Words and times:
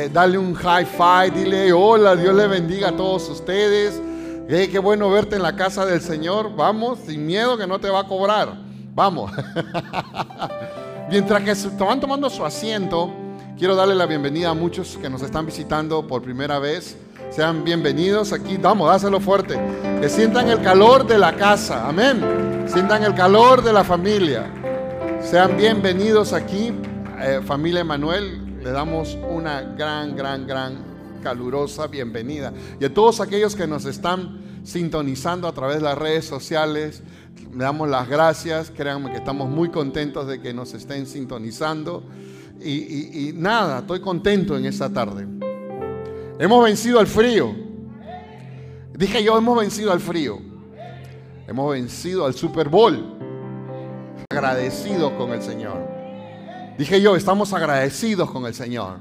eh, 0.00 0.08
dale 0.08 0.38
un 0.38 0.54
high 0.54 0.86
five, 0.86 1.30
dile 1.30 1.72
hola, 1.72 2.16
Dios 2.16 2.34
le 2.34 2.46
bendiga 2.46 2.88
a 2.88 2.96
todos 2.96 3.28
ustedes. 3.28 4.00
qué 4.48 4.78
bueno 4.78 5.10
verte 5.10 5.36
en 5.36 5.42
la 5.42 5.54
casa 5.54 5.84
del 5.84 6.00
Señor. 6.00 6.54
Vamos, 6.56 7.00
sin 7.06 7.26
miedo 7.26 7.58
que 7.58 7.66
no 7.66 7.78
te 7.78 7.90
va 7.90 8.00
a 8.00 8.06
cobrar. 8.06 8.54
Vamos. 8.94 9.30
Mientras 11.10 11.42
que 11.42 11.50
estaban 11.50 12.00
tomando 12.00 12.30
su 12.30 12.44
asiento, 12.44 13.10
quiero 13.58 13.74
darle 13.74 13.94
la 13.94 14.06
bienvenida 14.06 14.50
a 14.50 14.54
muchos 14.54 14.96
que 14.96 15.10
nos 15.10 15.22
están 15.22 15.44
visitando 15.44 16.06
por 16.06 16.22
primera 16.22 16.58
vez. 16.58 16.96
Sean 17.30 17.62
bienvenidos 17.62 18.32
aquí. 18.32 18.56
Vamos, 18.56 18.88
dáselo 18.88 19.20
fuerte. 19.20 19.58
Que 20.00 20.08
sientan 20.08 20.48
el 20.48 20.62
calor 20.62 21.06
de 21.06 21.18
la 21.18 21.34
casa. 21.36 21.88
Amén. 21.88 22.64
Sientan 22.66 23.04
el 23.04 23.14
calor 23.14 23.62
de 23.62 23.72
la 23.72 23.84
familia. 23.84 24.46
Sean 25.22 25.56
bienvenidos 25.56 26.32
aquí, 26.32 26.72
eh, 27.20 27.40
familia 27.44 27.80
Emanuel. 27.80 28.49
Le 28.62 28.72
damos 28.72 29.16
una 29.30 29.62
gran, 29.62 30.14
gran, 30.14 30.46
gran 30.46 30.74
calurosa 31.22 31.86
bienvenida. 31.86 32.52
Y 32.78 32.84
a 32.84 32.92
todos 32.92 33.20
aquellos 33.20 33.56
que 33.56 33.66
nos 33.66 33.86
están 33.86 34.60
sintonizando 34.64 35.48
a 35.48 35.52
través 35.52 35.76
de 35.76 35.82
las 35.82 35.96
redes 35.96 36.26
sociales, 36.26 37.02
le 37.50 37.64
damos 37.64 37.88
las 37.88 38.06
gracias. 38.06 38.70
Créanme 38.70 39.12
que 39.12 39.16
estamos 39.16 39.48
muy 39.48 39.70
contentos 39.70 40.26
de 40.26 40.42
que 40.42 40.52
nos 40.52 40.74
estén 40.74 41.06
sintonizando. 41.06 42.02
y 42.62 43.32
nada, 43.34 43.78
estoy 43.78 44.00
contento 44.00 44.58
en 44.58 44.66
esta 44.66 44.92
tarde. 44.92 45.26
Hemos 46.38 46.62
vencido 46.62 47.00
al 47.00 47.06
frío. 47.06 47.54
Dije 48.92 49.24
yo, 49.24 49.38
hemos 49.38 49.58
vencido 49.58 49.90
al 49.90 50.00
frío. 50.00 50.38
Hemos 51.48 51.72
vencido 51.72 52.26
al 52.26 52.34
Super 52.34 52.68
Bowl. 52.68 53.16
Agradecidos 54.28 55.12
con 55.12 55.30
el 55.30 55.40
Señor. 55.42 55.99
Dije 56.80 56.98
yo, 56.98 57.14
estamos 57.14 57.52
agradecidos 57.52 58.30
con 58.30 58.46
el 58.46 58.54
Señor. 58.54 59.00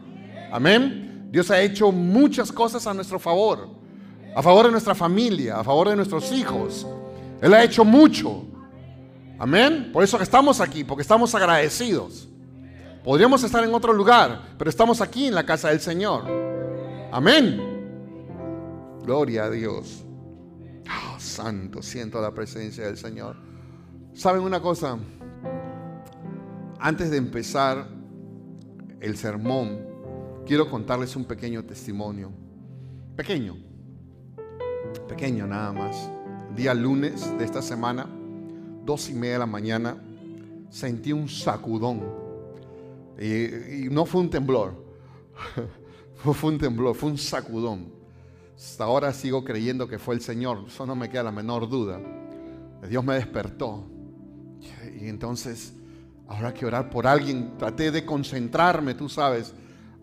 Amén. 0.52 1.30
Dios 1.32 1.50
ha 1.50 1.62
hecho 1.62 1.94
muchas 1.94 2.52
cosas 2.52 2.86
a 2.86 2.94
nuestro 2.94 3.20
favor. 3.20 3.70
A 4.36 4.44
favor 4.44 4.66
de 4.66 4.72
nuestra 4.74 4.94
familia, 4.94 5.62
a 5.62 5.64
favor 5.64 5.88
de 5.88 5.96
nuestros 5.96 6.30
hijos. 6.34 6.86
Él 7.42 7.54
ha 7.54 7.64
hecho 7.64 7.86
mucho. 7.86 8.44
Amén. 9.40 9.92
Por 9.94 10.04
eso 10.04 10.22
estamos 10.22 10.60
aquí, 10.60 10.84
porque 10.84 11.04
estamos 11.04 11.34
agradecidos. 11.34 12.28
Podríamos 13.02 13.42
estar 13.46 13.64
en 13.64 13.74
otro 13.74 13.94
lugar, 13.94 14.56
pero 14.58 14.70
estamos 14.70 15.00
aquí 15.00 15.28
en 15.28 15.36
la 15.36 15.46
casa 15.46 15.70
del 15.70 15.80
Señor. 15.80 16.26
Amén. 17.14 17.62
Gloria 19.06 19.46
a 19.46 19.50
Dios. 19.50 20.04
Oh, 20.86 21.18
santo, 21.18 21.82
siento 21.82 22.20
la 22.20 22.34
presencia 22.34 22.88
del 22.88 22.98
Señor. 22.98 23.38
¿Saben 24.14 24.42
una 24.42 24.60
cosa? 24.60 25.00
Antes 26.82 27.12
de 27.12 27.18
empezar 27.18 27.90
el 29.02 29.18
sermón, 29.18 29.80
quiero 30.46 30.70
contarles 30.70 31.14
un 31.18 31.26
pequeño 31.26 31.66
testimonio. 31.66 32.32
Pequeño. 33.18 33.58
Pequeño 35.10 35.46
nada 35.46 35.74
más. 35.74 36.10
Día 36.56 36.74
lunes 36.74 37.38
de 37.38 37.44
esta 37.44 37.62
semana, 37.62 38.08
dos 38.86 39.10
y 39.10 39.14
media 39.14 39.34
de 39.34 39.40
la 39.40 39.46
mañana, 39.46 40.02
sentí 40.70 41.12
un 41.12 41.28
sacudón. 41.28 42.02
Y, 43.20 43.86
y 43.86 43.90
no 43.92 44.06
fue 44.06 44.22
un 44.22 44.30
temblor. 44.30 44.74
Fue 46.34 46.52
un 46.52 46.58
temblor, 46.58 46.96
fue 46.96 47.10
un 47.12 47.18
sacudón. 47.18 47.94
Hasta 48.54 48.84
ahora 48.84 49.14
sigo 49.14 49.46
creyendo 49.46 49.88
que 49.88 49.98
fue 49.98 50.16
el 50.16 50.20
Señor, 50.20 50.66
eso 50.68 50.86
no 50.86 50.94
me 50.94 51.10
queda 51.10 51.24
la 51.24 51.32
menor 51.32 51.70
duda. 51.70 52.02
Dios 52.90 53.06
me 53.06 53.16
despertó. 53.16 53.86
Y 55.00 55.08
entonces, 55.08 55.79
ahora 56.30 56.54
que 56.54 56.66
orar 56.66 56.90
por 56.90 57.08
alguien, 57.08 57.58
traté 57.58 57.92
de 57.92 58.06
concentrarme, 58.06 58.94
tú 58.94 59.10
sabes, 59.10 59.54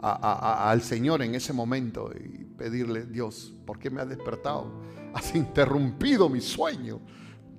al 0.01 0.83
Señor 0.83 1.23
en 1.23 1.35
ese 1.35 1.53
momento 1.53 2.11
y 2.13 2.45
pedirle, 2.45 3.07
Dios, 3.07 3.55
¿por 3.65 3.79
qué 3.79 3.91
me 3.91 4.03
has 4.03 4.09
despertado? 4.09 4.83
Has 5.15 5.35
interrumpido 5.35 6.29
mi 6.29 6.43
sueño. 6.43 7.01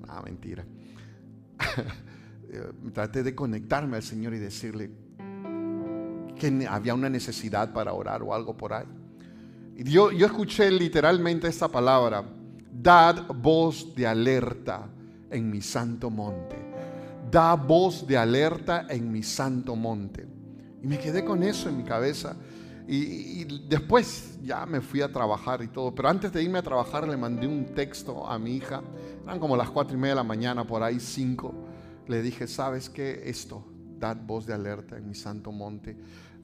Ah, 0.07 0.21
mentira. 0.23 0.63
traté 2.93 3.23
de 3.23 3.33
conectarme 3.33 3.97
al 3.97 4.03
Señor 4.03 4.33
y 4.35 4.37
decirle, 4.37 4.91
que 6.37 6.67
había 6.69 6.93
una 6.93 7.09
necesidad 7.09 7.73
para 7.73 7.93
orar 7.93 8.21
o 8.21 8.33
algo 8.33 8.55
por 8.55 8.73
ahí. 8.73 8.85
Y 9.75 9.83
yo, 9.83 10.11
yo 10.11 10.27
escuché 10.27 10.69
literalmente 10.71 11.47
esta 11.47 11.67
palabra, 11.67 12.23
dad 12.71 13.27
voz 13.27 13.95
de 13.95 14.05
alerta 14.05 14.87
en 15.31 15.49
mi 15.49 15.61
santo 15.61 16.09
monte. 16.09 16.66
Da 17.31 17.55
voz 17.55 18.05
de 18.07 18.17
alerta 18.17 18.85
en 18.89 19.11
mi 19.11 19.23
santo 19.23 19.75
monte. 19.75 20.27
Y 20.81 20.87
me 20.87 20.97
quedé 20.97 21.25
con 21.25 21.43
eso 21.43 21.69
en 21.69 21.77
mi 21.77 21.83
cabeza. 21.83 22.35
Y, 22.87 23.43
después 23.67 24.39
ya 24.43 24.65
me 24.65 24.79
fui 24.79 25.01
a 25.01 25.11
trabajar 25.11 25.61
y 25.61 25.67
todo. 25.67 25.93
Pero 25.93 26.07
antes 26.07 26.31
de 26.31 26.41
irme 26.41 26.59
a 26.59 26.61
trabajar 26.63 27.07
le 27.07 27.17
mandé 27.17 27.45
un 27.45 27.65
texto 27.73 28.25
a 28.25 28.39
mi 28.39 28.55
hija. 28.55 28.81
Eran 29.23 29.39
como 29.39 29.57
las 29.57 29.69
cuatro 29.69 29.97
y 29.97 29.99
media 29.99 30.13
de 30.13 30.17
la 30.17 30.23
mañana, 30.23 30.65
por 30.65 30.81
ahí 30.83 30.99
cinco. 30.99 31.53
Le 32.07 32.21
dije, 32.21 32.47
¿sabes 32.47 32.89
qué? 32.89 33.23
Esto, 33.25 33.65
dad 33.99 34.17
voz 34.25 34.45
de 34.45 34.53
alerta 34.53 34.97
en 34.97 35.07
mi 35.07 35.15
santo 35.15 35.51
monte. 35.51 35.97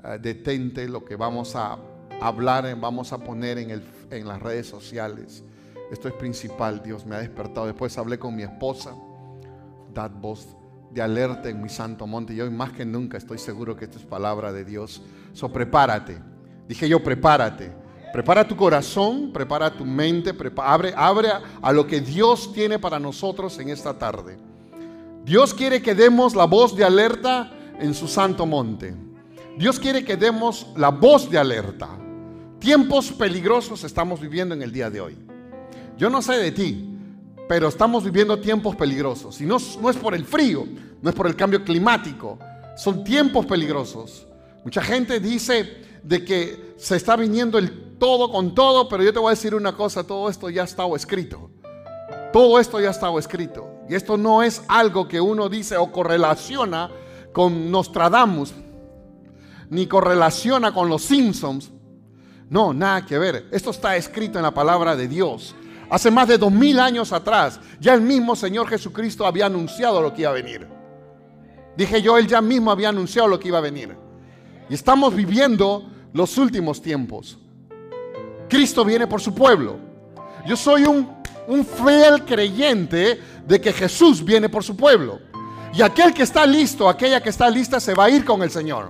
Eh, 0.04 0.20
detente 0.22 0.90
lo 0.90 1.06
que 1.06 1.16
vamos 1.16 1.56
a 1.56 1.78
hablar, 2.20 2.78
vamos 2.78 3.14
a 3.14 3.18
poner 3.20 3.58
en, 3.58 3.70
el, 3.72 3.84
en 4.10 4.28
las 4.28 4.42
redes 4.42 4.68
sociales. 4.68 5.44
Esto 5.92 6.10
es 6.10 6.14
principal, 6.16 6.84
Dios 6.84 7.06
me 7.06 7.16
ha 7.16 7.20
despertado. 7.20 7.68
Después 7.68 7.98
hablé 7.98 8.20
con 8.20 8.36
mi 8.36 8.44
esposa, 8.44 8.94
dad 9.94 10.12
voz 10.12 10.58
de 10.94 11.02
alerta 11.02 11.50
en 11.50 11.62
mi 11.62 11.70
santo 11.70 12.06
monte. 12.06 12.34
Y 12.34 12.42
hoy 12.42 12.50
más 12.50 12.72
que 12.72 12.86
nunca 12.86 13.18
estoy 13.18 13.38
seguro 13.38 13.76
que 13.76 13.86
esto 13.86 13.98
es 13.98 14.06
palabra 14.06 14.52
de 14.52 14.64
Dios. 14.64 15.02
So 15.34 15.52
prepárate. 15.52 16.20
Dije 16.68 16.88
yo, 16.88 17.04
prepárate. 17.04 17.72
Prepara 18.14 18.48
tu 18.48 18.56
corazón, 18.56 19.32
prepara 19.34 19.76
tu 19.76 19.86
mente, 19.86 20.36
abre, 20.58 20.94
abre 20.96 21.30
a 21.60 21.72
lo 21.72 21.88
que 21.88 22.00
Dios 22.00 22.54
tiene 22.54 22.78
para 22.78 23.00
nosotros 23.00 23.58
en 23.58 23.70
esta 23.70 23.98
tarde. 23.98 24.38
Dios 25.26 25.52
quiere 25.52 25.82
que 25.82 25.96
demos 25.96 26.36
la 26.36 26.46
voz 26.46 26.76
de 26.76 26.84
alerta 26.84 27.52
en 27.80 27.96
su 27.96 28.08
santo 28.08 28.46
monte. 28.46 28.94
Dios 29.58 29.80
quiere 29.80 30.06
que 30.06 30.16
demos 30.16 30.68
la 30.76 30.90
voz 30.90 31.28
de 31.28 31.40
alerta. 31.40 31.90
Tiempos 32.60 33.12
peligrosos 33.12 33.84
estamos 33.84 34.22
viviendo 34.22 34.54
en 34.54 34.62
el 34.62 34.72
día 34.72 34.92
de 34.92 35.02
hoy. 35.02 35.18
Yo 35.98 36.10
no 36.12 36.22
sé 36.22 36.34
de 36.34 36.52
ti, 36.52 36.93
pero 37.48 37.68
estamos 37.68 38.04
viviendo 38.04 38.40
tiempos 38.40 38.76
peligrosos. 38.76 39.42
Y 39.42 39.46
no, 39.46 39.58
es 39.58 39.98
por 40.02 40.16
el 40.16 40.26
frío, 40.26 40.66
no 41.02 41.10
es 41.10 41.16
por 41.16 41.28
el 41.28 41.36
cambio 41.36 41.64
climático, 41.64 42.40
son 42.78 43.04
tiempos 43.04 43.46
peligrosos. 43.46 44.28
Mucha 44.64 44.82
gente 44.82 45.20
dice 45.20 45.84
de 46.04 46.24
que 46.24 46.76
se 46.78 46.96
está 46.96 47.16
viniendo 47.16 47.58
el 47.58 47.98
todo 47.98 48.32
con 48.32 48.56
todo, 48.56 48.88
pero 48.90 49.04
yo 49.04 49.14
te 49.14 49.20
voy 49.20 49.28
a 49.28 49.36
decir 49.36 49.56
una 49.56 49.74
cosa, 49.74 50.04
todo 50.06 50.30
esto 50.30 50.50
ya 50.50 50.62
ha 50.62 50.66
estado 50.66 50.96
escrito. 50.96 51.50
Todo 52.32 52.60
esto 52.60 52.80
ya 52.80 52.88
ha 52.88 52.92
estado 52.92 53.20
escrito. 53.20 53.70
Y 53.90 53.96
esto 53.96 54.18
no 54.18 54.42
es 54.42 54.64
algo 54.68 55.08
que 55.08 55.22
uno 55.22 55.50
dice 55.50 55.78
o 55.78 55.92
correlaciona 55.92 56.90
con 57.32 57.70
Nostradamus 57.70 58.54
ni 59.70 59.88
correlaciona 59.88 60.72
con 60.72 60.88
los 60.88 61.04
Simpsons. 61.04 61.72
No, 62.50 62.74
nada 62.74 63.06
que 63.06 63.18
ver. 63.18 63.48
Esto 63.52 63.72
está 63.72 63.96
escrito 63.96 64.38
en 64.38 64.44
la 64.44 64.54
palabra 64.54 64.96
de 64.96 65.08
Dios. 65.08 65.56
Hace 65.94 66.10
más 66.10 66.28
de 66.28 66.40
dos 66.40 66.52
mil 66.52 66.80
años 66.80 67.14
atrás, 67.14 67.60
ya 67.80 67.94
el 67.94 68.02
mismo 68.02 68.36
Señor 68.36 68.68
Jesucristo 68.68 69.28
había 69.28 69.46
anunciado 69.46 70.02
lo 70.02 70.12
que 70.12 70.24
iba 70.24 70.32
a 70.32 70.34
venir. 70.34 70.68
Dije 71.78 72.02
yo, 72.02 72.18
Él 72.18 72.26
ya 72.26 72.42
mismo 72.42 72.72
había 72.72 72.90
anunciado 72.90 73.28
lo 73.28 73.40
que 73.40 73.50
iba 73.50 73.60
a 73.60 73.62
venir. 73.62 73.96
Y 74.72 74.74
estamos 74.74 75.14
viviendo 75.14 75.88
los 76.12 76.36
últimos 76.40 76.82
tiempos. 76.82 77.38
Cristo 78.50 78.84
viene 78.84 79.06
por 79.06 79.22
su 79.22 79.36
pueblo. 79.36 79.78
Yo 80.48 80.58
soy 80.58 80.86
un, 80.86 81.08
un 81.48 81.64
fiel 81.64 82.26
creyente 82.26 83.22
de 83.46 83.62
que 83.62 83.72
Jesús 83.72 84.26
viene 84.26 84.50
por 84.50 84.64
su 84.64 84.76
pueblo. 84.76 85.20
Y 85.76 85.84
aquel 85.84 86.12
que 86.12 86.24
está 86.24 86.48
listo, 86.48 86.90
aquella 86.90 87.22
que 87.22 87.30
está 87.30 87.48
lista, 87.52 87.80
se 87.80 87.94
va 87.94 88.06
a 88.06 88.10
ir 88.10 88.26
con 88.26 88.42
el 88.42 88.50
Señor. 88.50 88.90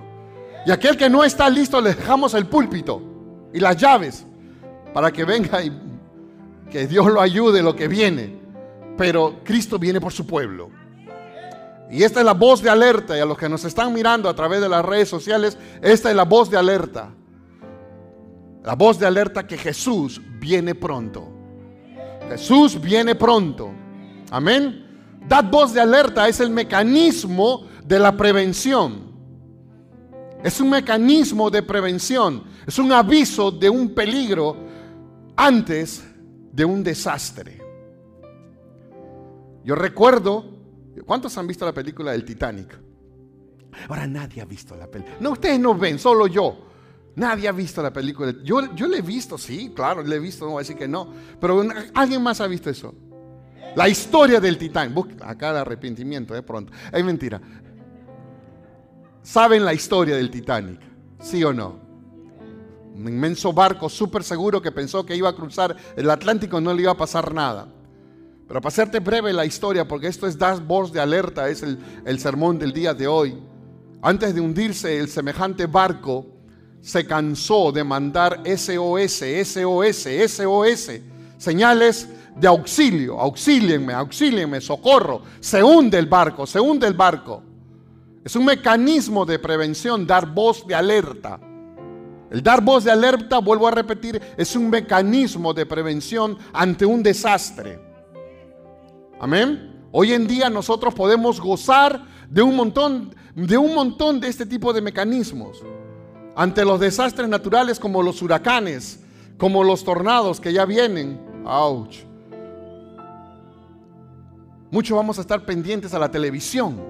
Y 0.65 0.71
aquel 0.71 0.95
que 0.95 1.09
no 1.09 1.25
está 1.25 1.49
listo 1.49 1.81
le 1.81 1.95
dejamos 1.95 2.33
el 2.33 2.45
púlpito 2.45 3.01
y 3.53 3.59
las 3.59 3.75
llaves 3.75 4.25
para 4.93 5.11
que 5.11 5.25
venga 5.25 5.61
y 5.61 5.91
que 6.73 6.87
Dios 6.87 7.05
lo 7.05 7.21
ayude 7.21 7.61
lo 7.61 7.75
que 7.75 7.87
viene. 7.87 8.35
Pero 8.97 9.41
Cristo 9.43 9.77
viene 9.77 10.01
por 10.01 10.11
su 10.11 10.25
pueblo. 10.25 10.71
Y 11.91 12.01
esta 12.01 12.21
es 12.21 12.25
la 12.25 12.33
voz 12.33 12.63
de 12.63 12.69
alerta. 12.71 13.15
Y 13.15 13.19
a 13.19 13.25
los 13.25 13.37
que 13.37 13.47
nos 13.47 13.63
están 13.63 13.93
mirando 13.93 14.27
a 14.27 14.35
través 14.35 14.59
de 14.59 14.67
las 14.67 14.83
redes 14.83 15.07
sociales, 15.07 15.55
esta 15.83 16.09
es 16.09 16.15
la 16.15 16.25
voz 16.25 16.49
de 16.49 16.57
alerta. 16.57 17.11
La 18.63 18.73
voz 18.73 18.97
de 18.97 19.05
alerta 19.05 19.45
que 19.45 19.55
Jesús 19.55 20.19
viene 20.39 20.73
pronto. 20.73 21.27
Jesús 22.27 22.81
viene 22.81 23.13
pronto. 23.13 23.69
Amén. 24.31 25.19
Dad 25.27 25.45
voz 25.51 25.75
de 25.75 25.81
alerta 25.81 26.27
es 26.27 26.39
el 26.39 26.49
mecanismo 26.49 27.67
de 27.85 27.99
la 27.99 28.17
prevención. 28.17 29.13
Es 30.43 30.59
un 30.59 30.71
mecanismo 30.71 31.51
de 31.51 31.61
prevención. 31.61 32.45
Es 32.65 32.79
un 32.79 32.91
aviso 32.91 33.51
de 33.51 33.69
un 33.69 33.93
peligro 33.93 34.57
antes 35.35 36.03
de 36.53 36.63
un 36.63 36.83
desastre. 36.83 37.59
Yo 39.65 39.75
recuerdo, 39.75 40.45
¿cuántos 41.05 41.37
han 41.37 41.47
visto 41.47 41.65
la 41.65 41.73
película 41.73 42.11
del 42.11 42.23
Titanic? 42.23 42.79
Ahora 43.89 44.05
nadie 44.05 44.41
ha 44.41 44.45
visto 44.45 44.75
la 44.75 44.87
película. 44.87 45.17
No, 45.19 45.31
ustedes 45.31 45.59
no 45.59 45.75
ven, 45.75 45.97
solo 45.97 46.27
yo. 46.27 46.69
Nadie 47.15 47.47
ha 47.47 47.51
visto 47.51 47.81
la 47.81 47.91
película. 47.91 48.33
Yo, 48.43 48.73
yo 48.75 48.87
le 48.87 48.99
he 48.99 49.01
visto, 49.01 49.37
sí, 49.37 49.71
claro, 49.75 50.03
le 50.03 50.15
he 50.15 50.19
visto, 50.19 50.45
no 50.45 50.51
voy 50.51 50.59
a 50.59 50.63
decir 50.63 50.77
que 50.77 50.87
no. 50.87 51.11
Pero 51.39 51.63
alguien 51.95 52.21
más 52.21 52.39
ha 52.39 52.47
visto 52.47 52.69
eso. 52.69 52.93
La 53.75 53.89
historia 53.89 54.39
del 54.39 54.57
Titán. 54.57 54.93
Acá 55.21 55.49
el 55.49 55.57
arrepentimiento, 55.57 56.35
eh, 56.35 56.43
pronto. 56.43 56.71
Es 56.91 57.03
mentira. 57.03 57.41
¿Saben 59.23 59.65
la 59.65 59.73
historia 59.73 60.15
del 60.15 60.29
Titanic? 60.29 60.79
¿Sí 61.19 61.43
o 61.43 61.53
no? 61.53 61.82
Un 62.95 63.07
inmenso 63.07 63.51
barco 63.51 63.89
súper 63.89 64.23
seguro 64.23 64.61
que 64.61 64.71
pensó 64.71 65.05
que 65.05 65.15
iba 65.15 65.29
a 65.29 65.35
cruzar 65.35 65.75
el 65.95 66.09
Atlántico, 66.09 66.61
no 66.61 66.73
le 66.73 66.83
iba 66.83 66.91
a 66.91 66.97
pasar 66.97 67.33
nada. 67.33 67.67
Pero 68.47 68.61
para 68.61 68.67
hacerte 68.67 68.99
breve 68.99 69.33
la 69.33 69.45
historia, 69.45 69.87
porque 69.87 70.07
esto 70.07 70.27
es 70.27 70.37
das 70.37 70.65
voz 70.65 70.91
de 70.91 70.99
alerta, 70.99 71.49
es 71.49 71.63
el, 71.63 71.79
el 72.05 72.19
sermón 72.19 72.59
del 72.59 72.71
día 72.71 72.93
de 72.93 73.07
hoy. 73.07 73.37
Antes 74.01 74.35
de 74.35 74.41
hundirse 74.41 74.99
el 74.99 75.07
semejante 75.07 75.65
barco, 75.65 76.27
se 76.81 77.05
cansó 77.05 77.71
de 77.71 77.83
mandar 77.83 78.41
SOS, 78.45 79.23
SOS, 79.43 80.07
SOS, 80.27 80.91
señales 81.37 82.09
de 82.35 82.47
auxilio, 82.47 83.19
auxílienme, 83.19 83.93
auxílienme, 83.93 84.59
socorro. 84.59 85.21
Se 85.39 85.63
hunde 85.63 85.97
el 85.97 86.07
barco, 86.07 86.45
se 86.45 86.59
hunde 86.59 86.85
el 86.85 86.93
barco. 86.93 87.41
Es 88.23 88.35
un 88.35 88.45
mecanismo 88.45 89.25
de 89.25 89.39
prevención, 89.39 90.05
dar 90.05 90.27
voz 90.27 90.67
de 90.67 90.75
alerta. 90.75 91.39
El 92.31 92.41
dar 92.41 92.63
voz 92.63 92.83
de 92.83 92.91
alerta, 92.91 93.39
vuelvo 93.39 93.67
a 93.67 93.71
repetir, 93.71 94.21
es 94.37 94.55
un 94.55 94.69
mecanismo 94.69 95.53
de 95.53 95.65
prevención 95.65 96.37
ante 96.51 96.85
un 96.85 97.03
desastre. 97.03 97.79
Amén. 99.19 99.85
Hoy 99.91 100.13
en 100.13 100.27
día 100.27 100.49
nosotros 100.49 100.93
podemos 100.93 101.39
gozar 101.39 102.03
de 102.29 102.41
un 102.41 102.55
montón 102.55 103.13
de 103.35 103.57
un 103.57 103.73
montón 103.73 104.19
de 104.19 104.27
este 104.27 104.45
tipo 104.45 104.73
de 104.73 104.81
mecanismos 104.81 105.63
ante 106.35 106.65
los 106.65 106.79
desastres 106.79 107.27
naturales 107.27 107.79
como 107.79 108.01
los 108.01 108.21
huracanes, 108.21 108.99
como 109.37 109.63
los 109.63 109.83
tornados 109.83 110.39
que 110.39 110.53
ya 110.53 110.65
vienen. 110.65 111.19
Ouch. 111.45 112.05
Muchos 114.71 114.95
vamos 114.95 115.17
a 115.17 115.21
estar 115.21 115.45
pendientes 115.45 115.93
a 115.93 115.99
la 115.99 116.09
televisión, 116.09 116.81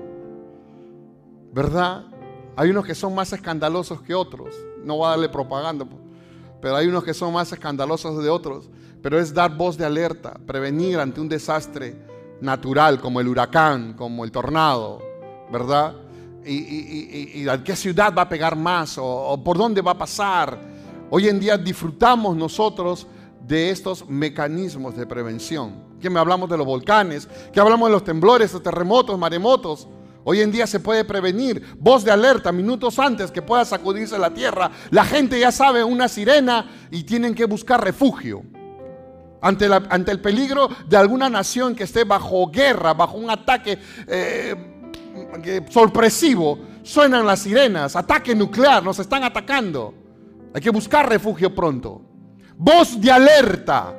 ¿verdad? 1.51 2.05
Hay 2.55 2.69
unos 2.69 2.85
que 2.85 2.95
son 2.95 3.15
más 3.15 3.33
escandalosos 3.33 4.01
que 4.01 4.13
otros. 4.13 4.55
No 4.83 4.97
voy 4.97 5.07
a 5.07 5.09
darle 5.11 5.29
propaganda, 5.29 5.85
pero 6.61 6.75
hay 6.75 6.87
unos 6.87 7.03
que 7.03 7.13
son 7.13 7.33
más 7.33 7.51
escandalosos 7.51 8.23
de 8.23 8.29
otros. 8.29 8.69
Pero 9.01 9.19
es 9.19 9.33
dar 9.33 9.55
voz 9.55 9.77
de 9.77 9.85
alerta, 9.85 10.39
prevenir 10.45 10.99
ante 10.99 11.19
un 11.19 11.27
desastre 11.27 11.95
natural 12.41 13.01
como 13.01 13.19
el 13.19 13.27
huracán, 13.27 13.93
como 13.93 14.23
el 14.23 14.31
tornado, 14.31 15.01
¿verdad? 15.51 15.95
y, 16.45 17.47
a 17.47 17.63
qué 17.63 17.75
ciudad 17.75 18.13
va 18.15 18.23
a 18.23 18.29
pegar 18.29 18.55
más 18.55 18.97
o, 18.99 19.39
por 19.43 19.57
dónde 19.57 19.81
va 19.81 19.91
a 19.91 19.97
pasar. 19.97 20.59
Hoy 21.09 21.27
en 21.27 21.39
día 21.39 21.57
disfrutamos 21.57 22.35
nosotros 22.35 23.07
de 23.45 23.69
estos 23.69 24.07
mecanismos 24.07 24.95
de 24.95 25.05
prevención. 25.05 25.93
Que 26.01 26.09
me 26.09 26.19
hablamos 26.19 26.49
de 26.49 26.57
los 26.57 26.65
volcanes, 26.65 27.27
que 27.51 27.59
hablamos 27.59 27.87
de 27.87 27.93
los 27.93 28.03
temblores, 28.03 28.51
los 28.53 28.63
terremotos, 28.63 29.17
maremotos. 29.17 29.87
Hoy 30.25 30.41
en 30.41 30.51
día 30.51 30.67
se 30.67 30.79
puede 30.79 31.03
prevenir. 31.03 31.75
Voz 31.79 32.03
de 32.03 32.11
alerta 32.11 32.51
minutos 32.51 32.97
antes 32.99 33.31
que 33.31 33.41
pueda 33.41 33.65
sacudirse 33.65 34.17
la 34.17 34.33
tierra. 34.33 34.71
La 34.89 35.03
gente 35.03 35.39
ya 35.39 35.51
sabe 35.51 35.83
una 35.83 36.07
sirena 36.07 36.69
y 36.91 37.03
tienen 37.03 37.35
que 37.35 37.45
buscar 37.45 37.83
refugio. 37.83 38.43
Ante, 39.41 39.65
el 39.65 40.21
peligro 40.21 40.69
de 40.87 40.95
alguna 40.95 41.29
nación 41.29 41.75
que 41.75 41.83
esté 41.83 42.05
bajo 42.05 42.49
guerra, 42.49 42.93
bajo 42.93 43.17
un 43.17 43.29
ataque 43.29 43.77
eh, 44.07 44.55
sorpresivo, 45.69 46.59
suenan 46.81 47.25
las 47.25 47.39
sirenas, 47.39 47.97
ataque 47.97 48.33
nuclear, 48.33 48.81
nos 48.81 48.99
están 48.99 49.25
atacando. 49.25 49.93
Hay 50.53 50.61
que 50.61 50.69
buscar 50.69 51.09
refugio 51.09 51.53
pronto. 51.53 52.01
Voz 52.55 53.01
de 53.01 53.11
alerta, 53.11 53.93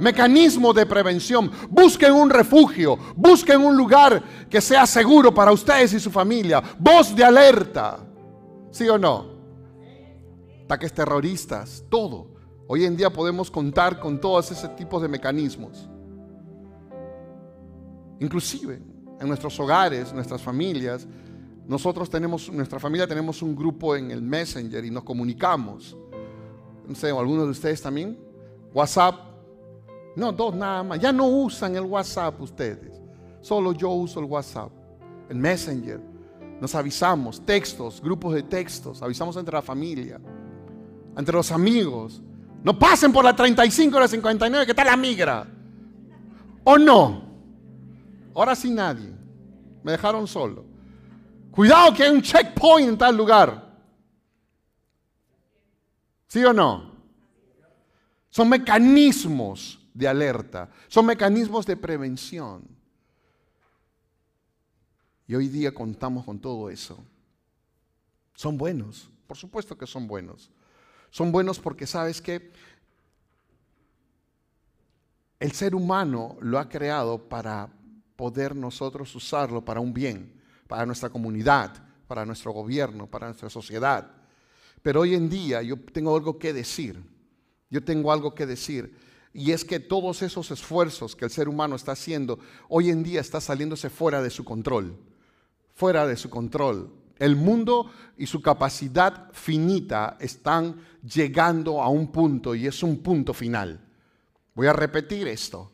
mecanismo 0.00 0.72
de 0.72 0.86
prevención. 0.86 1.50
Busquen 1.68 2.12
un 2.12 2.30
refugio, 2.30 2.98
busquen 3.16 3.60
un 3.60 3.76
lugar 3.76 4.22
que 4.48 4.60
sea 4.60 4.86
seguro 4.86 5.32
para 5.32 5.52
ustedes 5.52 5.92
y 5.92 6.00
su 6.00 6.10
familia. 6.10 6.62
Voz 6.78 7.14
de 7.14 7.24
alerta. 7.24 7.98
¿Sí 8.70 8.88
o 8.88 8.98
no? 8.98 9.26
Ataques 10.64 10.92
terroristas, 10.92 11.84
todo. 11.88 12.28
Hoy 12.68 12.84
en 12.84 12.96
día 12.96 13.10
podemos 13.10 13.50
contar 13.50 13.98
con 13.98 14.20
todos 14.20 14.50
ese 14.52 14.68
tipos 14.68 15.02
de 15.02 15.08
mecanismos. 15.08 15.88
Inclusive 18.20 18.80
en 19.20 19.28
nuestros 19.28 19.58
hogares, 19.60 20.12
nuestras 20.12 20.40
familias. 20.40 21.06
Nosotros 21.66 22.08
tenemos, 22.08 22.50
nuestra 22.50 22.80
familia 22.80 23.06
tenemos 23.06 23.42
un 23.42 23.54
grupo 23.54 23.94
en 23.94 24.10
el 24.10 24.22
Messenger 24.22 24.84
y 24.84 24.90
nos 24.90 25.04
comunicamos. 25.04 25.96
No 26.86 26.94
sé, 26.94 27.10
algunos 27.10 27.44
de 27.44 27.50
ustedes 27.50 27.80
también. 27.82 28.18
WhatsApp. 28.72 29.29
No, 30.16 30.32
dos 30.32 30.54
nada 30.54 30.82
más. 30.82 31.00
Ya 31.00 31.12
no 31.12 31.26
usan 31.26 31.76
el 31.76 31.82
WhatsApp 31.82 32.40
ustedes. 32.40 33.00
Solo 33.40 33.72
yo 33.72 33.90
uso 33.90 34.20
el 34.20 34.26
WhatsApp. 34.26 34.70
El 35.28 35.36
Messenger. 35.36 36.00
Nos 36.60 36.74
avisamos, 36.74 37.44
textos, 37.44 38.00
grupos 38.02 38.34
de 38.34 38.42
textos. 38.42 39.02
Avisamos 39.02 39.36
entre 39.36 39.54
la 39.54 39.62
familia, 39.62 40.20
entre 41.16 41.34
los 41.34 41.50
amigos. 41.52 42.20
No 42.62 42.78
pasen 42.78 43.12
por 43.12 43.24
la 43.24 43.34
35 43.34 43.96
o 43.96 44.00
la 44.00 44.08
59, 44.08 44.66
que 44.66 44.72
está 44.72 44.84
la 44.84 44.96
migra. 44.96 45.46
¿O 46.64 46.76
no? 46.76 47.22
Ahora 48.34 48.54
sí 48.54 48.70
nadie. 48.70 49.10
Me 49.82 49.92
dejaron 49.92 50.26
solo. 50.26 50.66
Cuidado 51.50 51.94
que 51.94 52.02
hay 52.02 52.10
un 52.10 52.20
checkpoint 52.20 52.90
en 52.90 52.98
tal 52.98 53.16
lugar. 53.16 53.70
¿Sí 56.26 56.44
o 56.44 56.52
no? 56.52 56.90
Son 58.28 58.48
mecanismos 58.48 59.79
de 60.00 60.08
alerta, 60.08 60.70
son 60.88 61.06
mecanismos 61.06 61.66
de 61.66 61.76
prevención. 61.76 62.66
Y 65.26 65.34
hoy 65.34 65.48
día 65.48 65.72
contamos 65.72 66.24
con 66.24 66.40
todo 66.40 66.70
eso. 66.70 66.98
Son 68.34 68.56
buenos, 68.56 69.10
por 69.26 69.36
supuesto 69.36 69.76
que 69.76 69.86
son 69.86 70.08
buenos. 70.08 70.50
Son 71.10 71.30
buenos 71.30 71.60
porque 71.60 71.86
sabes 71.86 72.22
que 72.22 72.50
el 75.38 75.52
ser 75.52 75.74
humano 75.74 76.38
lo 76.40 76.58
ha 76.58 76.68
creado 76.68 77.28
para 77.28 77.68
poder 78.16 78.56
nosotros 78.56 79.14
usarlo 79.14 79.62
para 79.62 79.80
un 79.80 79.92
bien, 79.92 80.40
para 80.66 80.86
nuestra 80.86 81.10
comunidad, 81.10 81.74
para 82.06 82.24
nuestro 82.24 82.52
gobierno, 82.52 83.06
para 83.06 83.26
nuestra 83.26 83.50
sociedad. 83.50 84.10
Pero 84.82 85.02
hoy 85.02 85.14
en 85.14 85.28
día 85.28 85.60
yo 85.60 85.78
tengo 85.78 86.16
algo 86.16 86.38
que 86.38 86.54
decir, 86.54 87.02
yo 87.68 87.84
tengo 87.84 88.12
algo 88.12 88.34
que 88.34 88.46
decir, 88.46 89.09
y 89.32 89.52
es 89.52 89.64
que 89.64 89.80
todos 89.80 90.22
esos 90.22 90.50
esfuerzos 90.50 91.14
que 91.14 91.24
el 91.24 91.30
ser 91.30 91.48
humano 91.48 91.76
está 91.76 91.92
haciendo, 91.92 92.38
hoy 92.68 92.90
en 92.90 93.02
día 93.02 93.20
está 93.20 93.40
saliéndose 93.40 93.90
fuera 93.90 94.22
de 94.22 94.30
su 94.30 94.44
control, 94.44 94.96
fuera 95.74 96.06
de 96.06 96.16
su 96.16 96.30
control. 96.30 96.92
El 97.18 97.36
mundo 97.36 97.90
y 98.16 98.26
su 98.26 98.40
capacidad 98.40 99.30
finita 99.32 100.16
están 100.20 100.80
llegando 101.02 101.82
a 101.82 101.88
un 101.88 102.10
punto 102.10 102.54
y 102.54 102.66
es 102.66 102.82
un 102.82 102.98
punto 102.98 103.34
final. 103.34 103.80
Voy 104.54 104.66
a 104.66 104.72
repetir 104.72 105.28
esto. 105.28 105.70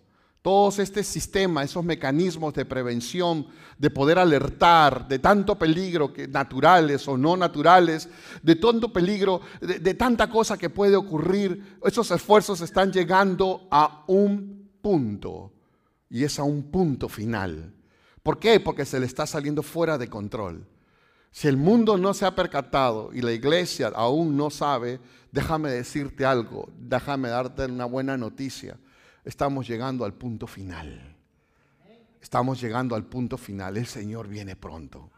Todos 0.46 0.78
este 0.78 1.02
sistema, 1.02 1.64
esos 1.64 1.84
mecanismos 1.84 2.54
de 2.54 2.64
prevención, 2.64 3.48
de 3.78 3.90
poder 3.90 4.16
alertar 4.16 5.08
de 5.08 5.18
tanto 5.18 5.58
peligro, 5.58 6.12
naturales 6.28 7.08
o 7.08 7.18
no 7.18 7.36
naturales, 7.36 8.08
de 8.44 8.54
tanto 8.54 8.92
peligro, 8.92 9.40
de, 9.60 9.80
de 9.80 9.94
tanta 9.94 10.30
cosa 10.30 10.56
que 10.56 10.70
puede 10.70 10.94
ocurrir, 10.94 11.78
esos 11.84 12.12
esfuerzos 12.12 12.60
están 12.60 12.92
llegando 12.92 13.66
a 13.72 14.04
un 14.06 14.70
punto. 14.80 15.52
Y 16.08 16.22
es 16.22 16.38
a 16.38 16.44
un 16.44 16.70
punto 16.70 17.08
final. 17.08 17.74
¿Por 18.22 18.38
qué? 18.38 18.60
Porque 18.60 18.84
se 18.84 19.00
le 19.00 19.06
está 19.06 19.26
saliendo 19.26 19.64
fuera 19.64 19.98
de 19.98 20.08
control. 20.08 20.64
Si 21.32 21.48
el 21.48 21.56
mundo 21.56 21.96
no 21.96 22.14
se 22.14 22.24
ha 22.24 22.36
percatado 22.36 23.10
y 23.12 23.20
la 23.20 23.32
iglesia 23.32 23.88
aún 23.88 24.36
no 24.36 24.50
sabe, 24.50 25.00
déjame 25.32 25.72
decirte 25.72 26.24
algo, 26.24 26.70
déjame 26.78 27.30
darte 27.30 27.64
una 27.64 27.86
buena 27.86 28.16
noticia 28.16 28.78
estamos 29.26 29.68
llegando 29.68 30.04
al 30.04 30.14
punto 30.14 30.46
final. 30.46 31.14
Estamos 32.22 32.60
llegando 32.60 32.94
al 32.94 33.04
punto 33.04 33.36
final. 33.36 33.76
El 33.76 33.86
Señor 33.86 34.28
viene 34.28 34.56
pronto. 34.56 35.10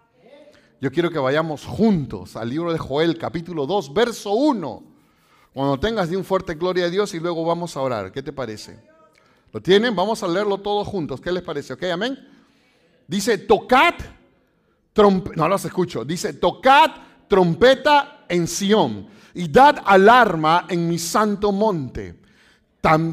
Yo 0.81 0.91
quiero 0.91 1.11
que 1.11 1.19
vayamos 1.19 1.65
juntos 1.65 2.37
al 2.37 2.49
libro 2.49 2.73
de 2.73 2.79
Joel, 2.79 3.19
capítulo 3.19 3.67
2, 3.67 3.93
verso 3.93 4.33
1. 4.33 4.83
Cuando 5.53 5.79
tengas 5.79 6.09
de 6.09 6.17
un 6.17 6.25
fuerte 6.25 6.55
gloria 6.55 6.87
a 6.87 6.91
Dios 6.91 7.13
y 7.15 7.21
luego 7.21 7.45
vamos 7.45 7.77
a 7.77 7.81
orar. 7.81 8.11
¿Qué 8.11 8.23
te 8.23 8.33
parece? 8.33 8.79
¿Lo 9.53 9.61
tienen? 9.61 9.95
Vamos 9.95 10.23
a 10.23 10.29
leerlo 10.29 10.59
todos 10.59 10.87
juntos. 10.87 11.21
¿Qué 11.21 11.31
les 11.31 11.43
parece? 11.43 11.75
¿Ok? 11.75 11.85
Amén. 11.85 12.19
Dice, 13.07 13.39
tocad 13.39 13.95
trompeta. 14.93 15.37
No 15.37 15.49
los 15.49 15.65
escucho. 15.65 16.05
Dice, 16.05 16.35
tocad 16.35 16.93
trompeta 17.29 18.25
en 18.29 18.47
Sión 18.47 19.09
y 19.35 19.49
dad 19.49 19.83
alarma 19.85 20.67
en 20.69 20.89
mi 20.89 20.99
santo 20.99 21.53
monte 21.53 22.28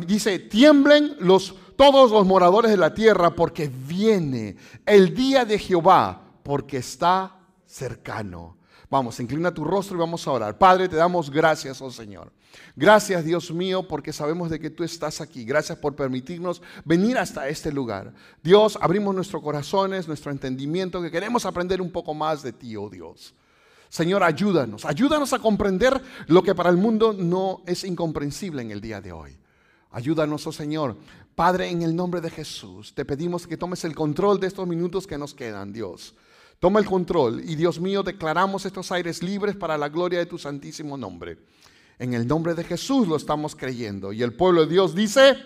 dice, 0.05 0.39
tiemblen 0.39 1.15
los, 1.19 1.55
todos 1.75 2.11
los 2.11 2.25
moradores 2.25 2.71
de 2.71 2.77
la 2.77 2.93
tierra 2.93 3.35
porque 3.35 3.67
viene 3.67 4.55
el 4.85 5.13
día 5.13 5.45
de 5.45 5.59
Jehová, 5.59 6.21
porque 6.43 6.77
está 6.77 7.39
cercano. 7.65 8.57
Vamos, 8.89 9.19
inclina 9.19 9.53
tu 9.53 9.63
rostro 9.63 9.97
y 9.97 9.99
vamos 9.99 10.27
a 10.27 10.31
orar. 10.31 10.57
Padre, 10.57 10.87
te 10.87 10.95
damos 10.95 11.29
gracias, 11.29 11.81
oh 11.81 11.91
Señor. 11.91 12.31
Gracias, 12.75 13.25
Dios 13.25 13.51
mío, 13.51 13.87
porque 13.87 14.13
sabemos 14.13 14.49
de 14.49 14.59
que 14.59 14.69
tú 14.69 14.83
estás 14.83 15.21
aquí. 15.21 15.43
Gracias 15.43 15.77
por 15.77 15.95
permitirnos 15.95 16.61
venir 16.83 17.17
hasta 17.17 17.49
este 17.49 17.71
lugar. 17.71 18.13
Dios, 18.43 18.77
abrimos 18.79 19.13
nuestros 19.15 19.41
corazones, 19.41 20.07
nuestro 20.07 20.31
entendimiento, 20.31 21.01
que 21.01 21.11
queremos 21.11 21.45
aprender 21.45 21.81
un 21.81 21.91
poco 21.91 22.13
más 22.13 22.43
de 22.43 22.53
ti, 22.53 22.75
oh 22.77 22.89
Dios. 22.89 23.33
Señor, 23.89 24.23
ayúdanos, 24.23 24.85
ayúdanos 24.85 25.33
a 25.33 25.39
comprender 25.39 26.01
lo 26.27 26.43
que 26.43 26.55
para 26.55 26.69
el 26.69 26.77
mundo 26.77 27.13
no 27.13 27.61
es 27.65 27.83
incomprensible 27.83 28.61
en 28.61 28.71
el 28.71 28.81
día 28.81 29.01
de 29.01 29.11
hoy. 29.11 29.37
Ayúdanos, 29.95 30.45
oh 30.45 30.51
Señor. 30.51 30.97
Padre, 31.35 31.69
en 31.69 31.81
el 31.81 31.95
nombre 31.95 32.19
de 32.19 32.29
Jesús, 32.29 32.93
te 32.93 33.05
pedimos 33.05 33.47
que 33.47 33.55
tomes 33.55 33.85
el 33.85 33.95
control 33.95 34.41
de 34.41 34.47
estos 34.47 34.67
minutos 34.67 35.07
que 35.07 35.17
nos 35.17 35.33
quedan, 35.33 35.71
Dios. 35.71 36.13
Toma 36.59 36.81
el 36.81 36.85
control 36.85 37.41
y 37.45 37.55
Dios 37.55 37.79
mío, 37.79 38.03
declaramos 38.03 38.65
estos 38.65 38.91
aires 38.91 39.23
libres 39.23 39.55
para 39.55 39.77
la 39.77 39.87
gloria 39.87 40.19
de 40.19 40.25
tu 40.25 40.37
santísimo 40.37 40.97
nombre. 40.97 41.37
En 41.97 42.13
el 42.13 42.27
nombre 42.27 42.55
de 42.55 42.65
Jesús 42.65 43.07
lo 43.07 43.15
estamos 43.15 43.55
creyendo. 43.55 44.11
Y 44.11 44.21
el 44.21 44.33
pueblo 44.33 44.65
de 44.65 44.73
Dios 44.73 44.93
dice, 44.93 45.37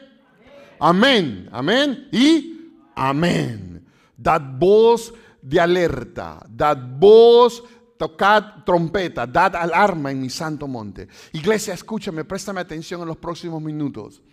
amén, 0.80 1.48
amén 1.52 2.10
y 2.12 2.72
amén. 2.96 3.86
Dad 4.18 4.42
voz 4.58 5.14
de 5.44 5.60
alerta, 5.60 6.44
dad 6.50 6.98
voz, 6.98 7.64
tocad 8.00 8.64
trompeta, 8.66 9.28
dad 9.28 9.58
alarma 9.58 10.10
en 10.10 10.20
mi 10.20 10.32
santo 10.32 10.68
monte. 10.68 11.08
Iglesia, 11.34 11.76
escúchame, 11.76 12.26
préstame 12.26 12.62
atención 12.62 13.02
en 13.02 13.10
los 13.10 13.18
próximos 13.18 13.62
minutos 13.62 14.24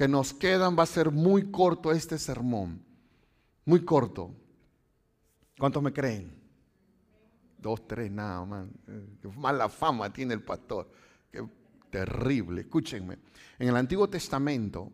que 0.00 0.08
nos 0.08 0.32
quedan. 0.32 0.78
Va 0.78 0.84
a 0.84 0.86
ser 0.86 1.10
muy 1.10 1.50
corto 1.50 1.92
este 1.92 2.16
sermón, 2.16 2.82
muy 3.66 3.84
corto. 3.84 4.34
¿Cuántos 5.58 5.82
me 5.82 5.92
creen? 5.92 6.32
Dos, 7.58 7.86
tres, 7.86 8.10
nada 8.10 8.42
más. 8.46 8.66
Qué 9.20 9.28
mala 9.36 9.68
fama 9.68 10.10
tiene 10.10 10.32
el 10.32 10.42
pastor. 10.42 10.90
Qué 11.30 11.46
terrible. 11.90 12.62
Escúchenme. 12.62 13.18
En 13.58 13.68
el 13.68 13.76
Antiguo 13.76 14.08
Testamento, 14.08 14.90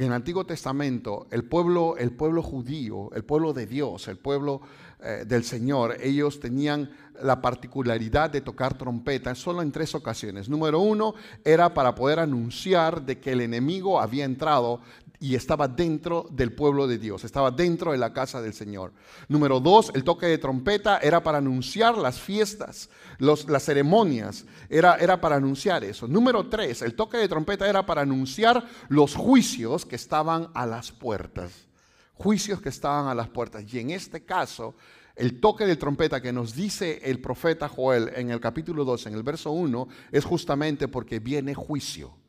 en 0.00 0.06
el 0.06 0.12
Antiguo 0.14 0.46
Testamento, 0.46 1.26
el 1.30 1.44
pueblo, 1.44 1.94
el 1.98 2.12
pueblo 2.12 2.42
judío, 2.42 3.10
el 3.12 3.22
pueblo 3.22 3.52
de 3.52 3.66
Dios, 3.66 4.08
el 4.08 4.16
pueblo 4.16 4.62
eh, 5.02 5.24
del 5.26 5.44
Señor, 5.44 5.98
ellos 6.00 6.40
tenían 6.40 6.90
la 7.22 7.42
particularidad 7.42 8.30
de 8.30 8.40
tocar 8.40 8.78
trompeta 8.78 9.34
solo 9.34 9.60
en 9.60 9.70
tres 9.70 9.94
ocasiones. 9.94 10.48
Número 10.48 10.80
uno 10.80 11.14
era 11.44 11.74
para 11.74 11.94
poder 11.94 12.18
anunciar 12.18 13.02
de 13.04 13.20
que 13.20 13.32
el 13.32 13.42
enemigo 13.42 14.00
había 14.00 14.24
entrado 14.24 14.80
y 15.20 15.34
estaba 15.34 15.68
dentro 15.68 16.26
del 16.30 16.52
pueblo 16.52 16.86
de 16.86 16.96
Dios, 16.96 17.24
estaba 17.24 17.50
dentro 17.50 17.92
de 17.92 17.98
la 17.98 18.14
casa 18.14 18.40
del 18.40 18.54
Señor. 18.54 18.92
Número 19.28 19.60
dos, 19.60 19.92
el 19.94 20.02
toque 20.02 20.24
de 20.24 20.38
trompeta 20.38 20.98
era 20.98 21.22
para 21.22 21.38
anunciar 21.38 21.98
las 21.98 22.18
fiestas, 22.18 22.88
las 23.18 23.62
ceremonias, 23.62 24.46
era, 24.70 24.96
era 24.96 25.20
para 25.20 25.36
anunciar 25.36 25.84
eso. 25.84 26.08
Número 26.08 26.48
tres, 26.48 26.80
el 26.80 26.94
toque 26.94 27.18
de 27.18 27.28
trompeta 27.28 27.68
era 27.68 27.84
para 27.84 28.00
anunciar 28.00 28.66
los 28.88 29.14
juicios 29.14 29.84
que 29.84 29.96
estaban 29.96 30.48
a 30.54 30.64
las 30.64 30.90
puertas, 30.90 31.68
juicios 32.14 32.62
que 32.62 32.70
estaban 32.70 33.06
a 33.06 33.14
las 33.14 33.28
puertas. 33.28 33.62
Y 33.70 33.78
en 33.78 33.90
este 33.90 34.24
caso, 34.24 34.74
el 35.16 35.38
toque 35.38 35.66
de 35.66 35.76
trompeta 35.76 36.22
que 36.22 36.32
nos 36.32 36.54
dice 36.54 36.98
el 37.04 37.20
profeta 37.20 37.68
Joel 37.68 38.10
en 38.16 38.30
el 38.30 38.40
capítulo 38.40 38.86
2, 38.86 39.04
en 39.08 39.14
el 39.14 39.22
verso 39.22 39.50
1, 39.50 39.86
es 40.12 40.24
justamente 40.24 40.88
porque 40.88 41.18
viene 41.18 41.52
juicio. 41.54 42.19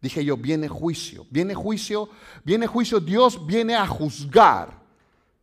Dije 0.00 0.24
yo, 0.24 0.36
viene 0.36 0.68
juicio, 0.68 1.26
viene 1.30 1.54
juicio, 1.54 2.08
viene 2.44 2.66
juicio, 2.66 3.00
Dios 3.00 3.44
viene 3.46 3.74
a 3.74 3.86
juzgar, 3.86 4.70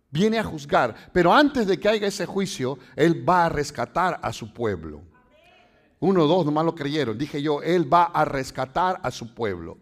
viene 0.10 0.40
a 0.40 0.44
juzgar. 0.44 0.96
Pero 1.12 1.34
antes 1.34 1.68
de 1.68 1.80
que 1.80 1.90
haya 1.90 2.08
ese 2.08 2.26
juicio, 2.26 2.78
Él 2.96 3.28
va 3.28 3.46
a 3.46 3.50
rescatar 3.50 4.20
a 4.22 4.32
su 4.32 4.54
pueblo. 4.54 5.02
Uno, 6.00 6.28
dos, 6.28 6.46
nomás 6.46 6.66
lo 6.66 6.76
creyeron. 6.76 7.18
Dije 7.18 7.42
yo, 7.42 7.62
Él 7.62 7.92
va 7.92 8.04
a 8.04 8.26
rescatar 8.26 9.00
a 9.02 9.10
su 9.10 9.34
pueblo. 9.34 9.78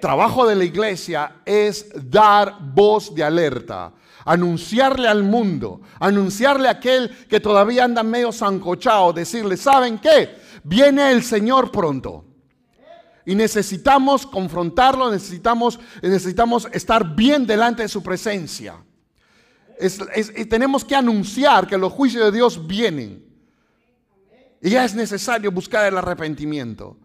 Trabajo 0.00 0.46
de 0.46 0.54
la 0.54 0.64
iglesia 0.64 1.36
es 1.44 1.90
dar 2.10 2.56
voz 2.60 3.14
de 3.14 3.24
alerta, 3.24 3.92
anunciarle 4.24 5.08
al 5.08 5.22
mundo, 5.22 5.80
anunciarle 5.98 6.68
a 6.68 6.72
aquel 6.72 7.10
que 7.26 7.40
todavía 7.40 7.84
anda 7.84 8.02
medio 8.02 8.32
zancochado, 8.32 9.12
decirle, 9.12 9.56
¿saben 9.56 9.98
qué? 9.98 10.36
Viene 10.62 11.10
el 11.10 11.22
Señor 11.22 11.70
pronto. 11.70 12.33
Y 13.26 13.34
necesitamos 13.34 14.26
confrontarlo, 14.26 15.10
necesitamos, 15.10 15.80
necesitamos 16.02 16.68
estar 16.72 17.14
bien 17.14 17.46
delante 17.46 17.82
de 17.82 17.88
su 17.88 18.02
presencia. 18.02 18.76
tenemos 20.48 20.84
que 20.84 20.94
anunciar 20.94 21.66
que 21.66 21.78
los 21.78 21.92
juicios 21.92 22.24
de 22.24 22.32
Dios 22.32 22.66
vienen. 22.66 23.24
Y 24.60 24.70
ya 24.70 24.84
es 24.84 24.94
necesario 24.94 25.50
buscar 25.50 25.86
el 25.86 25.96
arrepentimiento. 25.96 26.98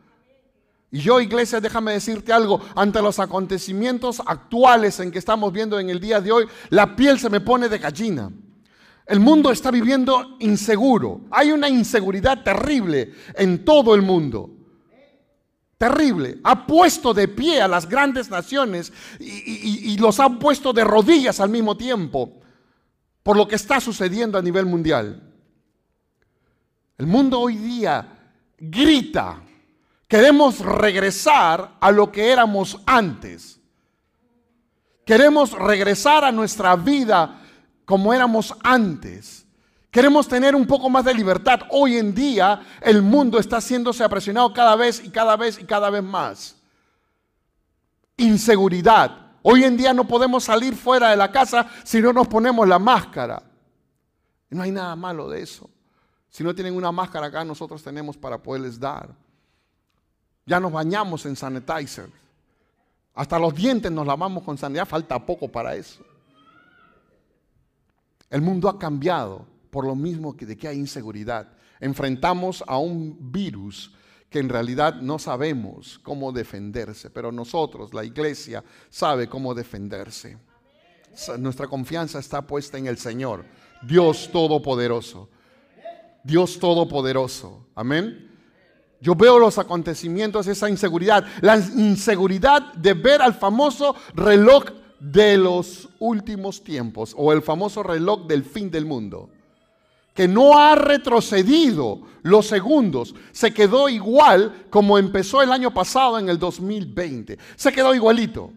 Y 0.92 1.00
yo, 1.00 1.22
iglesia, 1.22 1.62
déjame 1.62 1.94
decirte 1.94 2.34
algo, 2.34 2.62
ante 2.76 3.02
los 3.02 3.20
acontecimientos 3.20 4.22
actuales 4.26 5.00
en 5.00 5.12
que 5.12 5.20
estamos 5.20 5.54
viendo 5.54 5.80
en 5.80 5.90
el 5.90 6.00
día 6.00 6.20
de 6.20 6.32
hoy, 6.32 6.48
la 6.70 6.96
piel 6.96 7.20
se 7.20 7.30
me 7.30 7.42
pone 7.42 7.70
de 7.70 7.78
gallina. 7.78 8.32
El 9.06 9.20
mundo 9.20 9.52
está 9.52 9.72
viviendo 9.72 10.36
inseguro. 10.40 11.22
Hay 11.32 11.52
una 11.52 11.70
inseguridad 11.70 12.44
terrible 12.44 13.14
en 13.36 13.64
todo 13.64 13.96
el 13.96 14.02
mundo 14.02 14.59
terrible. 15.80 16.40
Ha 16.44 16.68
puesto 16.68 17.14
de 17.14 17.28
pie 17.28 17.62
a 17.62 17.68
las 17.68 17.90
grandes 17.90 18.30
naciones 18.30 18.94
y, 19.20 19.98
los 19.98 20.20
ha 20.20 20.30
puesto 20.30 20.74
de 20.74 20.84
rodillas 20.84 21.40
al 21.40 21.50
mismo 21.50 21.76
tiempo 21.76 22.34
por 23.24 23.36
lo 23.36 23.48
que 23.48 23.56
está 23.56 23.80
sucediendo 23.80 24.38
a 24.38 24.42
nivel 24.42 24.66
mundial. 24.66 25.24
El 26.98 27.08
mundo 27.08 27.40
hoy 27.40 27.56
día 27.56 28.06
grita, 28.58 29.42
queremos 30.08 30.60
regresar 30.60 31.78
a 31.80 31.92
lo 31.92 32.12
que 32.12 32.30
éramos 32.30 32.78
antes. 32.86 33.60
Queremos 35.06 35.54
regresar 35.54 36.26
a 36.26 36.32
nuestra 36.32 36.76
vida 36.76 37.42
como 37.86 38.14
éramos 38.14 38.54
antes. 38.64 39.46
Queremos 39.92 40.28
tener 40.28 40.56
un 40.56 40.68
poco 40.68 40.90
más 40.90 41.04
de 41.04 41.14
libertad. 41.14 41.62
Hoy 41.72 41.98
en 41.98 42.14
día 42.14 42.62
el 42.82 43.02
mundo 43.02 43.40
está 43.40 43.58
haciéndose 43.58 44.08
presionado 44.08 44.54
cada 44.54 44.76
vez 44.76 45.04
y 45.04 45.10
cada 45.10 45.36
vez 45.36 45.60
y 45.60 45.66
cada 45.66 45.90
vez 45.90 46.04
más. 46.04 46.56
Inseguridad. 48.18 49.30
Hoy 49.42 49.64
en 49.64 49.78
día 49.78 49.94
no 49.94 50.06
podemos 50.06 50.44
salir 50.44 50.76
fuera 50.76 51.10
de 51.10 51.18
la 51.18 51.32
casa 51.32 51.68
si 51.84 52.02
no 52.02 52.14
nos 52.14 52.28
ponemos 52.28 52.68
la 52.68 52.78
máscara. 52.78 53.42
No 54.52 54.62
hay 54.62 54.72
nada 54.72 54.96
malo 54.96 55.28
de 55.28 55.42
eso. 55.42 55.70
Si 56.30 56.44
no 56.44 56.54
tienen 56.54 56.76
una 56.76 56.92
máscara 56.92 57.28
acá, 57.28 57.44
nosotros 57.44 57.82
tenemos 57.82 58.16
para 58.16 58.38
poderles 58.38 58.80
dar. 58.80 59.10
Ya 60.46 60.60
nos 60.60 60.72
bañamos 60.72 61.26
en 61.26 61.36
sanitizer. 61.36 62.10
Hasta 63.16 63.40
los 63.40 63.56
dientes 63.56 63.92
nos 63.92 64.06
lavamos 64.06 64.44
con 64.44 64.58
sanidad. 64.58 64.88
Falta 64.88 65.18
poco 65.26 65.48
para 65.48 65.76
eso. 65.76 66.04
El 68.30 68.42
mundo 68.42 68.70
ha 68.70 68.78
cambiado 68.78 69.46
por 69.70 69.86
lo 69.86 69.96
mismo 69.96 70.36
que 70.36 70.46
de 70.46 70.58
que 70.58 70.68
hay 70.68 70.78
inseguridad. 70.78 71.48
Enfrentamos 71.80 72.64
a 72.68 72.78
un 72.78 73.32
virus 73.32 73.94
que 74.30 74.40
en 74.40 74.50
realidad 74.50 74.96
no 74.96 75.18
sabemos 75.18 76.00
cómo 76.04 76.32
defenderse, 76.32 77.10
pero 77.10 77.32
nosotros, 77.32 77.94
la 77.94 78.04
iglesia, 78.04 78.64
sabe 78.90 79.28
cómo 79.28 79.56
defenderse. 79.56 80.38
Nuestra 81.40 81.68
confianza 81.68 82.20
está 82.20 82.42
puesta 82.44 82.78
en 82.78 82.88
el 82.88 82.98
Señor, 82.98 83.46
Dios 83.82 84.30
Todopoderoso. 84.32 85.30
Dios 86.24 86.60
Todopoderoso. 86.60 87.66
Amén. 87.74 88.30
Yo 89.02 89.16
veo 89.16 89.40
los 89.40 89.58
acontecimientos, 89.58 90.46
esa 90.48 90.70
inseguridad, 90.70 91.26
la 91.42 91.58
inseguridad 91.58 92.74
de 92.74 92.94
ver 92.94 93.22
al 93.22 93.34
famoso 93.34 93.96
reloj 94.14 94.66
de 95.00 95.38
los 95.38 95.90
últimos 96.00 96.62
tiempos 96.64 97.16
o 97.18 97.32
el 97.32 97.42
famoso 97.42 97.82
reloj 97.82 98.28
del 98.28 98.44
fin 98.44 98.70
del 98.70 98.86
mundo 98.86 99.30
que 100.20 100.28
no 100.28 100.60
ha 100.60 100.76
retrocedido 100.76 102.02
los 102.24 102.46
segundos, 102.46 103.16
se 103.32 103.54
quedó 103.54 103.88
igual 103.88 104.66
como 104.70 104.98
empezó 104.98 105.42
el 105.42 105.50
año 105.50 105.74
pasado 105.74 106.20
en 106.20 106.28
el 106.28 106.38
2020. 106.38 107.40
Se 107.56 107.72
quedó 107.72 107.96
igualito. 107.96 108.52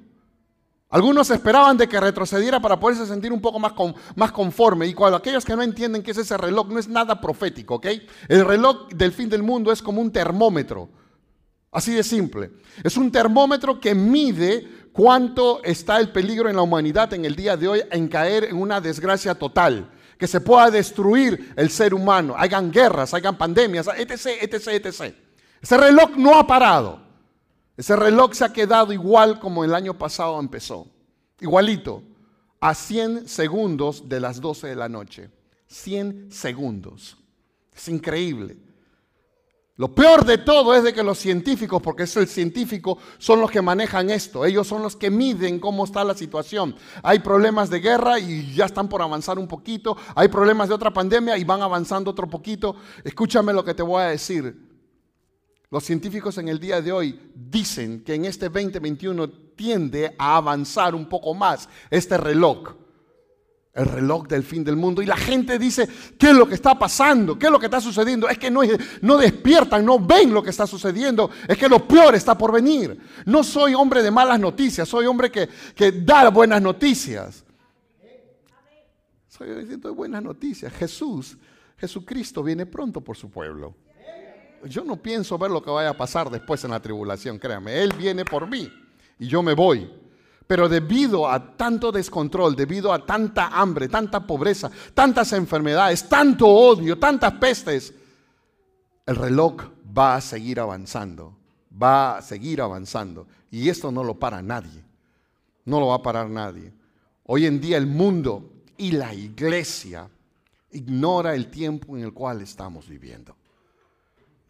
Algunos 0.88 1.31
esperaban 1.31 1.76
de 1.76 1.88
que 1.88 2.00
retrocediera 2.00 2.59
para 2.59 2.81
poderse 2.81 3.07
sentir 3.07 3.33
un 3.33 3.40
poco 3.40 3.61
más, 3.61 3.75
más 4.16 4.33
conforme. 4.33 4.88
Y 4.88 4.92
cuando 4.92 5.19
aquellos 5.19 5.45
que 5.45 5.54
no 5.54 5.62
entienden 5.62 6.02
qué 6.02 6.11
es 6.11 6.19
ese 6.19 6.37
reloj, 6.37 6.66
no 6.66 6.81
es 6.81 6.88
nada 6.88 7.21
profético, 7.21 7.76
¿ok? 7.76 7.87
El 8.26 8.45
reloj 8.45 8.88
del 8.88 9.12
fin 9.12 9.28
del 9.28 9.45
mundo 9.45 9.71
es 9.71 9.81
como 9.81 10.00
un 10.00 10.11
termómetro. 10.11 10.88
Así 11.71 11.92
de 11.92 12.02
simple. 12.02 12.50
Es 12.83 12.97
un 12.97 13.12
termómetro 13.12 13.78
que 13.78 13.95
mide 13.95 14.88
cuánto 14.92 15.62
está 15.62 16.00
el 16.00 16.11
peligro 16.11 16.50
en 16.50 16.57
la 16.57 16.62
humanidad 16.62 17.14
en 17.14 17.25
el 17.25 17.37
día 17.37 17.57
de 17.57 17.69
hoy 17.69 17.83
en 17.88 18.09
caer 18.09 18.47
en 18.47 18.57
una 18.57 18.81
desgracia 18.81 19.37
total 19.37 19.92
que 20.19 20.26
se 20.26 20.40
pueda 20.40 20.71
destruir 20.71 21.52
el 21.57 21.71
ser 21.71 21.95
humano, 21.95 22.35
hagan 22.37 22.71
guerras, 22.71 23.14
hagan 23.14 23.37
pandemias, 23.37 23.88
etc., 23.88 24.42
etc., 24.42 24.69
etc. 24.69 25.14
Ese 25.61 25.76
reloj 25.76 26.16
no 26.16 26.38
ha 26.38 26.47
parado. 26.47 27.00
Ese 27.76 27.97
reloj 27.97 28.35
se 28.35 28.45
ha 28.45 28.52
quedado 28.52 28.92
igual 28.92 29.40
como 29.40 29.64
el 29.64 29.75
año 29.75 29.95
pasado 29.97 30.38
empezó. 30.38 30.87
Igualito, 31.40 32.02
a 32.61 32.75
100 32.75 33.28
segundos 33.28 34.09
de 34.09 34.21
las 34.21 34.40
12 34.40 34.69
de 34.69 34.76
la 34.76 34.88
noche. 34.88 35.31
100 35.66 36.31
segundos. 36.31 37.16
Es 37.75 37.88
increíble. 37.88 38.57
Lo 39.76 39.94
peor 39.94 40.26
de 40.26 40.36
todo 40.36 40.74
es 40.74 40.84
de 40.84 40.92
que 40.92 41.02
los 41.02 41.18
científicos, 41.18 41.80
porque 41.80 42.02
es 42.02 42.14
el 42.16 42.28
científico, 42.28 42.98
son 43.16 43.40
los 43.40 43.50
que 43.50 43.62
manejan 43.62 44.10
esto. 44.10 44.44
Ellos 44.44 44.66
son 44.66 44.82
los 44.82 44.96
que 44.96 45.10
miden 45.10 45.58
cómo 45.58 45.84
está 45.84 46.04
la 46.04 46.14
situación. 46.14 46.76
Hay 47.02 47.20
problemas 47.20 47.70
de 47.70 47.80
guerra 47.80 48.18
y 48.18 48.52
ya 48.54 48.66
están 48.66 48.88
por 48.88 49.00
avanzar 49.00 49.38
un 49.38 49.48
poquito. 49.48 49.96
Hay 50.14 50.28
problemas 50.28 50.68
de 50.68 50.74
otra 50.74 50.92
pandemia 50.92 51.38
y 51.38 51.44
van 51.44 51.62
avanzando 51.62 52.10
otro 52.10 52.28
poquito. 52.28 52.76
Escúchame 53.02 53.54
lo 53.54 53.64
que 53.64 53.72
te 53.72 53.82
voy 53.82 54.02
a 54.02 54.08
decir. 54.08 54.72
Los 55.70 55.84
científicos 55.84 56.36
en 56.36 56.48
el 56.48 56.60
día 56.60 56.82
de 56.82 56.92
hoy 56.92 57.32
dicen 57.34 58.04
que 58.04 58.14
en 58.14 58.26
este 58.26 58.50
2021 58.50 59.30
tiende 59.56 60.14
a 60.18 60.36
avanzar 60.36 60.94
un 60.94 61.08
poco 61.08 61.32
más 61.32 61.66
este 61.90 62.18
reloj 62.18 62.81
el 63.74 63.86
reloj 63.86 64.26
del 64.26 64.42
fin 64.42 64.64
del 64.64 64.76
mundo. 64.76 65.02
Y 65.02 65.06
la 65.06 65.16
gente 65.16 65.58
dice, 65.58 65.88
¿qué 66.18 66.30
es 66.30 66.36
lo 66.36 66.46
que 66.46 66.54
está 66.54 66.78
pasando? 66.78 67.38
¿Qué 67.38 67.46
es 67.46 67.52
lo 67.52 67.58
que 67.58 67.66
está 67.66 67.80
sucediendo? 67.80 68.28
Es 68.28 68.38
que 68.38 68.50
no, 68.50 68.60
no 69.00 69.16
despiertan, 69.16 69.84
no 69.84 69.98
ven 69.98 70.32
lo 70.32 70.42
que 70.42 70.50
está 70.50 70.66
sucediendo. 70.66 71.30
Es 71.48 71.56
que 71.56 71.68
lo 71.68 71.86
peor 71.86 72.14
está 72.14 72.36
por 72.36 72.52
venir. 72.52 72.98
No 73.24 73.42
soy 73.42 73.74
hombre 73.74 74.02
de 74.02 74.10
malas 74.10 74.38
noticias, 74.38 74.88
soy 74.88 75.06
hombre 75.06 75.30
que, 75.30 75.48
que 75.74 75.92
da 75.92 76.28
buenas 76.28 76.60
noticias. 76.60 77.44
Soy 79.28 79.64
de 79.64 79.76
buenas 79.90 80.22
noticias. 80.22 80.72
Jesús, 80.74 81.38
Jesucristo 81.78 82.42
viene 82.42 82.66
pronto 82.66 83.00
por 83.00 83.16
su 83.16 83.30
pueblo. 83.30 83.74
Yo 84.64 84.84
no 84.84 84.96
pienso 84.96 85.36
ver 85.38 85.50
lo 85.50 85.62
que 85.62 85.70
vaya 85.70 85.88
a 85.88 85.96
pasar 85.96 86.30
después 86.30 86.62
en 86.62 86.70
la 86.70 86.80
tribulación, 86.80 87.38
créame. 87.38 87.82
Él 87.82 87.92
viene 87.98 88.24
por 88.24 88.46
mí 88.46 88.70
y 89.18 89.26
yo 89.26 89.42
me 89.42 89.54
voy. 89.54 90.01
Pero 90.52 90.68
debido 90.68 91.26
a 91.26 91.56
tanto 91.56 91.90
descontrol, 91.90 92.54
debido 92.54 92.92
a 92.92 93.06
tanta 93.06 93.59
hambre, 93.59 93.88
tanta 93.88 94.26
pobreza, 94.26 94.71
tantas 94.92 95.32
enfermedades, 95.32 96.06
tanto 96.11 96.47
odio, 96.47 96.99
tantas 96.99 97.32
pestes, 97.32 97.94
el 99.06 99.16
reloj 99.16 99.62
va 99.97 100.16
a 100.16 100.21
seguir 100.21 100.61
avanzando, 100.61 101.35
va 101.82 102.18
a 102.18 102.21
seguir 102.21 102.61
avanzando. 102.61 103.26
Y 103.50 103.71
esto 103.71 103.90
no 103.90 104.04
lo 104.04 104.18
para 104.18 104.42
nadie, 104.42 104.85
no 105.64 105.80
lo 105.80 105.87
va 105.87 105.94
a 105.94 106.02
parar 106.02 106.28
nadie. 106.28 106.71
Hoy 107.25 107.47
en 107.47 107.59
día 107.59 107.78
el 107.78 107.87
mundo 107.87 108.52
y 108.76 108.90
la 108.90 109.14
iglesia 109.14 110.06
ignora 110.73 111.35
el 111.35 111.47
tiempo 111.47 111.97
en 111.97 112.04
el 112.04 112.12
cual 112.12 112.42
estamos 112.42 112.87
viviendo. 112.87 113.35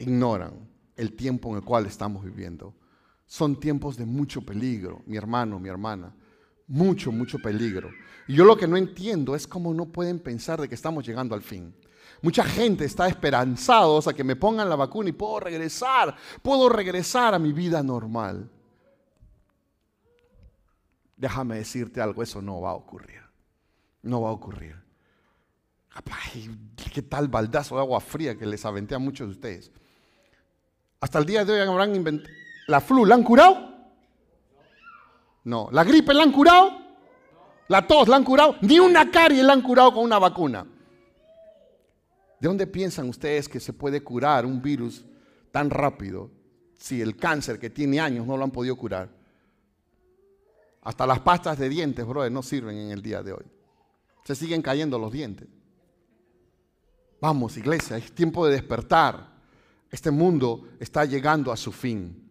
Ignoran 0.01 0.69
el 0.97 1.13
tiempo 1.13 1.51
en 1.51 1.59
el 1.59 1.63
cual 1.63 1.87
estamos 1.87 2.25
viviendo. 2.25 2.75
Son 3.33 3.59
tiempos 3.59 3.97
de 3.97 4.05
mucho 4.05 4.43
peligro, 4.43 5.01
mi 5.07 5.17
hermano, 5.17 5.59
mi 5.59 5.71
hermana. 5.71 6.15
Mucho, 6.67 7.11
mucho 7.11 7.39
peligro. 7.39 7.91
Y 8.29 8.35
yo 8.35 8.45
lo 8.45 8.59
que 8.59 8.69
no 8.69 8.77
entiendo 8.77 9.35
es 9.35 9.47
cómo 9.47 9.73
no 9.73 9.87
pueden 9.87 10.19
pensar 10.19 10.61
de 10.61 10.69
que 10.69 10.75
estamos 10.75 11.07
llegando 11.07 11.35
al 11.35 11.41
fin. 11.41 11.75
Mucha 12.21 12.45
gente 12.45 12.85
está 12.85 13.09
esperanzada 13.09 13.87
a 14.07 14.13
que 14.13 14.23
me 14.23 14.37
pongan 14.37 14.69
la 14.69 14.77
vacuna 14.77 15.09
y 15.09 15.13
puedo 15.13 15.41
regresar, 15.41 16.15
puedo 16.43 16.69
regresar 16.69 17.33
a 17.33 17.39
mi 17.39 17.55
vida 17.55 17.83
normal. 17.83 18.51
Déjame 21.17 21.57
decirte 21.57 22.03
algo, 22.03 22.23
eso 22.23 22.43
no 22.43 22.61
va 22.61 22.73
a 22.73 22.75
ocurrir. 22.75 23.23
No 24.03 24.21
va 24.21 24.29
a 24.29 24.33
ocurrir. 24.33 24.77
¿Qué 26.93 27.01
tal 27.01 27.29
baldazo 27.29 27.77
de 27.77 27.81
agua 27.81 28.03
fría 28.03 28.37
que 28.37 28.45
les 28.45 28.63
aventé 28.67 28.95
a 28.95 28.99
muchos 28.99 29.29
de 29.29 29.33
ustedes? 29.33 29.73
Hasta 31.01 31.19
el 31.19 31.25
día 31.25 31.47
de 31.47 31.55
hoy 31.55 31.61
habrán 31.67 31.97
inventado 31.97 32.42
¿La 32.73 32.81
flu 32.81 33.05
la 33.05 33.17
han 33.17 33.23
curado? 33.23 33.69
No. 35.45 35.69
¿La 35.73 35.85
gripe 35.85 36.15
la 36.15 36.23
han 36.23 36.33
curado? 36.33 36.71
¿La 37.69 37.87
tos 37.87 38.09
la 38.09 38.17
han 38.17 38.25
curado? 38.25 38.57
Ni 38.63 38.79
una 38.79 39.11
carie 39.11 39.43
la 39.43 39.53
han 39.53 39.61
curado 39.61 39.93
con 39.93 40.05
una 40.05 40.19
vacuna. 40.19 40.65
¿De 42.41 42.49
dónde 42.49 42.67
piensan 42.67 43.11
ustedes 43.11 43.47
que 43.47 43.61
se 43.61 43.75
puede 43.75 44.03
curar 44.03 44.47
un 44.47 44.63
virus 44.63 45.05
tan 45.51 45.69
rápido 45.69 46.31
si 46.79 47.03
el 47.03 47.15
cáncer 47.15 47.59
que 47.59 47.69
tiene 47.69 48.01
años 48.01 48.27
no 48.27 48.39
lo 48.39 48.45
han 48.45 48.51
podido 48.51 48.75
curar? 48.75 49.11
Hasta 50.81 51.07
las 51.07 51.21
pastas 51.21 51.59
de 51.59 51.69
dientes, 51.69 52.07
brother, 52.07 52.33
no 52.33 52.43
sirven 52.43 52.79
en 52.79 52.91
el 52.91 53.03
día 53.03 53.23
de 53.23 53.35
hoy. 53.35 53.45
Se 54.25 54.35
siguen 54.35 54.63
cayendo 54.63 54.99
los 54.99 55.13
dientes. 55.13 55.47
Vamos, 57.21 57.55
iglesia, 57.59 57.99
es 57.99 58.15
tiempo 58.15 58.47
de 58.47 58.53
despertar. 58.53 59.31
Este 59.91 60.11
mundo 60.11 60.69
está 60.81 61.05
llegando 61.05 61.53
a 61.53 61.57
su 61.59 61.71
fin 61.71 62.23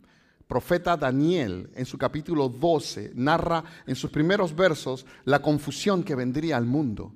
profeta 0.52 0.98
Daniel, 0.98 1.70
en 1.76 1.86
su 1.86 1.98
capítulo 1.98 2.50
12, 2.50 3.14
narra 3.16 3.64
en 3.88 3.96
sus 3.96 4.12
primeros 4.12 4.54
versos 4.54 5.06
la 5.24 5.42
confusión 5.42 6.04
que 6.04 6.14
vendría 6.14 6.58
al 6.58 6.66
mundo. 6.66 7.14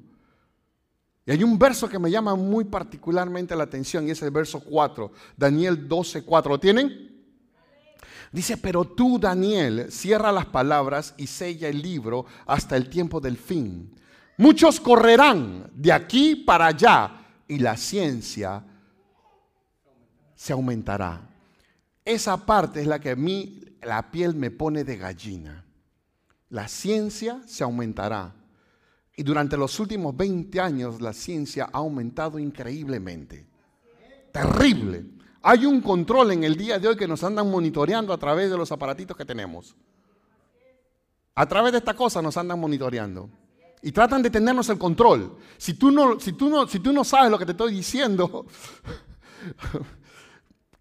Y 1.26 1.32
hay 1.32 1.43
un 1.43 1.60
verso 1.60 1.89
que 1.89 2.00
me 2.00 2.10
llama 2.10 2.34
muy 2.36 2.63
particularmente 2.63 3.54
la 3.54 3.65
atención 3.65 4.08
y 4.08 4.12
es 4.12 4.21
el 4.21 4.32
verso 4.32 4.62
4, 4.62 5.12
Daniel 5.36 5.86
12, 5.86 6.24
4. 6.24 6.50
¿Lo 6.50 6.60
tienen? 6.62 7.26
Dice, 8.32 8.56
pero 8.56 8.86
tú, 8.86 9.19
Daniel, 9.19 9.88
cierra 9.91 10.32
las 10.32 10.45
palabras 10.45 11.13
y 11.17 11.28
sella 11.28 11.67
el 11.67 11.82
libro 11.82 12.26
hasta 12.45 12.78
el 12.78 12.89
tiempo 12.89 13.19
del 13.19 13.36
fin. 13.36 14.00
Muchos 14.38 14.80
correrán 14.80 15.69
de 15.74 15.91
aquí 15.91 16.38
para 16.38 16.67
allá 16.67 17.12
y 17.50 17.60
la 17.60 17.76
ciencia 17.76 18.63
se 20.36 20.54
aumentará. 20.54 21.35
Esa 22.05 22.45
parte 22.45 22.81
es 22.81 22.87
la 22.87 22.99
que 22.99 23.09
a 23.09 23.15
mí 23.15 23.61
la 23.81 24.11
piel 24.11 24.35
me 24.35 24.51
pone 24.51 24.83
de 24.83 24.95
gallina. 24.95 25.65
La 26.49 26.67
ciencia 26.67 27.41
se 27.47 27.63
aumentará. 27.63 28.35
Y 29.17 29.23
durante 29.23 29.57
los 29.57 29.79
últimos 29.79 30.15
20 30.15 30.59
años 30.59 31.01
la 31.01 31.13
ciencia 31.13 31.67
ha 31.73 31.79
aumentado 31.79 32.37
increíblemente. 32.37 33.47
Terrible. 34.31 35.05
Hay 35.41 35.65
un 35.65 35.81
control 35.81 36.31
en 36.31 36.43
el 36.43 36.55
día 36.55 36.77
de 36.77 36.87
hoy 36.87 36.95
que 36.95 37.07
nos 37.07 37.23
andan 37.23 37.49
monitoreando 37.49 38.13
a 38.13 38.17
través 38.17 38.51
de 38.51 38.57
los 38.57 38.71
aparatitos 38.71 39.17
que 39.17 39.25
tenemos. 39.25 39.75
A 41.33 41.45
través 41.47 41.71
de 41.71 41.79
esta 41.79 41.93
cosa 41.93 42.21
nos 42.21 42.37
andan 42.37 42.59
monitoreando. 42.59 43.29
Y 43.81 43.91
tratan 43.91 44.21
de 44.21 44.29
tenernos 44.29 44.69
el 44.69 44.77
control. 44.77 45.37
Si 45.57 45.75
tú 45.75 45.91
no, 45.91 46.19
si 46.19 46.33
tú 46.33 46.49
no, 46.49 46.67
si 46.67 46.79
tú 46.79 46.91
no 46.91 47.03
sabes 47.03 47.31
lo 47.31 47.37
que 47.37 47.45
te 47.45 47.51
estoy 47.51 47.73
diciendo, 47.73 48.45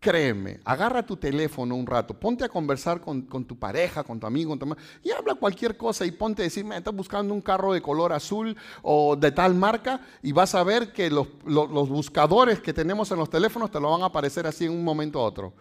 Créeme, 0.05 0.61
agarra 0.67 1.03
tu 1.03 1.17
teléfono 1.17 1.75
un 1.75 1.87
rato, 1.87 2.13
ponte 2.13 2.45
a 2.45 2.49
conversar 2.51 3.01
con, 3.01 3.25
tu 3.47 3.59
pareja, 3.59 4.05
con 4.05 4.21
tu 4.21 4.27
amigo, 4.27 4.51
con 4.51 4.59
tu 4.59 4.77
y 5.03 5.11
habla 5.11 5.35
cualquier 5.35 5.79
cosa 5.79 6.05
y 6.05 6.11
ponte 6.11 6.43
a 6.43 6.45
decirme, 6.45 6.77
estás 6.77 6.95
buscando 6.95 7.33
un 7.33 7.41
carro 7.41 7.73
de 7.73 7.81
color 7.81 8.13
azul 8.13 8.55
o 8.83 9.17
de 9.17 9.33
tal 9.33 9.55
marca 9.55 10.03
y 10.23 10.33
vas 10.33 10.55
a 10.55 10.63
ver 10.63 10.93
que 10.93 11.09
los, 11.09 11.29
los 11.47 11.89
buscadores 11.89 12.61
que 12.61 12.75
tenemos 12.75 13.11
en 13.13 13.19
los 13.19 13.31
teléfonos 13.31 13.71
te 13.71 13.81
lo 13.81 13.93
van 13.93 14.03
a 14.03 14.07
aparecer 14.07 14.47
así 14.47 14.67
en 14.67 14.73
un 14.73 14.85
momento 14.85 15.21
a 15.21 15.25
otro. 15.25 15.55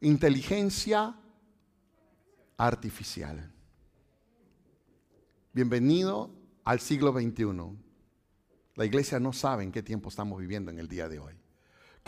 Inteligencia 0.00 1.14
artificial. 2.56 3.48
Bienvenido 5.52 6.32
al 6.64 6.80
siglo 6.80 7.12
XXI. 7.12 7.46
La 8.74 8.84
iglesia 8.84 9.20
no 9.20 9.32
sabe 9.32 9.62
en 9.62 9.70
qué 9.70 9.84
tiempo 9.84 10.08
estamos 10.08 10.40
viviendo 10.40 10.72
en 10.72 10.80
el 10.80 10.88
día 10.88 11.08
de 11.08 11.20
hoy. 11.20 11.37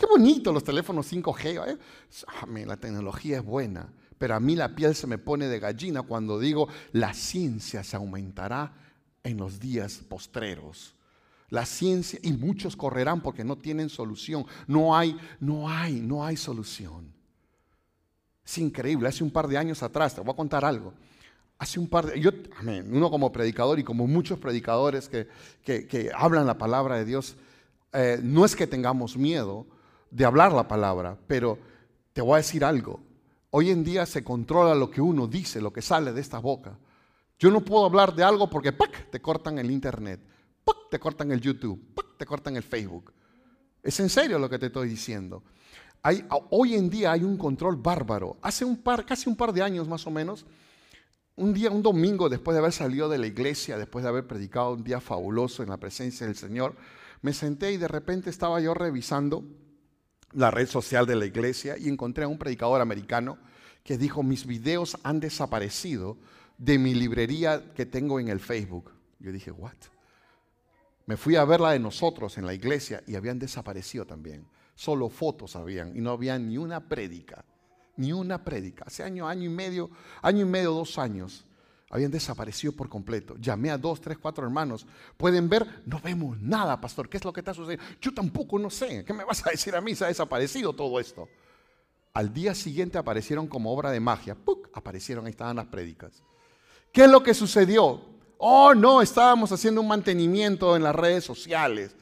Qué 0.01 0.07
bonito 0.07 0.51
los 0.51 0.63
teléfonos 0.63 1.13
5G. 1.13 1.73
¿eh? 1.73 1.77
Ah, 2.25 2.47
la 2.65 2.75
tecnología 2.75 3.37
es 3.37 3.45
buena, 3.45 3.87
pero 4.17 4.33
a 4.33 4.39
mí 4.39 4.55
la 4.55 4.73
piel 4.73 4.95
se 4.95 5.05
me 5.05 5.19
pone 5.19 5.47
de 5.47 5.59
gallina 5.59 6.01
cuando 6.01 6.39
digo 6.39 6.67
la 6.91 7.13
ciencia 7.13 7.83
se 7.83 7.97
aumentará 7.97 8.73
en 9.23 9.37
los 9.37 9.59
días 9.59 9.97
postreros. 10.09 10.95
La 11.51 11.67
ciencia 11.67 12.17
y 12.23 12.33
muchos 12.33 12.75
correrán 12.75 13.21
porque 13.21 13.43
no 13.43 13.59
tienen 13.59 13.89
solución. 13.89 14.47
No 14.65 14.97
hay, 14.97 15.15
no 15.39 15.69
hay, 15.69 15.99
no 15.99 16.25
hay 16.25 16.35
solución. 16.35 17.13
Es 18.43 18.57
increíble. 18.57 19.07
Hace 19.07 19.23
un 19.23 19.29
par 19.29 19.47
de 19.47 19.59
años 19.59 19.83
atrás, 19.83 20.15
te 20.15 20.21
voy 20.21 20.33
a 20.33 20.35
contar 20.35 20.65
algo. 20.65 20.95
Hace 21.59 21.79
un 21.79 21.87
par 21.87 22.07
de, 22.07 22.19
yo, 22.19 22.31
uno 22.89 23.11
como 23.11 23.31
predicador 23.31 23.77
y 23.77 23.83
como 23.83 24.07
muchos 24.07 24.39
predicadores 24.39 25.07
que, 25.07 25.27
que, 25.63 26.11
hablan 26.15 26.47
la 26.47 26.57
palabra 26.57 26.95
de 26.95 27.05
Dios, 27.05 27.35
eh, 27.93 28.19
no 28.23 28.45
es 28.45 28.55
que 28.55 28.65
tengamos 28.65 29.15
miedo, 29.15 29.67
de 30.11 30.25
hablar 30.25 30.51
la 30.51 30.67
palabra, 30.67 31.17
pero 31.25 31.57
te 32.13 32.21
voy 32.21 32.35
a 32.35 32.37
decir 32.37 32.63
algo. 32.63 32.99
Hoy 33.49 33.69
en 33.69 33.83
día 33.83 34.05
se 34.05 34.23
controla 34.23 34.75
lo 34.75 34.91
que 34.91 35.01
uno 35.01 35.27
dice, 35.27 35.61
lo 35.61 35.73
que 35.73 35.81
sale 35.81 36.13
de 36.13 36.21
esta 36.21 36.39
boca. 36.39 36.77
Yo 37.39 37.49
no 37.49 37.61
puedo 37.61 37.85
hablar 37.85 38.13
de 38.13 38.23
algo 38.23 38.49
porque 38.49 38.71
¡pac! 38.71 39.09
te 39.09 39.21
cortan 39.21 39.57
el 39.57 39.71
internet, 39.71 40.21
¡pac! 40.63 40.77
te 40.89 40.99
cortan 40.99 41.31
el 41.31 41.41
YouTube, 41.41 41.93
¡pac! 41.95 42.05
te 42.17 42.25
cortan 42.25 42.55
el 42.55 42.63
Facebook. 42.63 43.11
Es 43.81 43.99
en 43.99 44.09
serio 44.09 44.37
lo 44.37 44.49
que 44.49 44.59
te 44.59 44.67
estoy 44.67 44.87
diciendo. 44.87 45.43
Hoy 46.49 46.75
en 46.75 46.89
día 46.89 47.13
hay 47.13 47.23
un 47.23 47.37
control 47.37 47.77
bárbaro. 47.77 48.37
Hace 48.41 48.65
un 48.65 48.77
par, 48.77 49.05
casi 49.05 49.29
un 49.29 49.35
par 49.35 49.53
de 49.53 49.63
años 49.63 49.87
más 49.87 50.05
o 50.05 50.11
menos, 50.11 50.45
un 51.35 51.53
día, 51.53 51.71
un 51.71 51.81
domingo, 51.81 52.29
después 52.29 52.53
de 52.53 52.59
haber 52.59 52.73
salido 52.73 53.09
de 53.09 53.17
la 53.17 53.27
iglesia, 53.27 53.77
después 53.77 54.03
de 54.03 54.09
haber 54.09 54.27
predicado 54.27 54.73
un 54.73 54.83
día 54.83 54.99
fabuloso 54.99 55.63
en 55.63 55.69
la 55.69 55.77
presencia 55.77 56.27
del 56.27 56.35
Señor, 56.35 56.75
me 57.21 57.33
senté 57.33 57.71
y 57.71 57.77
de 57.77 57.87
repente 57.87 58.29
estaba 58.29 58.59
yo 58.59 58.73
revisando 58.73 59.43
la 60.33 60.51
red 60.51 60.67
social 60.67 61.05
de 61.05 61.15
la 61.15 61.25
iglesia 61.25 61.77
y 61.77 61.89
encontré 61.89 62.23
a 62.23 62.27
un 62.27 62.37
predicador 62.37 62.81
americano 62.81 63.37
que 63.83 63.97
dijo, 63.97 64.23
mis 64.23 64.45
videos 64.45 64.97
han 65.03 65.19
desaparecido 65.19 66.17
de 66.57 66.77
mi 66.77 66.93
librería 66.93 67.73
que 67.73 67.85
tengo 67.85 68.19
en 68.19 68.29
el 68.29 68.39
Facebook. 68.39 68.91
Yo 69.19 69.31
dije, 69.31 69.51
¿what? 69.51 69.73
Me 71.05 71.17
fui 71.17 71.35
a 71.35 71.45
ver 71.45 71.59
la 71.59 71.71
de 71.71 71.79
nosotros 71.79 72.37
en 72.37 72.45
la 72.45 72.53
iglesia 72.53 73.03
y 73.07 73.15
habían 73.15 73.39
desaparecido 73.39 74.05
también. 74.05 74.45
Solo 74.75 75.09
fotos 75.09 75.55
habían 75.55 75.95
y 75.95 76.01
no 76.01 76.11
había 76.11 76.37
ni 76.39 76.57
una 76.57 76.87
prédica, 76.87 77.43
ni 77.97 78.13
una 78.13 78.43
prédica. 78.43 78.85
Hace 78.87 79.03
año, 79.03 79.27
año 79.27 79.43
y 79.43 79.53
medio, 79.53 79.89
año 80.21 80.41
y 80.41 80.49
medio, 80.49 80.71
dos 80.71 80.97
años, 80.97 81.45
habían 81.91 82.09
desaparecido 82.09 82.71
por 82.73 82.87
completo. 82.87 83.35
Llamé 83.37 83.69
a 83.69 83.77
dos, 83.77 83.99
tres, 83.99 84.17
cuatro 84.17 84.45
hermanos. 84.45 84.87
¿Pueden 85.17 85.49
ver? 85.49 85.83
No 85.85 85.99
vemos 85.99 86.39
nada, 86.39 86.79
pastor. 86.79 87.09
¿Qué 87.09 87.17
es 87.17 87.25
lo 87.25 87.33
que 87.33 87.41
está 87.41 87.53
sucediendo? 87.53 87.85
Yo 87.99 88.13
tampoco 88.13 88.57
no 88.57 88.69
sé. 88.69 89.03
¿Qué 89.03 89.13
me 89.13 89.25
vas 89.25 89.45
a 89.45 89.51
decir 89.51 89.75
a 89.75 89.81
mí? 89.81 89.93
Se 89.93 90.05
ha 90.05 90.07
desaparecido 90.07 90.71
todo 90.73 90.99
esto. 91.01 91.27
Al 92.13 92.33
día 92.33 92.55
siguiente 92.55 92.97
aparecieron 92.97 93.45
como 93.45 93.73
obra 93.73 93.91
de 93.91 93.99
magia. 93.99 94.35
¡Puc! 94.35 94.69
Aparecieron, 94.73 95.25
ahí 95.25 95.31
estaban 95.31 95.57
las 95.57 95.67
prédicas. 95.67 96.23
¿Qué 96.93 97.03
es 97.03 97.09
lo 97.09 97.23
que 97.23 97.33
sucedió? 97.33 98.01
Oh, 98.37 98.73
no, 98.73 99.01
estábamos 99.01 99.51
haciendo 99.51 99.81
un 99.81 99.87
mantenimiento 99.89 100.77
en 100.77 100.83
las 100.83 100.95
redes 100.95 101.25
sociales. 101.25 101.93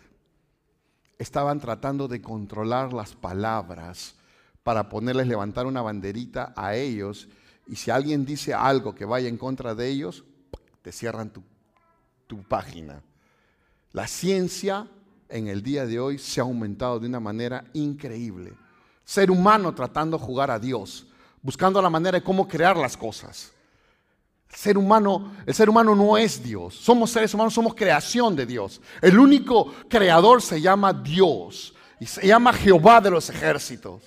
Estaban 1.17 1.59
tratando 1.59 2.07
de 2.07 2.21
controlar 2.21 2.93
las 2.93 3.15
palabras 3.15 4.15
para 4.63 4.87
ponerles 4.87 5.27
levantar 5.27 5.65
una 5.65 5.81
banderita 5.81 6.53
a 6.55 6.75
ellos. 6.75 7.27
Y 7.69 7.75
si 7.75 7.91
alguien 7.91 8.25
dice 8.25 8.53
algo 8.53 8.95
que 8.95 9.05
vaya 9.05 9.29
en 9.29 9.37
contra 9.37 9.75
de 9.75 9.87
ellos, 9.87 10.23
te 10.81 10.91
cierran 10.91 11.31
tu, 11.31 11.43
página. 12.47 13.01
La 13.91 14.07
ciencia 14.07 14.87
en 15.29 15.47
el 15.47 15.63
día 15.63 15.85
de 15.85 15.99
hoy 15.99 16.17
se 16.17 16.39
ha 16.39 16.43
aumentado 16.43 16.99
de 16.99 17.07
una 17.07 17.19
manera 17.19 17.63
increíble. 17.73 18.53
Ser 19.05 19.31
humano 19.31 19.73
tratando 19.73 20.17
de 20.17 20.23
jugar 20.23 20.51
a 20.51 20.59
Dios, 20.59 21.07
buscando 21.41 21.81
la 21.81 21.89
manera 21.89 22.19
de 22.19 22.23
cómo 22.23 22.47
crear 22.47 22.75
las 22.77 22.97
cosas 22.97 23.51
ser 24.53 24.77
humano, 24.77 25.31
el 25.45 25.53
ser 25.53 25.69
humano 25.69 25.95
no 25.95 26.17
es 26.17 26.41
Dios. 26.41 26.75
Somos 26.75 27.11
seres 27.11 27.33
humanos, 27.33 27.53
somos 27.53 27.75
creación 27.75 28.35
de 28.35 28.45
Dios. 28.45 28.81
El 29.01 29.19
único 29.19 29.73
creador 29.87 30.41
se 30.41 30.59
llama 30.59 30.91
Dios 30.91 31.73
y 31.99 32.05
se 32.05 32.25
llama 32.25 32.51
Jehová 32.53 32.99
de 32.99 33.11
los 33.11 33.29
ejércitos. 33.29 34.03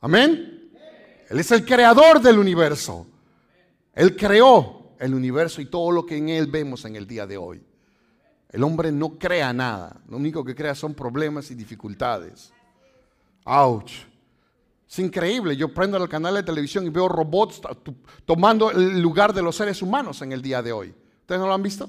Amén. 0.00 0.61
Él 1.32 1.40
es 1.40 1.50
el 1.50 1.64
creador 1.64 2.20
del 2.20 2.38
universo. 2.38 3.06
Él 3.94 4.14
creó 4.14 4.92
el 4.98 5.14
universo 5.14 5.62
y 5.62 5.64
todo 5.64 5.90
lo 5.90 6.04
que 6.04 6.18
en 6.18 6.28
él 6.28 6.46
vemos 6.46 6.84
en 6.84 6.94
el 6.94 7.06
día 7.06 7.26
de 7.26 7.38
hoy. 7.38 7.64
El 8.50 8.62
hombre 8.62 8.92
no 8.92 9.18
crea 9.18 9.50
nada. 9.54 9.98
Lo 10.10 10.18
único 10.18 10.44
que 10.44 10.54
crea 10.54 10.74
son 10.74 10.92
problemas 10.92 11.50
y 11.50 11.54
dificultades. 11.54 12.52
Ouch. 13.46 13.92
Es 14.86 14.98
increíble. 14.98 15.56
Yo 15.56 15.72
prendo 15.72 15.96
el 15.96 16.06
canal 16.06 16.34
de 16.34 16.42
televisión 16.42 16.84
y 16.84 16.90
veo 16.90 17.08
robots 17.08 17.62
tomando 18.26 18.70
el 18.70 19.00
lugar 19.00 19.32
de 19.32 19.40
los 19.40 19.56
seres 19.56 19.80
humanos 19.80 20.20
en 20.20 20.32
el 20.32 20.42
día 20.42 20.60
de 20.60 20.72
hoy. 20.72 20.94
¿Ustedes 21.22 21.40
no 21.40 21.46
lo 21.46 21.54
han 21.54 21.62
visto? 21.62 21.88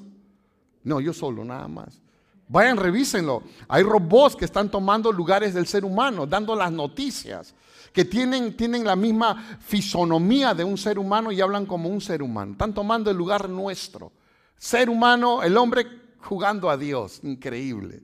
No, 0.85 1.01
yo 1.01 1.11
solo, 1.11 1.43
nada 1.43 1.67
más. 1.67 2.01
Vayan, 2.47 2.77
revísenlo. 2.77 3.43
Hay 3.67 3.83
robots 3.83 4.37
que 4.37 4.45
están 4.45 4.71
tomando 4.71 5.11
lugares 5.11 5.53
del 5.53 5.67
ser 5.67 5.83
humano, 5.83 6.25
dando 6.25 6.55
las 6.55 6.71
noticias, 6.71 7.53
que 7.93 8.05
tienen, 8.05 8.57
tienen 8.57 8.83
la 8.83 8.95
misma 8.95 9.57
fisonomía 9.59 10.53
de 10.53 10.63
un 10.63 10.77
ser 10.77 10.99
humano 10.99 11.31
y 11.31 11.39
hablan 11.39 11.65
como 11.65 11.89
un 11.89 12.01
ser 12.01 12.21
humano. 12.21 12.53
Están 12.53 12.73
tomando 12.73 13.11
el 13.11 13.17
lugar 13.17 13.47
nuestro. 13.47 14.11
Ser 14.57 14.89
humano, 14.89 15.43
el 15.43 15.55
hombre 15.55 15.85
jugando 16.19 16.69
a 16.69 16.77
Dios. 16.77 17.19
Increíble, 17.23 18.01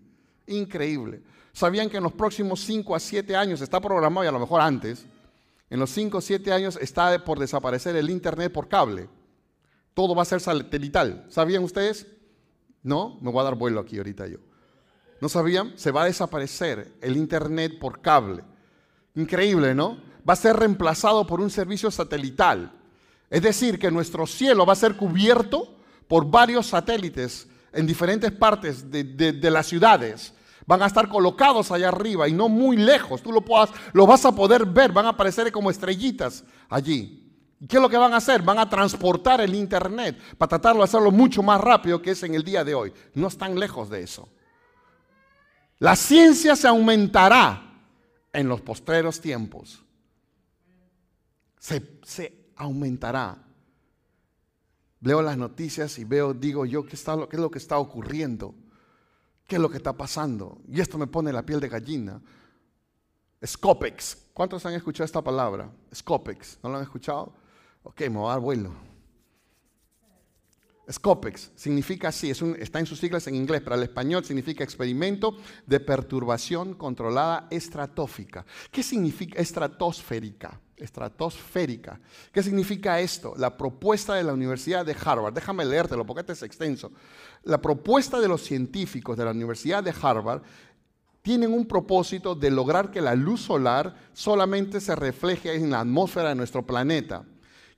increíble 0.48 1.24
sabían 1.60 1.90
que 1.90 1.98
en 1.98 2.04
los 2.04 2.14
próximos 2.14 2.62
5 2.62 2.96
a 2.96 3.00
7 3.00 3.36
años, 3.36 3.60
está 3.60 3.82
programado 3.82 4.24
y 4.24 4.28
a 4.28 4.32
lo 4.32 4.40
mejor 4.40 4.62
antes, 4.62 5.06
en 5.70 5.80
los 5.80 5.90
5 5.90 6.18
o 6.18 6.22
7 6.22 6.54
años 6.54 6.78
está 6.82 7.24
por 7.26 7.38
desaparecer 7.38 7.98
el 7.98 8.10
Internet 8.10 8.52
por 8.54 8.70
cable. 8.70 9.10
Todo 9.94 10.16
va 10.16 10.22
a 10.22 10.26
ser 10.26 10.40
satelital. 10.40 11.26
¿Sabían 11.30 11.64
ustedes? 11.64 12.08
No, 12.82 13.18
me 13.22 13.30
voy 13.30 13.42
a 13.42 13.44
dar 13.44 13.56
vuelo 13.56 13.82
aquí 13.82 13.98
ahorita 13.98 14.28
yo. 14.28 14.38
¿No 15.20 15.28
sabían? 15.28 15.78
Se 15.78 15.92
va 15.92 16.04
a 16.04 16.06
desaparecer 16.06 16.94
el 17.02 17.18
Internet 17.18 17.78
por 17.78 18.00
cable. 18.00 18.44
Increíble, 19.20 19.76
¿no? 19.76 19.98
Va 20.28 20.34
a 20.34 20.38
ser 20.38 20.56
reemplazado 20.56 21.26
por 21.28 21.42
un 21.42 21.50
servicio 21.50 21.92
satelital. 21.92 22.72
Es 23.30 23.42
decir, 23.42 23.78
que 23.78 23.92
nuestro 23.92 24.26
cielo 24.26 24.66
va 24.66 24.74
a 24.74 24.78
ser 24.78 24.96
cubierto 24.96 25.76
por 26.08 26.30
varios 26.30 26.68
satélites 26.68 27.48
en 27.74 27.86
diferentes 27.86 28.32
partes 28.32 28.90
de, 28.90 29.04
de 29.04 29.52
las 29.52 29.68
ciudades 29.68 30.34
van 30.70 30.84
a 30.84 30.86
estar 30.86 31.10
colocados 31.10 31.72
allá 31.72 31.88
arriba 31.88 32.28
y 32.28 32.34
no 32.34 32.48
muy 32.48 32.78
lejos. 32.78 33.24
Tú 33.24 33.32
lo, 33.32 33.42
puedas, 33.42 33.72
lo 33.92 34.06
vas 34.06 34.24
a 34.26 34.36
poder 34.36 34.68
ver, 34.68 34.92
van 34.92 35.08
a 35.08 35.10
aparecer 35.10 35.52
como 35.52 35.72
estrellitas 35.72 36.44
allí. 36.70 37.28
¿Y 37.60 37.66
qué 37.66 37.78
es 37.78 37.82
lo 37.82 37.90
que 37.90 37.98
van 37.98 38.14
a 38.14 38.18
hacer? 38.18 38.44
Van 38.44 38.60
a 38.60 38.70
transportar 38.70 39.42
el 39.42 39.56
Internet 39.56 40.20
para 40.38 40.50
tratarlo 40.50 40.82
de 40.82 40.84
hacerlo 40.84 41.10
mucho 41.10 41.42
más 41.42 41.60
rápido 41.60 42.00
que 42.00 42.12
es 42.12 42.22
en 42.22 42.36
el 42.36 42.44
día 42.44 42.64
de 42.64 42.76
hoy. 42.76 42.94
No 43.16 43.30
están 43.30 43.60
lejos 43.60 43.90
de 43.90 44.04
eso. 44.04 44.30
La 45.80 45.96
ciencia 45.96 46.56
se 46.56 46.68
aumentará 46.68 47.69
en 48.34 48.48
los 48.48 48.62
postreros 48.62 49.22
tiempos. 49.22 49.84
Se, 51.60 52.00
se 52.04 52.52
aumentará. 52.56 53.46
Leo 55.02 55.22
las 55.22 55.38
noticias 55.38 55.98
y 55.98 56.04
veo, 56.04 56.34
digo 56.34 56.66
yo, 56.66 56.86
¿qué, 56.86 56.96
está, 56.96 57.16
¿qué 57.30 57.38
es 57.38 57.42
lo 57.42 57.50
que 57.52 57.58
está 57.58 57.78
ocurriendo? 57.78 58.54
¿Qué 59.48 59.56
es 59.56 59.62
lo 59.62 59.70
que 59.70 59.78
está 59.78 59.94
pasando? 59.94 60.62
Y 60.68 60.80
esto 60.80 60.98
me 60.98 61.08
pone 61.08 61.34
la 61.34 61.44
piel 61.44 61.60
de 61.60 61.70
gallina. 61.70 62.22
Scopex. 63.46 64.18
¿Cuántos 64.34 64.66
han 64.66 64.74
escuchado 64.74 65.06
esta 65.06 65.24
palabra? 65.24 65.72
Scopex. 65.94 66.60
¿No 66.62 66.70
lo 66.70 66.78
han 66.78 66.84
escuchado? 66.84 67.34
Ok, 67.84 68.02
me 68.02 68.10
voy 68.10 68.28
a 68.28 68.34
dar 68.34 68.40
vuelo. 68.42 68.72
Scopex 70.92 71.52
significa 71.56 72.08
así, 72.08 72.32
está 72.32 72.80
en 72.80 72.86
sus 72.86 73.00
siglas 73.00 73.28
en 73.28 73.36
inglés, 73.36 73.62
pero 73.64 73.76
al 73.76 73.84
español 73.84 74.26
significa 74.26 74.64
experimento 74.64 75.38
de 75.66 75.80
perturbación 75.80 76.74
controlada 76.74 77.48
estratófica. 77.52 78.46
¿Qué 78.72 78.82
significa 78.82 79.40
estratosférica? 79.40 80.60
Estratosférica. 80.76 82.00
¿Qué 82.32 82.42
significa 82.42 83.00
esto? 83.00 83.34
La 83.38 83.56
propuesta 83.56 84.16
de 84.16 84.24
la 84.24 84.34
Universidad 84.34 84.86
de 84.86 84.96
Harvard. 85.04 85.34
Déjame 85.34 85.66
leértelo 85.66 86.06
porque 86.06 86.22
este 86.22 86.34
es 86.34 86.44
extenso. 86.44 86.92
La 87.44 87.62
propuesta 87.62 88.20
de 88.20 88.28
los 88.28 88.42
científicos 88.42 89.18
de 89.18 89.26
la 89.26 89.32
Universidad 89.32 89.84
de 89.84 89.94
Harvard 90.02 90.42
tienen 91.22 91.54
un 91.54 91.68
propósito 91.68 92.34
de 92.34 92.50
lograr 92.50 92.90
que 92.90 93.02
la 93.02 93.14
luz 93.14 93.42
solar 93.42 93.94
solamente 94.14 94.80
se 94.80 94.96
refleje 94.96 95.54
en 95.54 95.70
la 95.70 95.82
atmósfera 95.82 96.30
de 96.30 96.36
nuestro 96.36 96.66
planeta 96.66 97.26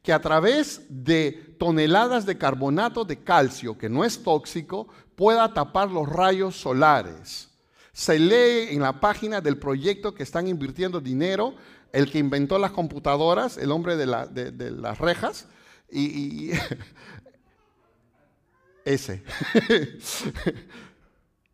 que 0.02 0.14
a 0.14 0.22
través 0.22 0.82
de 0.90 1.56
toneladas 1.60 2.26
de 2.26 2.38
carbonato 2.38 3.06
de 3.06 3.18
calcio, 3.18 3.78
que 3.78 3.90
no 3.90 4.04
es 4.04 4.24
tóxico, 4.24 4.88
pueda 5.16 5.54
tapar 5.54 5.92
los 5.92 6.10
rayos 6.10 6.56
solares. 6.56 7.50
Se 7.94 8.18
lee 8.18 8.74
en 8.74 8.82
la 8.82 9.00
página 9.00 9.42
del 9.42 9.58
proyecto 9.58 10.14
que 10.14 10.24
están 10.24 10.48
invirtiendo 10.48 11.00
dinero, 11.00 11.54
el 11.92 12.10
que 12.10 12.20
inventó 12.20 12.58
las 12.58 12.72
computadoras, 12.72 13.58
el 13.58 13.72
hombre 13.72 13.96
de, 13.96 14.72
las 14.72 14.98
rejas, 14.98 15.48
y, 15.92 16.52
ese. 18.86 19.24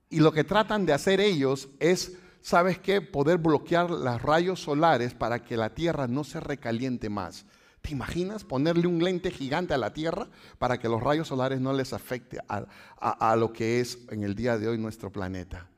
y 0.10 0.20
lo 0.20 0.32
que 0.32 0.46
tratan 0.46 0.86
de 0.86 0.94
hacer 0.94 1.20
ellos 1.20 1.68
es, 1.80 2.18
¿sabes 2.42 2.80
qué? 2.80 3.02
Poder 3.02 3.40
bloquear 3.40 3.90
los 3.90 4.22
rayos 4.22 4.62
solares 4.62 5.14
para 5.14 5.44
que 5.44 5.58
la 5.58 5.74
Tierra 5.74 6.08
no 6.08 6.24
se 6.24 6.40
recaliente 6.40 7.10
más. 7.10 7.46
¿Te 7.88 7.94
imaginas 7.94 8.44
ponerle 8.44 8.86
un 8.86 9.02
lente 9.02 9.32
gigante 9.32 9.74
a 9.74 9.78
la 9.78 9.94
Tierra 9.94 10.28
para 10.60 10.78
que 10.78 10.90
los 10.90 11.02
rayos 11.02 11.30
solares 11.30 11.62
no 11.62 11.72
les 11.72 11.94
afecte 11.94 12.38
a, 12.50 13.36
lo 13.38 13.54
que 13.54 13.80
es 13.80 14.00
en 14.10 14.24
el 14.24 14.36
día 14.36 14.58
de 14.58 14.68
hoy 14.68 14.78
nuestro 14.78 15.10
planeta? 15.10 15.70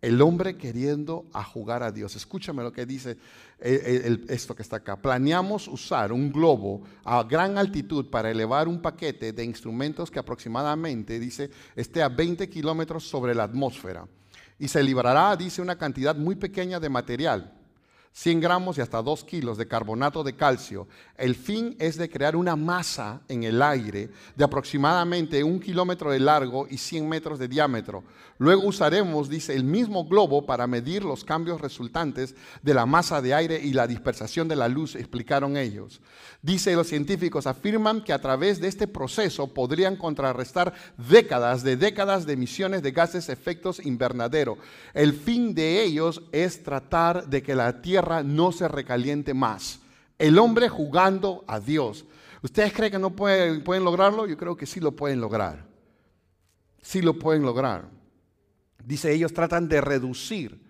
El 0.00 0.22
hombre 0.22 0.56
queriendo 0.56 1.26
a 1.32 1.42
jugar 1.42 1.82
a 1.82 1.90
Dios. 1.90 2.14
Escúchame 2.14 2.62
lo 2.62 2.72
que 2.72 2.86
dice 2.86 3.18
esto 3.58 4.54
que 4.54 4.62
está 4.62 4.76
acá. 4.76 5.02
Planeamos 5.02 5.66
usar 5.66 6.12
un 6.12 6.30
globo 6.30 6.82
a 7.02 7.24
gran 7.24 7.58
altitud 7.58 8.08
para 8.08 8.30
elevar 8.30 8.68
un 8.68 8.80
paquete 8.80 9.32
de 9.32 9.42
instrumentos 9.44 10.12
que 10.12 10.20
aproximadamente, 10.20 11.18
dice, 11.18 11.50
esté 11.74 12.04
a 12.04 12.08
20 12.08 12.48
kilómetros 12.48 13.02
sobre 13.02 13.34
la 13.34 13.42
atmósfera. 13.42 14.06
Y 14.60 14.68
se 14.68 14.80
librará, 14.80 15.34
dice, 15.34 15.60
una 15.60 15.76
cantidad 15.76 16.14
muy 16.14 16.36
pequeña 16.36 16.78
de 16.78 16.88
material 16.88 17.61
100 18.14 18.40
gramos 18.40 18.76
y 18.76 18.82
hasta 18.82 19.00
2 19.00 19.24
kilos 19.24 19.56
de 19.56 19.66
carbonato 19.66 20.22
de 20.22 20.36
calcio. 20.36 20.86
El 21.16 21.34
fin 21.34 21.76
es 21.78 21.96
de 21.96 22.10
crear 22.10 22.36
una 22.36 22.56
masa 22.56 23.22
en 23.28 23.42
el 23.42 23.62
aire 23.62 24.10
de 24.36 24.44
aproximadamente 24.44 25.42
un 25.42 25.58
kilómetro 25.58 26.10
de 26.10 26.20
largo 26.20 26.66
y 26.68 26.76
100 26.76 27.08
metros 27.08 27.38
de 27.38 27.48
diámetro. 27.48 28.04
Luego 28.38 28.66
usaremos, 28.66 29.28
dice, 29.28 29.54
el 29.54 29.62
mismo 29.64 30.04
globo 30.04 30.44
para 30.44 30.66
medir 30.66 31.04
los 31.04 31.24
cambios 31.24 31.60
resultantes 31.60 32.34
de 32.60 32.74
la 32.74 32.86
masa 32.86 33.22
de 33.22 33.34
aire 33.34 33.60
y 33.62 33.72
la 33.72 33.86
dispersación 33.86 34.48
de 34.48 34.56
la 34.56 34.68
luz, 34.68 34.96
explicaron 34.96 35.56
ellos. 35.56 36.00
Dice, 36.42 36.74
los 36.74 36.88
científicos 36.88 37.46
afirman 37.46 38.02
que 38.02 38.12
a 38.12 38.20
través 38.20 38.60
de 38.60 38.68
este 38.68 38.88
proceso 38.88 39.54
podrían 39.54 39.96
contrarrestar 39.96 40.74
décadas 40.96 41.62
de 41.62 41.76
décadas 41.76 42.26
de 42.26 42.32
emisiones 42.32 42.82
de 42.82 42.90
gases 42.90 43.28
efectos 43.28 43.84
invernadero. 43.84 44.58
El 44.92 45.12
fin 45.12 45.54
de 45.54 45.82
ellos 45.82 46.22
es 46.32 46.62
tratar 46.62 47.28
de 47.28 47.42
que 47.42 47.54
la 47.54 47.80
Tierra 47.80 48.01
no 48.24 48.52
se 48.52 48.68
recaliente 48.68 49.34
más. 49.34 49.80
El 50.18 50.38
hombre 50.38 50.68
jugando 50.68 51.44
a 51.46 51.58
Dios. 51.60 52.04
¿Ustedes 52.42 52.72
creen 52.72 52.92
que 52.92 52.98
no 52.98 53.10
pueden, 53.10 53.84
lograrlo? 53.84 54.26
Yo 54.26 54.36
creo 54.36 54.56
que 54.56 54.66
sí 54.66 54.80
lo 54.80 54.92
pueden 54.92 55.20
lograr. 55.20 55.64
Sí 56.80 57.02
lo 57.02 57.18
pueden 57.18 57.42
lograr. 57.42 57.88
Dice, 58.84 59.12
ellos 59.12 59.32
tratan 59.32 59.68
de 59.68 59.80
reducir 59.80 60.60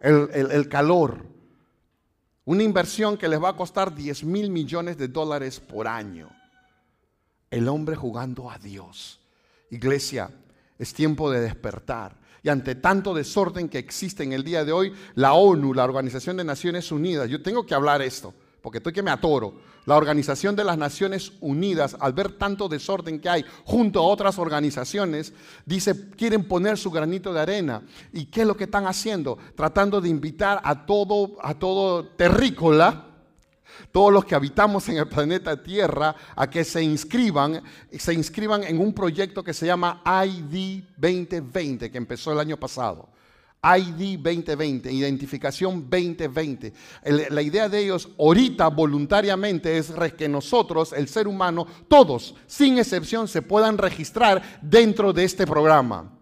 el, 0.00 0.68
calor. 0.68 1.26
Una 2.44 2.62
inversión 2.62 3.16
que 3.16 3.28
les 3.28 3.42
va 3.42 3.50
a 3.50 3.56
costar 3.56 3.94
10 3.94 4.24
mil 4.24 4.50
millones 4.50 4.98
de 4.98 5.08
dólares 5.08 5.60
por 5.60 5.88
año. 5.88 6.28
El 7.50 7.68
hombre 7.68 7.96
jugando 7.96 8.50
a 8.50 8.58
Dios. 8.58 9.20
Iglesia, 9.70 10.30
es 10.78 10.92
tiempo 10.92 11.30
de 11.30 11.40
despertar. 11.40 12.16
Y 12.44 12.50
ante 12.50 12.74
tanto 12.74 13.14
desorden 13.14 13.70
que 13.70 13.78
existe 13.78 14.22
en 14.22 14.34
el 14.34 14.44
día 14.44 14.66
de 14.66 14.72
hoy, 14.72 14.92
la 15.14 15.32
ONU, 15.32 15.72
la 15.72 15.82
Organización 15.82 16.36
de 16.36 16.44
Naciones 16.44 16.92
Unidas, 16.92 17.30
yo 17.30 17.42
tengo 17.42 17.64
que 17.64 17.74
hablar 17.74 18.02
esto, 18.02 18.34
porque 18.60 18.78
estoy 18.78 18.92
que 18.92 19.02
me 19.02 19.10
atoro. 19.10 19.54
La 19.86 19.96
Organización 19.96 20.54
de 20.54 20.62
las 20.62 20.76
Naciones 20.76 21.32
Unidas, 21.40 21.96
al 21.98 22.12
ver 22.12 22.32
tanto 22.32 22.68
desorden 22.68 23.18
que 23.18 23.30
hay 23.30 23.44
junto 23.64 24.00
a 24.00 24.02
otras 24.02 24.38
organizaciones, 24.38 25.32
dice, 25.64 26.10
quieren 26.10 26.46
poner 26.46 26.76
su 26.76 26.90
granito 26.90 27.32
de 27.32 27.40
arena. 27.40 27.82
¿Y 28.12 28.26
qué 28.26 28.42
es 28.42 28.46
lo 28.46 28.58
que 28.58 28.64
están 28.64 28.86
haciendo? 28.86 29.38
Tratando 29.56 30.02
de 30.02 30.10
invitar 30.10 30.60
a 30.64 30.84
todo, 30.84 31.38
a 31.42 31.54
todo 31.54 32.08
terrícola, 32.08 33.06
todos 33.92 34.12
los 34.12 34.24
que 34.24 34.34
habitamos 34.34 34.88
en 34.88 34.98
el 34.98 35.08
planeta 35.08 35.62
Tierra, 35.62 36.14
a 36.34 36.48
que 36.48 36.64
se 36.64 36.82
inscriban, 36.82 37.62
se 37.98 38.14
inscriban 38.14 38.64
en 38.64 38.80
un 38.80 38.92
proyecto 38.92 39.42
que 39.42 39.54
se 39.54 39.66
llama 39.66 40.02
ID 40.04 40.84
2020, 40.96 41.90
que 41.90 41.98
empezó 41.98 42.32
el 42.32 42.40
año 42.40 42.56
pasado. 42.56 43.08
ID 43.64 44.18
2020, 44.18 44.92
identificación 44.92 45.88
2020. 45.88 46.72
la 47.30 47.42
idea 47.42 47.68
de 47.68 47.78
ellos 47.78 48.08
ahorita 48.18 48.68
voluntariamente 48.68 49.78
es 49.78 49.92
que 50.16 50.28
nosotros, 50.28 50.92
el 50.92 51.08
ser 51.08 51.26
humano, 51.26 51.66
todos, 51.88 52.34
sin 52.46 52.78
excepción, 52.78 53.26
se 53.26 53.40
puedan 53.40 53.78
registrar 53.78 54.60
dentro 54.60 55.12
de 55.12 55.24
este 55.24 55.46
programa. 55.46 56.13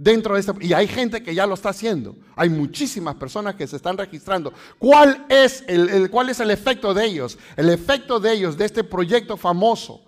Dentro 0.00 0.34
de 0.34 0.40
este, 0.40 0.52
y 0.60 0.72
hay 0.72 0.86
gente 0.86 1.24
que 1.24 1.34
ya 1.34 1.44
lo 1.44 1.54
está 1.54 1.70
haciendo. 1.70 2.14
Hay 2.36 2.48
muchísimas 2.48 3.16
personas 3.16 3.56
que 3.56 3.66
se 3.66 3.74
están 3.74 3.98
registrando. 3.98 4.52
¿Cuál 4.78 5.26
es 5.28 5.64
el, 5.66 6.08
cuál 6.08 6.30
es 6.30 6.38
el 6.38 6.52
efecto 6.52 6.94
de 6.94 7.04
ellos? 7.04 7.36
El 7.56 7.68
efecto 7.68 8.20
de 8.20 8.32
ellos, 8.32 8.56
de 8.56 8.64
este 8.64 8.84
proyecto 8.84 9.36
famoso, 9.36 10.02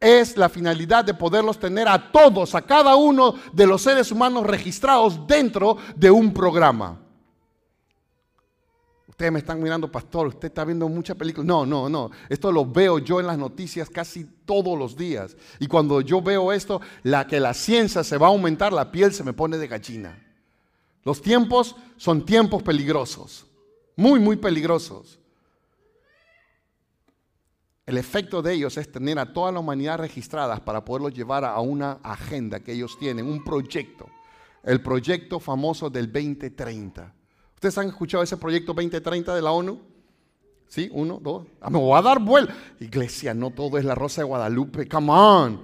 es 0.00 0.36
la 0.36 0.48
finalidad 0.48 1.04
de 1.04 1.14
poderlos 1.14 1.60
tener 1.60 1.86
a 1.86 2.10
todos, 2.10 2.56
a 2.56 2.62
cada 2.62 2.96
uno 2.96 3.36
de 3.52 3.68
los 3.68 3.82
seres 3.82 4.10
humanos 4.10 4.44
registrados 4.44 5.24
dentro 5.28 5.76
de 5.94 6.10
un 6.10 6.34
programa. 6.34 7.05
Ustedes 9.16 9.32
me 9.32 9.38
están 9.38 9.62
mirando, 9.62 9.90
pastor, 9.90 10.26
usted 10.26 10.48
está 10.48 10.62
viendo 10.62 10.86
muchas 10.90 11.16
películas. 11.16 11.46
No, 11.46 11.64
no, 11.64 11.88
no. 11.88 12.10
Esto 12.28 12.52
lo 12.52 12.66
veo 12.66 12.98
yo 12.98 13.18
en 13.18 13.26
las 13.26 13.38
noticias 13.38 13.88
casi 13.88 14.24
todos 14.44 14.78
los 14.78 14.94
días. 14.94 15.34
Y 15.58 15.68
cuando 15.68 16.02
yo 16.02 16.20
veo 16.20 16.52
esto, 16.52 16.82
la 17.02 17.26
que 17.26 17.40
la 17.40 17.54
ciencia 17.54 18.04
se 18.04 18.18
va 18.18 18.26
a 18.26 18.28
aumentar, 18.28 18.74
la 18.74 18.92
piel 18.92 19.14
se 19.14 19.24
me 19.24 19.32
pone 19.32 19.56
de 19.56 19.68
gallina. 19.68 20.22
Los 21.02 21.22
tiempos 21.22 21.76
son 21.96 22.26
tiempos 22.26 22.62
peligrosos, 22.62 23.46
muy, 23.96 24.20
muy 24.20 24.36
peligrosos. 24.36 25.18
El 27.86 27.96
efecto 27.96 28.42
de 28.42 28.52
ellos 28.52 28.76
es 28.76 28.92
tener 28.92 29.18
a 29.18 29.32
toda 29.32 29.50
la 29.50 29.60
humanidad 29.60 29.96
registradas 29.96 30.60
para 30.60 30.84
poderlos 30.84 31.14
llevar 31.14 31.42
a 31.46 31.58
una 31.60 31.92
agenda 32.02 32.60
que 32.60 32.74
ellos 32.74 32.98
tienen, 32.98 33.24
un 33.24 33.42
proyecto. 33.42 34.10
El 34.62 34.82
proyecto 34.82 35.40
famoso 35.40 35.88
del 35.88 36.12
2030. 36.12 37.14
¿Ustedes 37.56 37.78
han 37.78 37.88
escuchado 37.88 38.22
ese 38.22 38.36
proyecto 38.36 38.74
2030 38.74 39.34
de 39.34 39.40
la 39.42 39.50
ONU? 39.50 39.80
¿Sí? 40.68 40.90
Uno, 40.92 41.18
dos. 41.22 41.46
Ah, 41.58 41.70
me 41.70 41.78
voy 41.78 41.98
a 41.98 42.02
dar 42.02 42.20
vuelta. 42.20 42.54
Iglesia, 42.80 43.32
no 43.32 43.50
todo 43.50 43.78
es 43.78 43.84
la 43.84 43.94
Rosa 43.94 44.20
de 44.20 44.26
Guadalupe. 44.26 44.86
Come 44.86 45.10
on. 45.10 45.62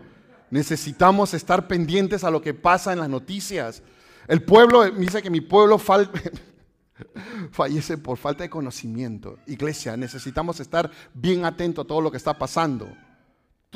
Necesitamos 0.48 1.35
estar 1.35 1.68
pendientes 1.68 2.24
a 2.24 2.31
lo 2.31 2.40
que 2.40 2.55
pasa 2.55 2.94
en 2.94 3.00
las 3.00 3.11
noticias. 3.11 3.83
El 4.26 4.42
pueblo, 4.42 4.90
dice 4.90 5.22
que 5.22 5.28
mi 5.28 5.42
pueblo 5.42 5.78
fallece 7.50 7.98
por 7.98 8.16
falta 8.16 8.44
de 8.44 8.50
conocimiento. 8.50 9.38
Iglesia, 9.46 9.94
necesitamos 9.94 10.61
estar 10.61 10.90
bien 11.12 11.44
atentos 11.44 11.85
a 11.85 11.88
todo 11.88 12.00
lo 12.00 12.11
que 12.11 12.16
está 12.16 12.38
pasando. 12.38 12.88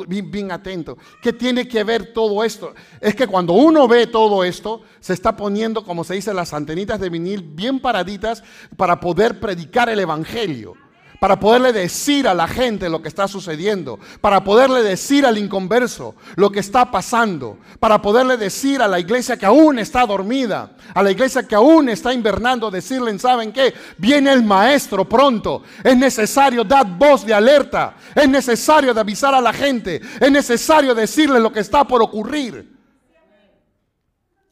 Bien, 0.06 0.52
atento. 0.52 0.98
¿Qué 1.22 1.32
tiene 1.32 1.66
que 1.66 1.82
ver 1.82 2.12
todo 2.12 2.44
esto? 2.44 2.74
Es 3.00 3.14
que 3.14 3.26
cuando 3.26 3.54
uno 3.54 3.88
ve 3.88 4.06
todo 4.06 4.44
esto, 4.44 4.82
se 5.00 5.14
está 5.14 5.36
poniendo, 5.36 5.84
como 5.84 6.04
se 6.04 6.14
dice, 6.14 6.34
las 6.34 6.52
antenitas 6.52 7.00
de 7.00 7.08
vinil 7.08 7.42
bien 7.42 7.80
paraditas 7.80 8.42
para 8.76 9.00
poder 9.00 9.40
predicar 9.40 9.88
el 9.88 10.00
Evangelio 10.00 10.74
para 11.20 11.38
poderle 11.40 11.72
decir 11.72 12.28
a 12.28 12.34
la 12.34 12.46
gente 12.48 12.88
lo 12.88 13.00
que 13.00 13.08
está 13.08 13.28
sucediendo, 13.28 13.98
para 14.20 14.44
poderle 14.44 14.82
decir 14.82 15.24
al 15.24 15.38
inconverso 15.38 16.14
lo 16.36 16.50
que 16.50 16.60
está 16.60 16.90
pasando, 16.90 17.58
para 17.80 18.02
poderle 18.02 18.36
decir 18.36 18.82
a 18.82 18.88
la 18.88 19.00
iglesia 19.00 19.36
que 19.36 19.46
aún 19.46 19.78
está 19.78 20.04
dormida, 20.04 20.72
a 20.94 21.02
la 21.02 21.10
iglesia 21.10 21.46
que 21.46 21.54
aún 21.54 21.88
está 21.88 22.12
invernando, 22.12 22.70
decirle, 22.70 23.16
¿saben 23.18 23.52
qué? 23.52 23.74
Viene 23.98 24.32
el 24.32 24.42
maestro 24.42 25.08
pronto, 25.08 25.62
es 25.82 25.96
necesario 25.96 26.64
dar 26.64 26.86
voz 26.86 27.24
de 27.24 27.34
alerta, 27.34 27.94
es 28.14 28.28
necesario 28.28 28.98
avisar 28.98 29.34
a 29.34 29.40
la 29.40 29.52
gente, 29.52 30.00
es 30.20 30.30
necesario 30.30 30.94
decirle 30.94 31.40
lo 31.40 31.52
que 31.52 31.60
está 31.60 31.84
por 31.84 32.02
ocurrir. 32.02 32.76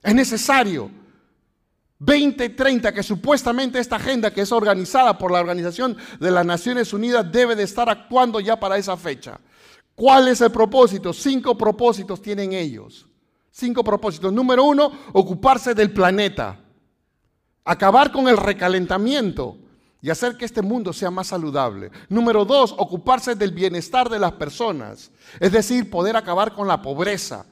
Es 0.02 0.14
necesario. 0.14 1.03
2030, 1.98 2.92
que 2.92 3.02
supuestamente 3.02 3.78
esta 3.78 3.96
agenda 3.96 4.32
que 4.32 4.42
es 4.42 4.52
organizada 4.52 5.16
por 5.16 5.30
la 5.30 5.40
Organización 5.40 5.96
de 6.20 6.30
las 6.30 6.44
Naciones 6.44 6.92
Unidas 6.92 7.30
debe 7.30 7.56
de 7.56 7.62
estar 7.62 7.88
actuando 7.88 8.40
ya 8.40 8.58
para 8.58 8.76
esa 8.76 8.96
fecha. 8.96 9.40
¿Cuál 9.94 10.28
es 10.28 10.40
el 10.40 10.50
propósito? 10.50 11.12
Cinco 11.12 11.56
propósitos 11.56 12.20
tienen 12.20 12.52
ellos. 12.52 13.06
Cinco 13.50 13.84
propósitos. 13.84 14.32
Número 14.32 14.64
uno, 14.64 14.90
ocuparse 15.12 15.74
del 15.74 15.92
planeta. 15.92 16.60
Acabar 17.64 18.10
con 18.10 18.28
el 18.28 18.36
recalentamiento 18.36 19.56
y 20.02 20.10
hacer 20.10 20.36
que 20.36 20.44
este 20.44 20.60
mundo 20.60 20.92
sea 20.92 21.10
más 21.10 21.28
saludable. 21.28 21.90
Número 22.08 22.44
dos, 22.44 22.74
ocuparse 22.76 23.36
del 23.36 23.52
bienestar 23.52 24.10
de 24.10 24.18
las 24.18 24.32
personas. 24.32 25.12
Es 25.38 25.52
decir, 25.52 25.88
poder 25.88 26.16
acabar 26.16 26.52
con 26.52 26.66
la 26.66 26.82
pobreza 26.82 27.46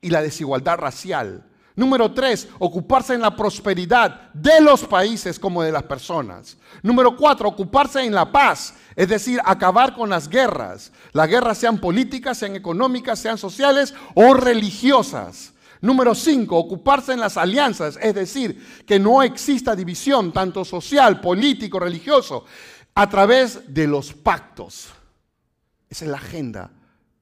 y 0.00 0.10
la 0.10 0.22
desigualdad 0.22 0.78
racial. 0.78 1.47
Número 1.78 2.10
tres, 2.10 2.48
ocuparse 2.58 3.14
en 3.14 3.20
la 3.20 3.36
prosperidad 3.36 4.32
de 4.34 4.60
los 4.60 4.84
países 4.84 5.38
como 5.38 5.62
de 5.62 5.70
las 5.70 5.84
personas. 5.84 6.56
Número 6.82 7.16
cuatro, 7.16 7.48
ocuparse 7.48 8.02
en 8.02 8.12
la 8.12 8.32
paz, 8.32 8.74
es 8.96 9.08
decir, 9.08 9.40
acabar 9.44 9.94
con 9.94 10.10
las 10.10 10.28
guerras. 10.28 10.90
Las 11.12 11.28
guerras 11.28 11.56
sean 11.56 11.78
políticas, 11.78 12.36
sean 12.36 12.56
económicas, 12.56 13.20
sean 13.20 13.38
sociales 13.38 13.94
o 14.14 14.34
religiosas. 14.34 15.52
Número 15.80 16.16
cinco, 16.16 16.56
ocuparse 16.56 17.12
en 17.12 17.20
las 17.20 17.36
alianzas, 17.36 17.96
es 18.02 18.12
decir, 18.12 18.82
que 18.84 18.98
no 18.98 19.22
exista 19.22 19.76
división 19.76 20.32
tanto 20.32 20.64
social, 20.64 21.20
político, 21.20 21.78
religioso, 21.78 22.44
a 22.92 23.08
través 23.08 23.72
de 23.72 23.86
los 23.86 24.12
pactos. 24.12 24.88
Esa 25.88 26.04
es 26.06 26.10
la 26.10 26.16
agenda 26.16 26.72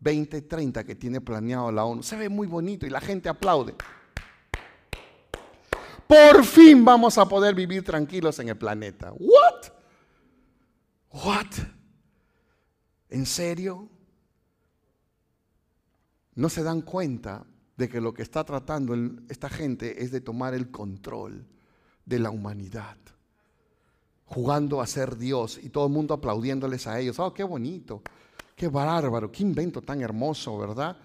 2030 0.00 0.82
que 0.84 0.94
tiene 0.94 1.20
planeado 1.20 1.70
la 1.70 1.84
ONU. 1.84 2.02
Se 2.02 2.16
ve 2.16 2.30
muy 2.30 2.46
bonito 2.46 2.86
y 2.86 2.88
la 2.88 3.02
gente 3.02 3.28
aplaude. 3.28 3.74
Por 6.06 6.44
fin 6.44 6.84
vamos 6.84 7.18
a 7.18 7.26
poder 7.26 7.54
vivir 7.54 7.84
tranquilos 7.84 8.38
en 8.38 8.48
el 8.48 8.56
planeta. 8.56 9.12
What? 9.12 9.72
What? 11.10 11.46
¿En 13.08 13.26
serio? 13.26 13.88
No 16.34 16.48
se 16.48 16.62
dan 16.62 16.82
cuenta 16.82 17.44
de 17.76 17.88
que 17.88 18.00
lo 18.00 18.14
que 18.14 18.22
está 18.22 18.44
tratando 18.44 18.94
esta 19.28 19.48
gente 19.48 20.02
es 20.02 20.10
de 20.10 20.20
tomar 20.20 20.54
el 20.54 20.70
control 20.70 21.46
de 22.04 22.18
la 22.18 22.30
humanidad, 22.30 22.96
jugando 24.24 24.80
a 24.80 24.86
ser 24.86 25.16
Dios 25.16 25.58
y 25.62 25.70
todo 25.70 25.86
el 25.86 25.92
mundo 25.92 26.14
aplaudiéndoles 26.14 26.86
a 26.86 27.00
ellos. 27.00 27.18
Oh, 27.18 27.34
qué 27.34 27.42
bonito, 27.42 28.02
qué 28.54 28.68
bárbaro, 28.68 29.32
qué 29.32 29.42
invento 29.42 29.82
tan 29.82 30.00
hermoso, 30.00 30.56
¿verdad? 30.58 30.96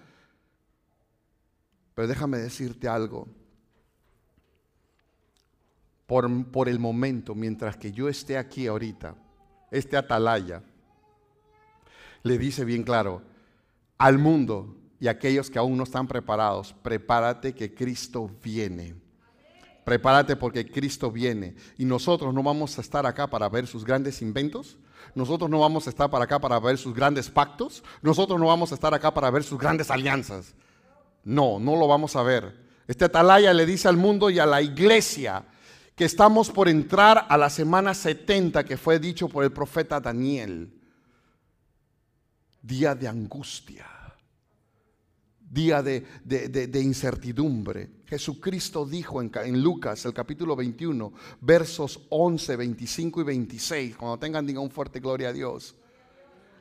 Pero 1.94 2.08
déjame 2.08 2.38
decirte 2.38 2.88
algo 2.88 3.28
por, 6.06 6.68
el 6.68 6.78
momento, 6.78 7.34
mientras 7.34 7.76
que 7.76 7.92
yo 7.92 8.08
esté 8.08 8.36
aquí 8.36 8.66
ahorita, 8.66 9.14
este 9.70 9.96
atalaya, 9.96 10.62
le 12.22 12.38
dice 12.38 12.64
bien 12.64 12.82
claro 12.82 13.22
al 13.98 14.18
mundo 14.18 14.76
y 15.00 15.08
a 15.08 15.12
aquellos 15.12 15.50
que 15.50 15.58
aún 15.58 15.76
no 15.76 15.84
están 15.84 16.06
preparados, 16.06 16.74
prepárate 16.82 17.54
que 17.54 17.74
Cristo 17.74 18.30
viene. 18.42 18.94
Prepárate 19.84 20.36
porque 20.36 20.70
Cristo 20.70 21.10
viene. 21.10 21.56
Y 21.76 21.84
nosotros 21.84 22.32
no 22.32 22.42
vamos 22.42 22.78
a 22.78 22.80
estar 22.80 23.04
acá 23.06 23.28
para 23.28 23.48
ver 23.48 23.66
sus 23.66 23.84
grandes 23.84 24.22
inventos. 24.22 24.78
Nosotros 25.14 25.50
no 25.50 25.58
vamos 25.58 25.86
a 25.86 25.90
estar 25.90 26.08
para 26.10 26.24
acá 26.24 26.40
para 26.40 26.60
ver 26.60 26.78
sus 26.78 26.94
grandes 26.94 27.30
pactos. 27.30 27.82
Nosotros 28.00 28.38
no 28.38 28.46
vamos 28.46 28.70
a 28.70 28.74
estar 28.74 28.94
acá 28.94 29.12
para 29.12 29.30
ver 29.30 29.42
sus 29.42 29.58
grandes 29.58 29.90
alianzas. 29.90 30.54
No, 31.24 31.58
no 31.58 31.76
lo 31.76 31.88
vamos 31.88 32.14
a 32.14 32.22
ver. 32.22 32.56
Este 32.86 33.04
atalaya 33.04 33.52
le 33.52 33.66
dice 33.66 33.88
al 33.88 33.96
mundo 33.96 34.30
y 34.30 34.38
a 34.38 34.46
la 34.46 34.62
iglesia, 34.62 35.44
que 35.94 36.04
estamos 36.04 36.50
por 36.50 36.68
entrar 36.68 37.26
a 37.28 37.36
la 37.36 37.50
semana 37.50 37.94
70 37.94 38.64
que 38.64 38.76
fue 38.76 38.98
dicho 38.98 39.28
por 39.28 39.44
el 39.44 39.52
profeta 39.52 40.00
Daniel. 40.00 40.72
Día 42.62 42.94
de 42.94 43.08
angustia, 43.08 43.86
día 45.50 45.82
de, 45.82 46.80
incertidumbre. 46.80 47.90
Jesucristo 48.06 48.86
dijo 48.86 49.20
en, 49.20 49.32
en, 49.34 49.60
Lucas, 49.60 50.04
el 50.04 50.14
capítulo 50.14 50.54
21, 50.54 51.12
versos 51.40 52.00
11, 52.08 52.56
25 52.56 53.20
y 53.20 53.24
26, 53.24 53.96
cuando 53.96 54.18
tengan, 54.18 54.46
digan 54.46 54.62
un 54.62 54.70
fuerte 54.70 55.00
gloria 55.00 55.30
a 55.30 55.32
Dios. 55.32 55.74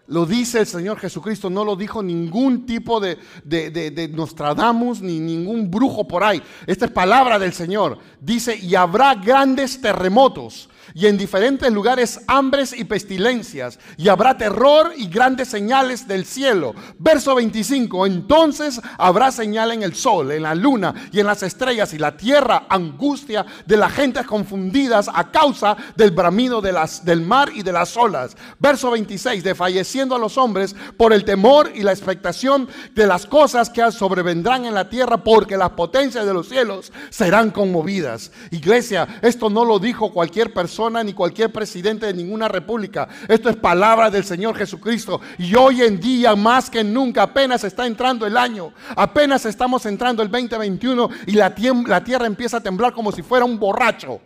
Lo 0.08 0.26
dice 0.26 0.60
el 0.60 0.68
Señor 0.68 1.00
Jesucristo, 1.00 1.50
no 1.50 1.64
lo 1.64 1.76
dijo 1.76 2.04
ningún 2.04 2.66
tipo 2.66 3.00
de, 3.00 3.18
de, 3.46 4.10
Nostradamus 4.12 5.02
ni 5.02 5.20
ningún 5.20 5.72
brujo 5.72 6.08
por 6.08 6.24
ahí. 6.24 6.42
Esta 6.68 6.86
es 6.86 6.92
palabra 6.92 7.40
del 7.40 7.54
Señor. 7.54 8.00
Dice, 8.20 8.58
y 8.58 8.76
habrá 8.76 9.16
grandes 9.16 9.80
terremotos 9.80 10.70
y 10.94 11.08
en 11.08 11.18
diferentes 11.18 11.72
lugares 11.72 12.22
hambres 12.28 12.74
y 12.78 12.84
pestilencias, 12.84 13.80
y 13.98 14.10
habrá 14.10 14.38
terror 14.38 14.94
y 14.96 15.08
grandes 15.08 15.48
señales 15.48 16.08
del 16.08 16.26
cielo. 16.26 16.74
Verso 16.98 17.36
25, 17.36 18.06
entonces 18.06 18.82
habrá 18.98 19.32
señal 19.32 19.72
en 19.72 19.84
el 19.84 19.96
sol, 19.96 20.32
en 20.32 20.44
la 20.44 20.56
luna 20.56 20.94
y 21.12 21.20
en 21.20 21.28
las 21.28 21.44
estrellas, 21.44 21.94
y 21.94 21.98
la 21.98 22.18
tierra 22.18 22.66
angustia 22.70 23.46
de 23.66 23.78
las 23.78 23.94
gentes 23.94 24.26
confundidas 24.26 25.10
a 25.14 25.32
causa 25.32 25.78
del 25.96 26.12
bramido 26.12 26.62
de 26.62 26.72
las, 26.72 27.06
del 27.06 27.22
mar 27.22 27.50
y 27.54 27.64
de 27.64 27.72
las 27.72 27.96
olas. 27.98 28.36
Verso 28.60 28.92
26, 28.92 29.44
desfalleciendo 29.44 30.16
a 30.16 30.20
los 30.20 30.38
hombres 30.38 30.76
por 30.98 31.14
el 31.14 31.24
temor 31.24 31.72
y 31.74 31.84
la 31.84 31.92
expectación 31.92 32.68
de 32.94 33.08
las 33.08 33.26
cosas 33.26 33.70
que 33.70 33.92
sobrevendrán 33.92 34.66
en 34.66 34.74
la 34.74 34.90
tierra, 34.90 35.24
porque 35.24 35.58
las 35.58 35.72
potencias 35.72 36.26
de 36.26 36.34
los 36.34 36.50
cielos 36.50 36.92
serán 37.10 37.52
conmovidas. 37.52 38.32
Iglesia, 38.52 39.08
esto 39.22 39.50
no 39.50 39.66
lo 39.66 39.80
dijo 39.80 40.12
cualquier 40.12 40.54
persona 40.54 40.71
ni 41.04 41.14
cualquier 41.14 41.52
presidente 41.52 42.06
de 42.06 42.14
ninguna 42.14 42.48
república. 42.48 43.08
Esto 43.28 43.50
es 43.50 43.56
palabra 43.56 44.10
del 44.10 44.24
Señor 44.24 44.56
Jesucristo. 44.56 45.22
Y 45.38 45.56
hoy 45.56 45.82
en 45.82 46.00
día, 46.00 46.36
más 46.36 46.70
que 46.70 46.84
nunca, 46.84 47.24
apenas 47.24 47.64
está 47.64 47.86
entrando 47.86 48.26
el 48.26 48.38
año. 48.38 48.74
Apenas 48.96 49.46
estamos 49.46 49.86
entrando 49.86 50.24
el 50.24 50.30
2021 50.30 51.10
y 51.28 51.34
la, 51.34 51.54
la 51.88 52.04
tierra 52.04 52.26
empieza 52.26 52.58
a 52.58 52.62
temblar 52.62 52.94
como 52.94 53.12
si 53.12 53.22
fuera 53.22 53.46
un 53.46 53.60
borracho. 53.60 54.20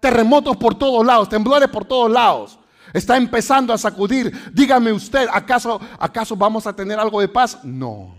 Terremotos 0.00 0.56
por 0.56 0.76
todos 0.76 1.04
lados, 1.04 1.28
temblores 1.28 1.68
por 1.68 1.84
todos 1.84 2.10
lados. 2.10 2.58
Está 2.92 3.16
empezando 3.16 3.72
a 3.72 3.78
sacudir. 3.78 4.32
Dígame 4.52 4.92
usted, 4.92 5.28
¿acaso, 5.32 5.80
¿acaso 5.98 6.36
vamos 6.36 6.66
a 6.66 6.74
tener 6.74 6.98
algo 6.98 7.20
de 7.20 7.28
paz? 7.28 7.58
No, 7.62 8.14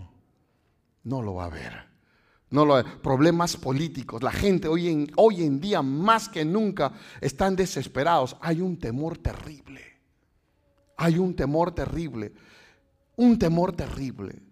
no 1.04 1.22
lo 1.22 1.34
va 1.34 1.44
a 1.44 1.46
haber 1.46 1.91
no 2.52 2.64
lo, 2.64 2.84
problemas 3.00 3.56
políticos. 3.56 4.22
La 4.22 4.30
gente 4.30 4.68
hoy 4.68 4.88
en, 4.88 5.10
hoy 5.16 5.42
en 5.42 5.60
día 5.60 5.82
más 5.82 6.28
que 6.28 6.44
nunca 6.44 6.92
están 7.20 7.56
desesperados. 7.56 8.36
Hay 8.40 8.60
un 8.60 8.78
temor 8.78 9.18
terrible. 9.18 9.80
Hay 10.96 11.18
un 11.18 11.34
temor 11.34 11.74
terrible. 11.74 12.32
Un 13.16 13.38
temor 13.38 13.72
terrible. 13.74 14.42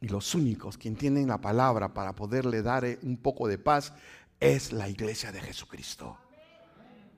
Y 0.00 0.08
los 0.08 0.34
únicos 0.34 0.76
quien 0.76 0.96
tienen 0.96 1.28
la 1.28 1.40
palabra 1.40 1.94
para 1.94 2.14
poderle 2.14 2.62
dar 2.62 2.84
eh, 2.84 2.98
un 3.02 3.18
poco 3.18 3.46
de 3.46 3.58
paz 3.58 3.92
es 4.40 4.72
la 4.72 4.88
iglesia 4.88 5.30
de 5.30 5.40
Jesucristo. 5.40 6.16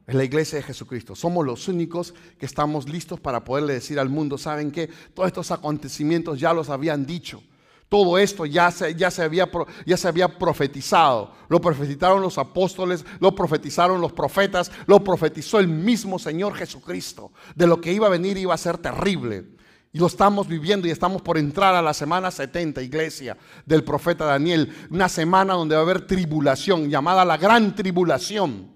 Es 0.06 0.14
la 0.14 0.24
iglesia 0.24 0.58
de 0.58 0.64
Jesucristo. 0.64 1.14
Somos 1.14 1.46
los 1.46 1.66
únicos 1.68 2.14
que 2.38 2.44
estamos 2.44 2.88
listos 2.88 3.20
para 3.20 3.42
poderle 3.42 3.72
decir 3.72 3.98
al 3.98 4.10
mundo, 4.10 4.36
¿saben 4.36 4.70
qué? 4.70 4.90
Todos 5.14 5.28
estos 5.28 5.50
acontecimientos 5.50 6.38
ya 6.38 6.52
los 6.52 6.68
habían 6.68 7.06
dicho. 7.06 7.42
Todo 7.88 8.18
esto 8.18 8.46
ya 8.46 8.70
se, 8.70 8.94
ya, 8.94 9.10
se 9.10 9.22
había, 9.22 9.48
ya 9.86 9.96
se 9.96 10.08
había 10.08 10.28
profetizado. 10.38 11.32
Lo 11.48 11.60
profetizaron 11.60 12.22
los 12.22 12.38
apóstoles, 12.38 13.04
lo 13.20 13.34
profetizaron 13.34 14.00
los 14.00 14.12
profetas, 14.12 14.72
lo 14.86 15.04
profetizó 15.04 15.60
el 15.60 15.68
mismo 15.68 16.18
Señor 16.18 16.54
Jesucristo. 16.54 17.32
De 17.54 17.66
lo 17.66 17.80
que 17.80 17.92
iba 17.92 18.06
a 18.06 18.10
venir 18.10 18.36
iba 18.36 18.54
a 18.54 18.58
ser 18.58 18.78
terrible. 18.78 19.44
Y 19.92 19.98
lo 19.98 20.08
estamos 20.08 20.48
viviendo 20.48 20.88
y 20.88 20.90
estamos 20.90 21.22
por 21.22 21.38
entrar 21.38 21.76
a 21.76 21.82
la 21.82 21.94
semana 21.94 22.32
70, 22.32 22.82
iglesia, 22.82 23.36
del 23.64 23.84
profeta 23.84 24.24
Daniel. 24.24 24.74
Una 24.90 25.08
semana 25.08 25.54
donde 25.54 25.76
va 25.76 25.82
a 25.82 25.84
haber 25.84 26.04
tribulación, 26.04 26.90
llamada 26.90 27.24
la 27.24 27.36
gran 27.36 27.76
tribulación. 27.76 28.72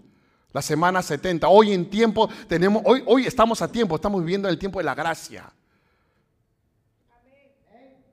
La 0.53 0.63
semana 0.63 1.03
70. 1.03 1.49
Hoy 1.49 1.73
en 1.73 1.91
tiempo 1.91 2.29
tenemos, 2.47 2.83
hoy, 2.87 3.03
hoy 3.05 3.27
estamos 3.27 3.61
a 3.63 3.73
tiempo, 3.73 3.97
estamos 3.97 4.21
viviendo 4.21 4.49
el 4.49 4.59
tiempo 4.59 4.79
de 4.79 4.85
la 4.85 4.95
gracia. 4.95 5.53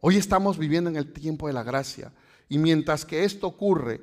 Hoy 0.08 0.18
estamos 0.18 0.60
viviendo 0.60 0.88
en 0.88 0.98
el 0.98 1.12
tiempo 1.12 1.48
de 1.48 1.54
la 1.54 1.64
gracia. 1.64 2.14
Y 2.48 2.60
mientras 2.60 3.04
que 3.06 3.24
esto 3.24 3.48
ocurre, 3.48 4.02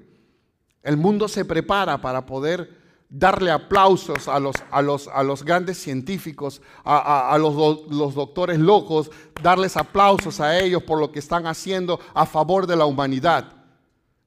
el 0.82 0.96
mundo 0.96 1.28
se 1.28 1.44
prepara 1.44 2.00
para 2.00 2.26
poder 2.26 2.76
darle 3.08 3.52
aplausos 3.52 4.26
a 4.26 4.40
los, 4.40 4.56
a 4.72 4.82
los, 4.82 5.06
a 5.06 5.22
los 5.22 5.44
grandes 5.44 5.78
científicos, 5.78 6.60
a, 6.84 7.38
los, 7.38 7.86
los, 7.88 8.14
doctores 8.16 8.58
locos, 8.58 9.12
darles 9.40 9.76
aplausos 9.76 10.40
a 10.40 10.58
ellos 10.58 10.82
por 10.82 10.98
lo 10.98 11.12
que 11.12 11.20
están 11.20 11.46
haciendo 11.46 12.00
a 12.14 12.26
favor 12.26 12.66
de 12.66 12.74
la 12.74 12.86
humanidad. 12.86 13.52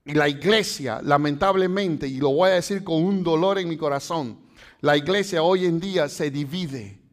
Y 0.05 0.13
la 0.13 0.29
iglesia, 0.29 1.01
lamentablemente, 1.03 2.07
y 2.07 2.19
lo 2.19 2.29
voy 2.29 2.51
a 2.51 2.53
decir 2.53 2.85
con 2.85 3.03
un 3.03 3.21
dolor 3.21 3.59
en 3.59 3.67
mi 3.67 3.75
corazón, 3.75 4.39
la 4.79 4.95
iglesia 4.95 5.43
hoy 5.43 5.65
en 5.65 5.81
día 5.81 6.07
se 6.07 6.31
divide. 6.31 7.04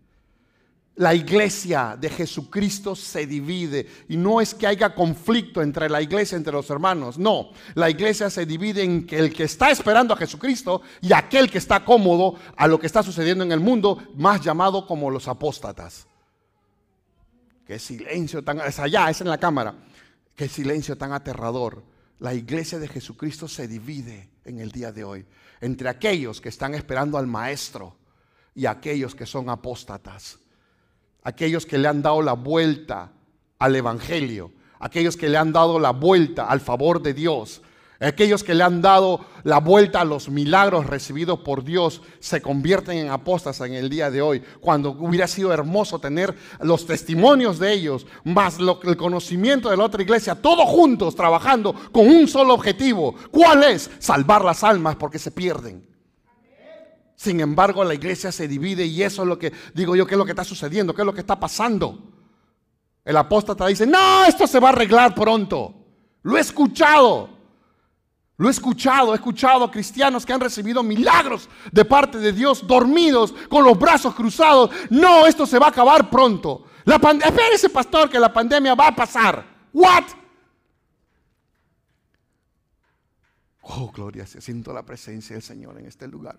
La 0.97 1.15
iglesia 1.15 1.97
de 1.99 2.11
Jesucristo 2.11 2.95
se 2.95 3.27
divide 3.27 3.87
y 4.11 4.19
no 4.19 4.43
es 4.43 4.55
que 4.55 4.67
haya 4.67 4.95
conflicto 4.95 5.63
entre 5.63 5.89
la 5.89 6.03
iglesia, 6.03 6.37
entre 6.37 6.53
los 6.53 6.69
hermanos, 6.69 7.17
no, 7.17 7.51
la 7.75 7.89
iglesia 7.89 8.29
se 8.29 8.45
divide 8.45 8.83
en 8.83 9.07
que 9.07 9.19
el 9.19 9.33
que 9.33 9.45
está 9.45 9.71
esperando 9.71 10.13
a 10.13 10.19
Jesucristo 10.19 10.83
y 11.01 11.15
aquel 11.15 11.51
que 11.51 11.57
está 11.57 11.83
cómodo 11.83 12.35
a 12.57 12.67
lo 12.69 12.79
que 12.79 12.87
está 12.87 13.03
sucediendo 13.03 13.43
en 13.43 13.53
el 13.53 13.61
mundo, 13.61 14.03
más 14.17 14.43
llamado 14.43 14.87
como 14.87 15.11
los 15.11 15.29
apóstatas. 15.29 16.07
Qué 17.67 17.79
silencio 17.79 18.45
tan, 18.45 18.61
es 18.61 18.79
allá, 18.79 19.09
es 19.09 19.23
en 19.23 19.31
la 19.31 19.39
cámara, 19.39 19.75
qué 20.37 20.47
silencio 20.47 20.99
tan 20.99 21.15
aterrador. 21.15 21.83
La 22.19 22.35
iglesia 22.35 22.79
de 22.79 22.89
Jesucristo 22.89 23.49
se 23.49 23.67
divide 23.67 24.29
en 24.45 24.61
el 24.61 24.71
día 24.71 24.93
de 24.93 25.05
hoy 25.05 25.25
entre 25.63 25.89
aquellos 25.89 26.41
que 26.43 26.51
están 26.51 26.75
esperando 26.75 27.17
al 27.17 27.27
Maestro 27.27 27.97
y 28.55 28.67
aquellos 28.67 29.15
que 29.15 29.25
son 29.25 29.49
apóstatas 29.49 30.42
aquellos 31.25 31.67
que 31.67 31.79
le 31.79 31.89
han 31.89 32.03
dado 32.03 32.23
la 32.23 32.35
vuelta 32.35 33.13
al 33.59 33.77
Evangelio, 33.77 34.53
aquellos 34.81 35.17
que 35.17 35.29
le 35.29 35.39
han 35.39 35.53
dado 35.53 35.79
la 35.79 35.91
vuelta 35.91 36.47
al 36.47 36.61
favor 36.61 37.03
de 37.03 37.15
Dios, 37.15 37.63
aquellos 38.01 38.43
que 38.43 38.55
le 38.55 38.65
han 38.65 38.83
dado 38.83 39.21
la 39.45 39.59
vuelta 39.61 40.01
a 40.01 40.05
los 40.05 40.29
milagros 40.29 40.87
recibidos 40.87 41.39
por 41.41 41.63
Dios, 41.63 42.03
se 42.19 42.43
convierten 42.43 42.99
en 42.99 43.11
apóstatas 43.11 43.61
en 43.61 43.75
el 43.75 43.89
día 43.89 44.11
de 44.11 44.21
hoy, 44.21 44.43
cuando 44.61 44.91
hubiera 44.91 45.29
sido 45.29 45.53
hermoso 45.53 46.01
tener 46.01 46.35
los 46.61 46.87
testimonios 46.87 47.59
de 47.61 47.73
ellos, 47.73 48.07
más 48.25 48.59
el 48.59 48.97
conocimiento 48.97 49.71
de 49.71 49.77
la 49.77 49.85
otra 49.85 50.03
iglesia, 50.03 50.35
todos 50.35 50.69
juntos 50.69 51.15
trabajando 51.15 51.75
con 51.93 52.09
un 52.09 52.27
solo 52.27 52.55
objetivo. 52.55 53.15
¿Cuál 53.31 53.65
es? 53.65 53.91
Salvar 53.99 54.45
las 54.45 54.65
almas 54.65 54.97
porque 54.97 55.21
se 55.21 55.31
pierden. 55.31 55.92
Sin 57.23 57.39
embargo, 57.39 57.85
la 57.85 57.95
iglesia 57.95 58.33
se 58.33 58.49
divide 58.49 58.85
y 58.85 59.01
eso 59.01 59.23
es 59.23 59.29
lo 59.29 59.39
que 59.39 59.53
digo 59.75 59.95
yo, 59.95 60.05
¿qué 60.05 60.15
es 60.15 60.19
lo 60.19 60.25
que 60.25 60.33
está 60.33 60.43
sucediendo? 60.43 60.93
¿Qué 60.93 61.03
es 61.03 61.07
lo 61.07 61.15
que 61.15 61.21
está 61.21 61.39
pasando? 61.39 61.97
El 63.05 63.17
apóstata 63.17 63.65
dice, 63.69 63.87
no, 63.87 64.25
esto 64.25 64.45
se 64.49 64.59
va 64.59 64.71
a 64.71 64.73
arreglar 64.73 65.15
pronto. 65.15 65.73
Lo 66.23 66.37
he 66.37 66.41
escuchado. 66.41 67.31
Lo 68.39 68.49
he 68.49 68.51
escuchado, 68.51 69.13
he 69.13 69.15
escuchado 69.15 69.63
a 69.63 69.71
cristianos 69.71 70.27
que 70.27 70.33
han 70.33 70.41
recibido 70.41 70.83
milagros 70.83 71.49
de 71.71 71.85
parte 71.85 72.19
de 72.19 72.33
Dios, 72.33 72.67
dormidos, 72.67 73.33
con 73.49 73.63
los 73.63 73.79
brazos 73.79 74.17
cruzados. 74.17 74.71
No, 74.91 75.25
esto 75.25 75.47
se 75.47 75.61
va 75.61 75.67
a 75.67 75.71
acabar 75.71 76.11
pronto. 76.11 76.65
La 76.87 76.97
Espérese, 76.97 77.69
pastor, 77.69 78.11
que 78.11 78.19
la 78.19 78.33
pandemia 78.33 78.75
va 78.75 78.89
a 78.89 78.97
pasar. 78.97 79.47
¿What? 79.73 80.07
Oh, 83.61 83.93
gloria, 83.93 84.27
siento 84.27 84.73
la 84.73 84.85
presencia 84.85 85.37
del 85.37 85.43
Señor 85.45 85.79
en 85.79 85.87
este 85.87 86.09
lugar. 86.09 86.37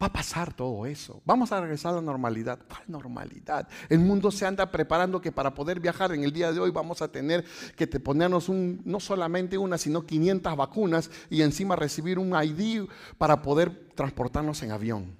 Va 0.00 0.06
a 0.06 0.12
pasar 0.12 0.54
todo 0.54 0.86
eso. 0.86 1.20
Vamos 1.24 1.50
a 1.50 1.60
regresar 1.60 1.92
a 1.92 1.96
la 1.96 2.02
normalidad. 2.02 2.60
¿Cuál 2.68 2.82
normalidad? 2.86 3.68
El 3.88 3.98
mundo 3.98 4.30
se 4.30 4.46
anda 4.46 4.70
preparando 4.70 5.20
que 5.20 5.32
para 5.32 5.54
poder 5.54 5.80
viajar 5.80 6.12
en 6.12 6.22
el 6.22 6.32
día 6.32 6.52
de 6.52 6.60
hoy 6.60 6.70
vamos 6.70 7.02
a 7.02 7.08
tener 7.10 7.44
que 7.76 7.86
te 7.86 7.98
ponernos 7.98 8.48
un, 8.48 8.80
no 8.84 9.00
solamente 9.00 9.58
una, 9.58 9.76
sino 9.76 10.06
500 10.06 10.56
vacunas 10.56 11.10
y 11.30 11.42
encima 11.42 11.74
recibir 11.74 12.18
un 12.18 12.32
ID 12.40 12.88
para 13.18 13.42
poder 13.42 13.88
transportarnos 13.96 14.62
en 14.62 14.70
avión 14.70 15.16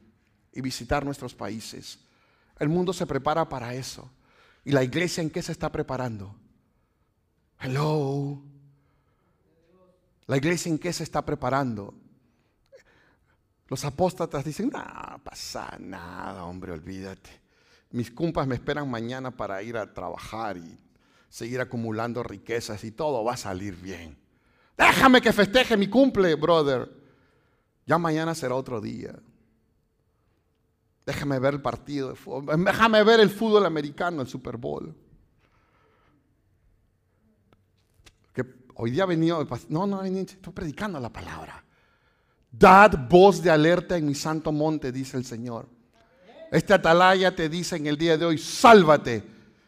y 0.52 0.60
visitar 0.60 1.04
nuestros 1.04 1.34
países. 1.34 1.98
El 2.58 2.68
mundo 2.68 2.92
se 2.92 3.06
prepara 3.06 3.48
para 3.48 3.74
eso. 3.74 4.08
¿Y 4.64 4.72
la 4.72 4.84
iglesia 4.84 5.22
en 5.22 5.30
qué 5.30 5.42
se 5.42 5.52
está 5.52 5.72
preparando? 5.72 6.34
Hello. 7.60 8.40
La 10.26 10.36
iglesia 10.36 10.70
en 10.70 10.78
qué 10.78 10.92
se 10.92 11.02
está 11.02 11.24
preparando? 11.24 11.94
Los 13.68 13.84
apóstatas 13.84 14.44
dicen, 14.44 14.70
no 14.70 15.20
pasa 15.22 15.76
nada, 15.78 16.44
hombre, 16.44 16.72
olvídate. 16.72 17.30
Mis 17.90 18.10
cumpas 18.10 18.46
me 18.46 18.54
esperan 18.54 18.90
mañana 18.90 19.30
para 19.30 19.62
ir 19.62 19.76
a 19.76 19.92
trabajar 19.92 20.56
y 20.56 20.78
seguir 21.28 21.60
acumulando 21.60 22.22
riquezas 22.22 22.82
y 22.84 22.90
todo 22.90 23.24
va 23.24 23.34
a 23.34 23.36
salir 23.36 23.76
bien. 23.76 24.16
Déjame 24.76 25.20
que 25.20 25.32
festeje 25.32 25.76
mi 25.76 25.88
cumple, 25.88 26.34
brother. 26.34 26.90
Ya 27.86 27.98
mañana 27.98 28.34
será 28.34 28.54
otro 28.54 28.80
día. 28.80 29.18
Déjame 31.04 31.38
ver 31.38 31.54
el 31.54 31.62
partido 31.62 32.12
de. 32.12 32.56
Déjame 32.64 33.02
ver 33.02 33.20
el 33.20 33.30
fútbol 33.30 33.66
americano, 33.66 34.22
el 34.22 34.28
Super 34.28 34.56
Bowl. 34.56 34.94
hoy 38.80 38.92
día 38.92 39.02
ha 39.02 39.06
venido, 39.06 39.44
no, 39.70 39.86
no, 39.86 40.04
estoy 40.04 40.52
predicando 40.52 41.00
la 41.00 41.12
palabra. 41.12 41.64
Dad 42.50 43.08
voz 43.08 43.42
de 43.42 43.50
alerta 43.50 43.96
en 43.96 44.06
mi 44.06 44.14
santo 44.14 44.52
monte, 44.52 44.90
dice 44.90 45.16
el 45.16 45.24
Señor. 45.24 45.68
Este 46.50 46.72
atalaya 46.72 47.34
te 47.34 47.48
dice 47.48 47.76
en 47.76 47.86
el 47.86 47.98
día 47.98 48.16
de 48.16 48.24
hoy, 48.24 48.38
sálvate. 48.38 49.22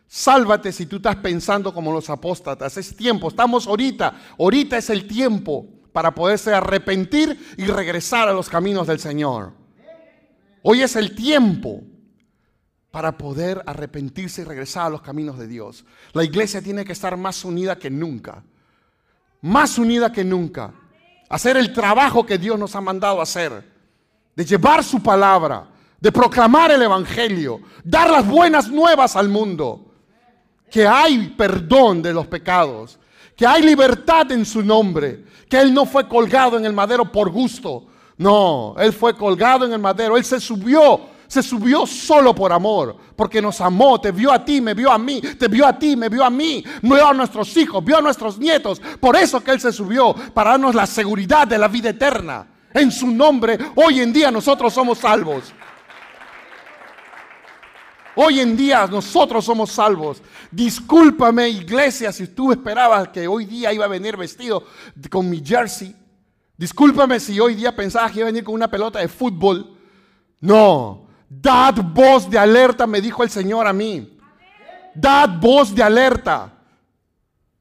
Sálvate 0.06 0.72
si 0.72 0.86
tú 0.86 0.96
estás 0.96 1.16
pensando 1.16 1.72
como 1.72 1.92
los 1.92 2.10
apóstatas. 2.10 2.76
Es 2.76 2.96
tiempo, 2.96 3.28
estamos 3.28 3.66
ahorita. 3.66 4.20
Ahorita 4.38 4.78
es 4.78 4.90
el 4.90 5.06
tiempo 5.06 5.66
para 5.92 6.14
poderse 6.14 6.52
arrepentir 6.54 7.54
y 7.56 7.66
regresar 7.66 8.28
a 8.28 8.32
los 8.32 8.48
caminos 8.48 8.86
del 8.86 8.98
Señor. 8.98 9.52
Hoy 10.62 10.82
es 10.82 10.96
el 10.96 11.14
tiempo 11.14 11.82
para 12.90 13.16
poder 13.16 13.62
arrepentirse 13.66 14.42
y 14.42 14.44
regresar 14.44 14.86
a 14.86 14.90
los 14.90 15.02
caminos 15.02 15.38
de 15.38 15.46
Dios. 15.46 15.84
La 16.12 16.24
iglesia 16.24 16.60
tiene 16.60 16.84
que 16.84 16.92
estar 16.92 17.16
más 17.16 17.44
unida 17.44 17.78
que 17.78 17.90
nunca. 17.90 18.42
Más 19.42 19.78
unida 19.78 20.12
que 20.12 20.24
nunca. 20.24 20.74
Hacer 21.30 21.56
el 21.56 21.72
trabajo 21.72 22.26
que 22.26 22.36
Dios 22.36 22.58
nos 22.58 22.74
ha 22.74 22.80
mandado 22.80 23.22
hacer. 23.22 23.64
De 24.34 24.44
llevar 24.44 24.82
su 24.82 25.00
palabra. 25.00 25.68
De 26.00 26.10
proclamar 26.10 26.72
el 26.72 26.82
Evangelio. 26.82 27.60
Dar 27.84 28.10
las 28.10 28.26
buenas 28.26 28.68
nuevas 28.68 29.14
al 29.14 29.28
mundo. 29.28 29.94
Que 30.68 30.86
hay 30.86 31.28
perdón 31.38 32.02
de 32.02 32.12
los 32.12 32.26
pecados. 32.26 32.98
Que 33.36 33.46
hay 33.46 33.62
libertad 33.62 34.30
en 34.32 34.44
su 34.44 34.62
nombre. 34.62 35.24
Que 35.48 35.60
Él 35.60 35.72
no 35.72 35.86
fue 35.86 36.08
colgado 36.08 36.58
en 36.58 36.64
el 36.64 36.72
madero 36.72 37.10
por 37.10 37.30
gusto. 37.30 37.86
No, 38.16 38.74
Él 38.76 38.92
fue 38.92 39.16
colgado 39.16 39.64
en 39.64 39.72
el 39.72 39.78
madero. 39.78 40.16
Él 40.16 40.24
se 40.24 40.40
subió 40.40 41.00
se 41.30 41.44
subió 41.44 41.86
solo 41.86 42.34
por 42.34 42.52
amor, 42.52 42.96
porque 43.14 43.40
nos 43.40 43.60
amó, 43.60 44.00
te 44.00 44.10
vio 44.10 44.32
a 44.32 44.44
ti, 44.44 44.60
me 44.60 44.74
vio 44.74 44.90
a 44.90 44.98
mí, 44.98 45.20
te 45.20 45.46
vio 45.46 45.64
a 45.64 45.78
ti, 45.78 45.94
me 45.94 46.08
vio 46.08 46.24
a 46.24 46.28
mí, 46.28 46.64
vio 46.82 47.06
a 47.06 47.14
nuestros 47.14 47.56
hijos, 47.56 47.84
vio 47.84 47.98
a 47.98 48.00
nuestros 48.00 48.36
nietos. 48.36 48.82
Por 48.98 49.14
eso 49.14 49.40
que 49.40 49.52
Él 49.52 49.60
se 49.60 49.72
subió, 49.72 50.12
para 50.34 50.50
darnos 50.50 50.74
la 50.74 50.86
seguridad 50.86 51.46
de 51.46 51.56
la 51.56 51.68
vida 51.68 51.90
eterna. 51.90 52.48
En 52.74 52.90
su 52.90 53.06
nombre, 53.06 53.56
hoy 53.76 54.00
en 54.00 54.12
día 54.12 54.32
nosotros 54.32 54.74
somos 54.74 54.98
salvos. 54.98 55.54
Hoy 58.16 58.40
en 58.40 58.56
día 58.56 58.88
nosotros 58.88 59.44
somos 59.44 59.70
salvos. 59.70 60.20
Discúlpame, 60.50 61.48
iglesia, 61.48 62.10
si 62.10 62.26
tú 62.26 62.50
esperabas 62.50 63.06
que 63.10 63.28
hoy 63.28 63.44
día 63.44 63.72
iba 63.72 63.84
a 63.84 63.88
venir 63.88 64.16
vestido 64.16 64.64
con 65.08 65.30
mi 65.30 65.40
jersey. 65.46 65.94
Discúlpame 66.56 67.20
si 67.20 67.38
hoy 67.38 67.54
día 67.54 67.76
pensabas 67.76 68.10
que 68.10 68.18
iba 68.18 68.26
a 68.26 68.32
venir 68.32 68.42
con 68.42 68.56
una 68.56 68.68
pelota 68.68 68.98
de 68.98 69.06
fútbol. 69.06 69.76
No, 70.40 71.06
Dad 71.32 71.76
voz 71.94 72.28
de 72.28 72.36
alerta, 72.36 72.88
me 72.88 73.00
dijo 73.00 73.22
el 73.22 73.30
Señor 73.30 73.64
a 73.64 73.72
mí. 73.72 74.18
Dad 74.92 75.38
voz 75.40 75.72
de 75.72 75.80
alerta. 75.80 76.52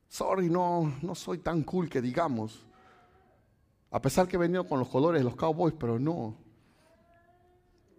Sorry, 0.08 0.50
no, 0.50 0.96
no 1.04 1.14
soy 1.14 1.38
tan 1.38 1.62
cool 1.62 1.88
que 1.88 2.02
digamos. 2.02 2.66
A 3.92 4.02
pesar 4.02 4.28
que 4.28 4.38
he 4.38 4.40
venido 4.40 4.68
con 4.68 4.80
los 4.80 4.88
colores 4.88 5.20
de 5.20 5.24
los 5.24 5.36
Cowboys, 5.36 5.76
pero 5.80 6.00
no. 6.00 6.36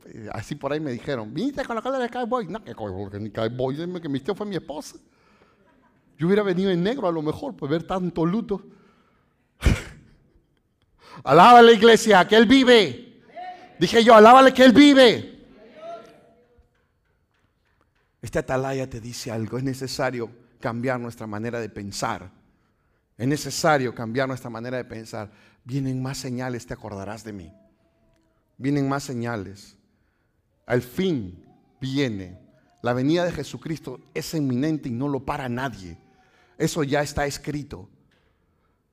Eh, 0.06 0.28
así 0.32 0.56
por 0.56 0.72
ahí 0.72 0.80
me 0.80 0.90
dijeron, 0.90 1.32
viniste 1.32 1.64
con 1.64 1.76
los 1.76 1.84
colores 1.84 2.10
de 2.10 2.12
Cowboys. 2.12 2.48
No, 2.48 2.64
que 2.64 2.74
Cowboys, 2.74 3.78
que 4.02 4.08
mi 4.08 4.18
tío 4.18 4.34
fue 4.34 4.46
mi 4.46 4.56
esposa. 4.56 4.96
Yo 6.18 6.26
hubiera 6.26 6.42
venido 6.42 6.72
en 6.72 6.82
negro 6.82 7.06
a 7.06 7.12
lo 7.12 7.22
mejor, 7.22 7.54
por 7.54 7.70
ver 7.70 7.84
tanto 7.84 8.26
luto. 8.26 8.60
Alaba 11.22 11.62
la 11.62 11.70
iglesia, 11.70 12.26
que 12.26 12.34
Él 12.34 12.46
vive. 12.46 13.22
Dije 13.78 14.02
yo, 14.02 14.16
alábale 14.16 14.52
que 14.52 14.64
Él 14.64 14.72
vive. 14.72 15.29
Este 18.22 18.38
atalaya 18.38 18.88
te 18.88 19.00
dice 19.00 19.30
algo, 19.30 19.56
es 19.58 19.64
necesario 19.64 20.30
cambiar 20.60 21.00
nuestra 21.00 21.26
manera 21.26 21.60
de 21.60 21.68
pensar. 21.68 22.30
Es 23.16 23.26
necesario 23.26 23.94
cambiar 23.94 24.28
nuestra 24.28 24.50
manera 24.50 24.76
de 24.76 24.84
pensar. 24.84 25.30
Vienen 25.64 26.02
más 26.02 26.18
señales, 26.18 26.66
te 26.66 26.74
acordarás 26.74 27.24
de 27.24 27.32
mí. 27.32 27.52
Vienen 28.56 28.88
más 28.88 29.04
señales. 29.04 29.76
Al 30.66 30.82
fin 30.82 31.44
viene. 31.80 32.38
La 32.82 32.92
venida 32.92 33.24
de 33.24 33.32
Jesucristo 33.32 34.00
es 34.14 34.32
inminente 34.34 34.88
y 34.88 34.92
no 34.92 35.08
lo 35.08 35.20
para 35.20 35.48
nadie. 35.48 35.98
Eso 36.56 36.82
ya 36.82 37.02
está 37.02 37.26
escrito. 37.26 37.88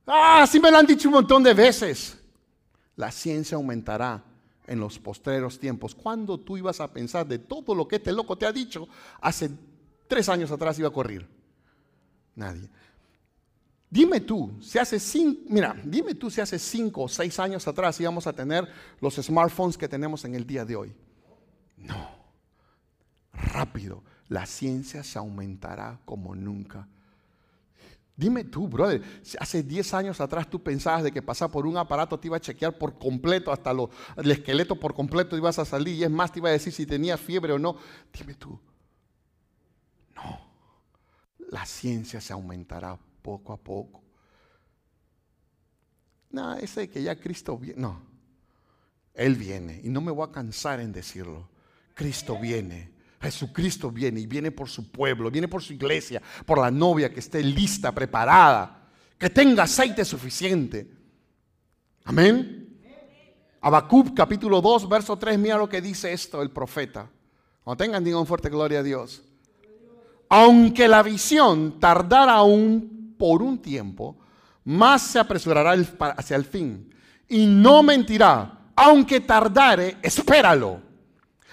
Ah, 0.06 0.46
sí 0.50 0.60
me 0.60 0.72
lo 0.72 0.78
han 0.78 0.86
dicho 0.86 1.10
un 1.10 1.16
montón 1.16 1.44
de 1.44 1.54
veces. 1.54 2.18
La 2.96 3.12
ciencia 3.12 3.56
aumentará 3.56 4.24
en 4.68 4.80
los 4.80 5.00
postreros 5.00 5.58
tiempos. 5.58 5.96
¿Cuándo 5.96 6.38
tú 6.38 6.58
ibas 6.58 6.80
a 6.80 6.92
pensar 6.92 7.26
de 7.26 7.40
todo 7.40 7.74
lo 7.74 7.88
que 7.88 7.96
este 7.96 8.12
loco 8.12 8.38
te 8.38 8.46
ha 8.46 8.52
dicho 8.52 8.88
hace 9.22 9.50
tres 10.08 10.30
años 10.30 10.52
atrás 10.52 10.78
iba 10.78 10.90
a 10.90 10.94
correr? 10.94 11.28
Nadie. 12.36 12.70
Dime 13.90 14.20
tú, 14.20 14.52
si 14.62 14.78
hace 14.78 15.00
cinco, 15.00 15.42
mira, 15.48 15.74
dime 15.84 16.14
tú 16.14 16.30
si 16.30 16.42
hace 16.42 16.60
cinco 16.60 17.04
o 17.04 17.08
seis 17.08 17.40
años 17.40 17.66
atrás 17.68 18.00
íbamos 18.02 18.28
a 18.28 18.34
tener 18.34 18.68
los 19.00 19.16
smartphones 19.16 19.78
que 19.78 19.88
tenemos 19.88 20.26
en 20.26 20.36
el 20.36 20.46
día 20.46 20.66
de 20.66 20.76
hoy. 20.76 20.94
No. 21.78 22.18
Rápido, 23.32 24.04
la 24.28 24.46
ciencia 24.46 25.04
se 25.04 25.18
aumentará 25.18 26.02
como 26.04 26.36
nunca 26.36 26.88
Dime 28.18 28.44
tú, 28.44 28.68
brother, 28.68 29.04
hace 29.40 29.62
10 29.62 29.94
años 29.94 30.20
atrás 30.20 30.50
tú 30.50 30.64
pensabas 30.64 31.04
de 31.04 31.12
que 31.12 31.22
pasar 31.22 31.52
por 31.52 31.68
un 31.68 31.78
aparato 31.78 32.20
te 32.20 32.28
iba 32.28 32.38
a 32.38 32.42
chequear 32.42 32.76
por 32.76 32.98
completo, 32.98 33.52
hasta 33.52 33.72
lo, 33.72 33.92
el 34.16 34.32
esqueleto 34.32 34.80
por 34.80 34.96
completo 34.96 35.38
ibas 35.38 35.60
a 35.60 35.66
salir 35.66 35.96
y 35.96 36.04
es 36.04 36.10
más, 36.10 36.32
te 36.32 36.40
iba 36.40 36.50
a 36.50 36.52
decir 36.52 36.74
si 36.74 36.88
tenía 36.88 37.16
fiebre 37.16 37.54
o 37.54 37.60
no. 37.60 37.78
Dime 38.12 38.34
tú, 38.34 38.60
no, 40.16 40.40
la 41.52 41.64
ciencia 41.68 42.20
se 42.20 42.34
aumentará 42.34 42.98
poco 43.22 43.54
a 43.54 43.58
poco. 43.58 44.02
No, 46.32 46.56
ese 46.56 46.90
que 46.90 47.04
ya 47.04 47.20
Cristo 47.20 47.56
viene, 47.56 47.80
no, 47.80 48.02
Él 49.14 49.36
viene 49.36 49.80
y 49.84 49.90
no 49.90 50.02
me 50.02 50.12
voy 50.12 50.28
a 50.28 50.32
cansar 50.32 50.80
en 50.80 50.92
decirlo. 50.92 51.48
Cristo 51.94 52.40
viene. 52.40 52.97
Jesucristo 53.22 53.92
viene 53.92 54.20
y 54.20 54.28
viene 54.28 54.52
por 54.52 54.70
su 54.70 54.92
pueblo, 54.92 55.32
viene 55.32 55.48
por 55.48 55.64
su 55.64 55.74
iglesia, 55.74 56.22
por 56.46 56.60
la 56.60 56.70
novia 56.70 57.12
que 57.12 57.20
esté 57.20 57.44
lista, 57.44 57.92
preparada, 57.92 58.90
que 59.18 59.30
tenga 59.30 59.64
aceite 59.64 60.06
suficiente. 60.06 60.88
Amén. 62.06 62.80
Habacuc 63.62 64.16
capítulo 64.16 64.62
2, 64.62 64.88
verso 64.88 65.18
3, 65.18 65.38
mira 65.40 65.58
lo 65.58 65.68
que 65.68 65.82
dice 65.82 66.14
esto 66.14 66.42
el 66.42 66.52
profeta. 66.52 67.10
Cuando 67.64 67.84
tengan, 67.84 68.04
digan 68.04 68.26
fuerte 68.26 68.50
gloria 68.50 68.80
a 68.80 68.84
Dios. 68.84 69.24
Aunque 70.30 70.88
la 70.88 71.02
visión 71.02 71.80
tardara 71.80 72.34
aún 72.34 73.16
por 73.18 73.42
un 73.42 73.60
tiempo, 73.60 74.18
más 74.64 75.02
se 75.02 75.20
apresurará 75.20 75.74
hacia 76.18 76.36
el 76.36 76.46
fin. 76.46 76.94
Y 77.28 77.46
no 77.48 77.82
mentirá, 77.82 78.72
aunque 78.76 79.22
tardare, 79.22 79.98
espéralo 80.04 80.87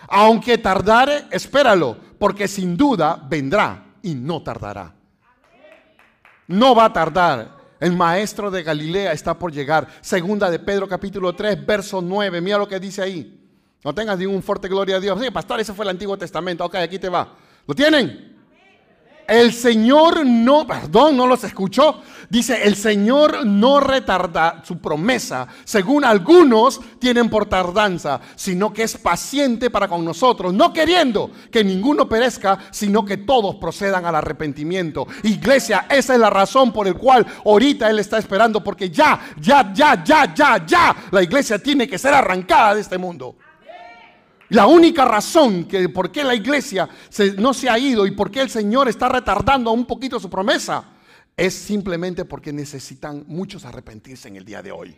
aunque 0.08 0.58
tardare, 0.58 1.24
espéralo, 1.30 1.96
porque 2.18 2.48
sin 2.48 2.76
duda 2.76 3.20
vendrá 3.28 3.94
y 4.02 4.14
no 4.14 4.42
tardará. 4.42 4.94
No 6.46 6.74
va 6.74 6.86
a 6.86 6.92
tardar. 6.92 7.54
El 7.80 7.92
maestro 7.96 8.50
de 8.50 8.62
Galilea 8.62 9.12
está 9.12 9.38
por 9.38 9.52
llegar. 9.52 9.88
Segunda 10.00 10.50
de 10.50 10.58
Pedro 10.58 10.88
capítulo 10.88 11.34
3, 11.34 11.66
verso 11.66 12.00
9. 12.00 12.40
Mira 12.40 12.58
lo 12.58 12.68
que 12.68 12.80
dice 12.80 13.02
ahí. 13.02 13.40
No 13.82 13.94
tengas 13.94 14.18
ningún 14.18 14.42
fuerte 14.42 14.68
gloria 14.68 14.96
a 14.96 15.00
Dios. 15.00 15.20
Sí, 15.20 15.30
pastor, 15.30 15.60
ese 15.60 15.74
fue 15.74 15.84
el 15.84 15.90
Antiguo 15.90 16.16
Testamento. 16.16 16.64
Ok, 16.64 16.76
aquí 16.76 16.98
te 16.98 17.08
va. 17.08 17.34
¿Lo 17.66 17.74
tienen? 17.74 18.33
El 19.26 19.52
Señor 19.52 20.26
no, 20.26 20.66
perdón, 20.66 21.16
no 21.16 21.26
los 21.26 21.44
escuchó. 21.44 22.02
Dice, 22.28 22.64
el 22.64 22.74
Señor 22.74 23.46
no 23.46 23.80
retarda 23.80 24.62
su 24.64 24.78
promesa, 24.78 25.46
según 25.64 26.04
algunos 26.04 26.80
tienen 26.98 27.28
por 27.28 27.46
tardanza, 27.46 28.20
sino 28.34 28.72
que 28.72 28.82
es 28.82 28.96
paciente 28.96 29.70
para 29.70 29.88
con 29.88 30.04
nosotros, 30.04 30.52
no 30.52 30.72
queriendo 30.72 31.30
que 31.50 31.62
ninguno 31.62 32.08
perezca, 32.08 32.58
sino 32.70 33.04
que 33.04 33.18
todos 33.18 33.56
procedan 33.56 34.04
al 34.06 34.16
arrepentimiento. 34.16 35.06
Iglesia, 35.22 35.86
esa 35.88 36.14
es 36.14 36.20
la 36.20 36.30
razón 36.30 36.72
por 36.72 36.86
la 36.86 36.94
cual 36.94 37.26
ahorita 37.44 37.88
Él 37.90 37.98
está 37.98 38.18
esperando, 38.18 38.64
porque 38.64 38.90
ya, 38.90 39.20
ya, 39.40 39.72
ya, 39.72 40.02
ya, 40.02 40.34
ya, 40.34 40.66
ya, 40.66 40.96
la 41.10 41.22
iglesia 41.22 41.58
tiene 41.58 41.86
que 41.86 41.98
ser 41.98 42.14
arrancada 42.14 42.74
de 42.74 42.80
este 42.80 42.98
mundo. 42.98 43.36
La 44.50 44.66
única 44.66 45.04
razón 45.04 45.64
que 45.64 45.88
por 45.88 46.12
qué 46.12 46.22
la 46.22 46.34
iglesia 46.34 46.88
no 47.38 47.54
se 47.54 47.68
ha 47.68 47.78
ido 47.78 48.06
y 48.06 48.10
por 48.10 48.30
qué 48.30 48.42
el 48.42 48.50
Señor 48.50 48.88
está 48.88 49.08
retardando 49.08 49.72
un 49.72 49.86
poquito 49.86 50.20
su 50.20 50.28
promesa 50.28 50.84
es 51.36 51.54
simplemente 51.54 52.24
porque 52.24 52.52
necesitan 52.52 53.24
muchos 53.26 53.64
arrepentirse 53.64 54.28
en 54.28 54.36
el 54.36 54.44
día 54.44 54.62
de 54.62 54.70
hoy. 54.70 54.96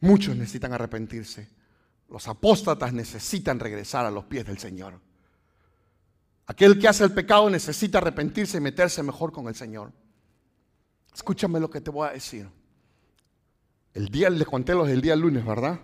Muchos 0.00 0.36
necesitan 0.36 0.72
arrepentirse. 0.72 1.48
Los 2.10 2.28
apóstatas 2.28 2.92
necesitan 2.92 3.58
regresar 3.58 4.04
a 4.04 4.10
los 4.10 4.24
pies 4.24 4.44
del 4.44 4.58
Señor. 4.58 5.00
Aquel 6.46 6.78
que 6.78 6.88
hace 6.88 7.04
el 7.04 7.12
pecado 7.12 7.48
necesita 7.48 7.98
arrepentirse 7.98 8.58
y 8.58 8.60
meterse 8.60 9.02
mejor 9.02 9.32
con 9.32 9.48
el 9.48 9.54
Señor. 9.54 9.92
Escúchame 11.14 11.58
lo 11.58 11.70
que 11.70 11.80
te 11.80 11.90
voy 11.90 12.08
a 12.08 12.12
decir. 12.12 12.48
El 13.94 14.08
día, 14.08 14.28
les 14.28 14.46
conté 14.46 14.74
los 14.74 14.88
del 14.88 15.00
día 15.00 15.16
lunes, 15.16 15.46
¿verdad? 15.46 15.80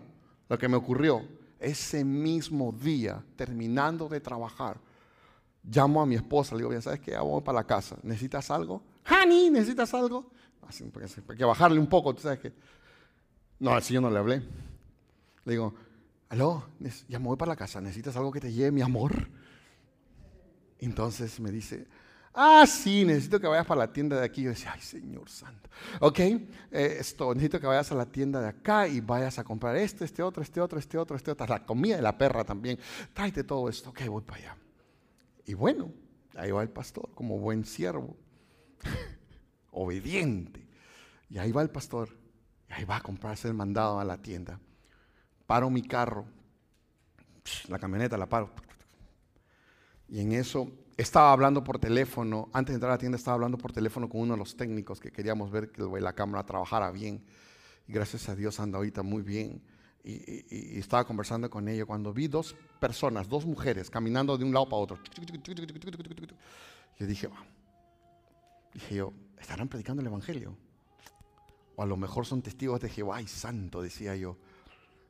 Lo 0.49 0.59
que 0.59 0.69
me 0.69 0.77
ocurrió 0.77 1.25
ese 1.61 2.05
mismo 2.05 2.73
día, 2.73 3.23
terminando 3.37 4.09
de 4.09 4.21
trabajar, 4.21 4.81
llamo 5.63 6.03
a 6.03 6.07
mi 6.07 6.15
esposa, 6.15 6.55
le 6.55 6.61
digo, 6.61 6.71
bien, 6.71 6.83
¿sabes 6.83 7.01
qué? 7.01 7.13
Vamos 7.13 7.43
para 7.43 7.59
la 7.59 7.65
casa. 7.65 7.97
¿Necesitas 8.03 8.51
algo? 8.51 8.83
honey, 9.11 9.51
¿necesitas 9.51 9.93
algo? 9.95 10.31
Así, 10.67 10.85
hay 10.85 11.37
que 11.37 11.45
bajarle 11.45 11.79
un 11.79 11.89
poco, 11.89 12.15
tú 12.15 12.23
sabes 12.23 12.39
que. 12.39 12.53
No, 13.59 13.73
al 13.73 13.83
señor 13.83 14.03
no 14.03 14.11
le 14.11 14.19
hablé. 14.19 14.37
Le 15.45 15.53
digo, 15.53 15.75
aló, 16.29 16.65
ya 17.09 17.19
me 17.19 17.27
voy 17.27 17.37
para 17.37 17.51
la 17.51 17.57
casa, 17.57 17.81
¿necesitas 17.81 18.17
algo 18.17 18.31
que 18.31 18.41
te 18.41 18.53
lleve, 18.53 18.71
mi 18.71 18.83
amor? 18.83 19.29
Entonces 20.79 21.41
me 21.41 21.51
dice, 21.51 21.87
ah, 22.35 22.65
sí, 22.67 23.05
necesito 23.05 23.41
que 23.41 23.47
vayas 23.47 23.67
para 23.67 23.81
la 23.81 23.93
tienda 23.93 24.19
de 24.19 24.25
aquí. 24.25 24.43
Yo 24.43 24.51
decía, 24.51 24.73
ay, 24.75 24.81
Señor 24.81 25.29
Santo. 25.29 25.69
Ok, 26.01 26.19
eh, 26.19 26.41
esto, 26.71 27.35
necesito 27.35 27.61
que 27.61 27.67
vayas 27.67 27.91
a 27.93 27.95
la 27.95 28.07
tienda 28.07 28.41
de 28.41 28.49
acá 28.49 28.87
y 28.87 29.01
vayas 29.01 29.39
a 29.39 29.45
comprar 29.45 29.77
este, 29.77 30.05
este 30.05 30.23
otro, 30.23 30.43
este 30.43 30.61
otro, 30.61 30.79
este 30.79 30.99
otro, 30.99 31.17
este 31.17 31.31
otro, 31.31 31.47
la 31.47 31.65
comida 31.65 31.97
de 31.97 32.03
la 32.03 32.17
perra 32.17 32.45
también. 32.45 32.79
Tráete 33.13 33.45
todo 33.45 33.69
esto. 33.69 33.91
Ok, 33.91 34.07
voy 34.07 34.23
para 34.23 34.39
allá. 34.39 34.57
Y 35.47 35.55
bueno, 35.55 35.93
ahí 36.37 36.51
va 36.51 36.63
el 36.63 36.71
pastor, 36.71 37.11
como 37.15 37.39
buen 37.39 37.65
siervo, 37.65 38.17
obediente. 39.71 40.67
Y 41.29 41.39
ahí 41.39 41.53
va 41.53 41.63
el 41.63 41.71
pastor, 41.71 42.09
y 42.69 42.73
ahí 42.73 42.85
va 42.85 42.97
a 42.97 43.01
comprarse 43.01 43.49
el 43.49 43.55
mandado 43.55 44.01
a 44.01 44.05
la 44.05 44.19
tienda. 44.19 44.61
Paro 45.47 45.71
mi 45.71 45.83
carro, 45.83 46.27
la 47.69 47.79
camioneta 47.79 48.17
la 48.17 48.29
paro 48.29 48.51
y 50.09 50.21
en 50.21 50.33
eso 50.33 50.71
estaba 51.01 51.33
hablando 51.33 51.65
por 51.65 51.79
teléfono, 51.79 52.49
antes 52.53 52.73
de 52.73 52.77
entrar 52.77 52.91
a 52.91 52.95
la 52.95 52.99
tienda 52.99 53.17
estaba 53.17 53.35
hablando 53.35 53.57
por 53.57 53.73
teléfono 53.73 54.09
con 54.09 54.21
uno 54.21 54.35
de 54.35 54.39
los 54.39 54.57
técnicos 54.57 55.01
que 55.01 55.11
queríamos 55.11 55.51
ver 55.51 55.71
que 55.71 55.83
la 55.83 56.13
cámara 56.13 56.45
trabajara 56.45 56.91
bien. 56.91 57.25
Y 57.89 57.93
gracias 57.93 58.29
a 58.29 58.37
Dios 58.37 58.61
anda 58.61 58.79
ahorita 58.79 59.03
muy 59.03 59.23
bien. 59.23 59.63
Y, 60.05 60.79
estaba 60.79 61.05
conversando 61.05 61.49
con 61.51 61.69
ella 61.69 61.85
cuando 61.85 62.13
vi 62.13 62.29
dos 62.29 62.55
personas, 62.79 63.29
dos 63.29 63.47
mujeres, 63.47 63.91
caminando 63.91 64.37
de 64.37 64.45
un 64.45 64.53
lado 64.53 64.69
para 64.69 64.83
otro. 64.83 64.99
Yo 66.99 67.07
dije, 67.07 67.29
dije 68.75 68.95
yo, 68.95 69.13
¿estarán 69.39 69.69
predicando 69.69 70.01
el 70.01 70.07
Evangelio? 70.07 70.57
O 71.77 71.83
a 71.83 71.87
lo 71.87 71.97
mejor 71.97 72.27
son 72.27 72.43
testigos 72.43 72.81
de 72.81 72.91
Jehová 72.91 73.17
ay 73.17 73.27
santo, 73.27 73.81
decía 73.81 74.17
yo. 74.17 74.37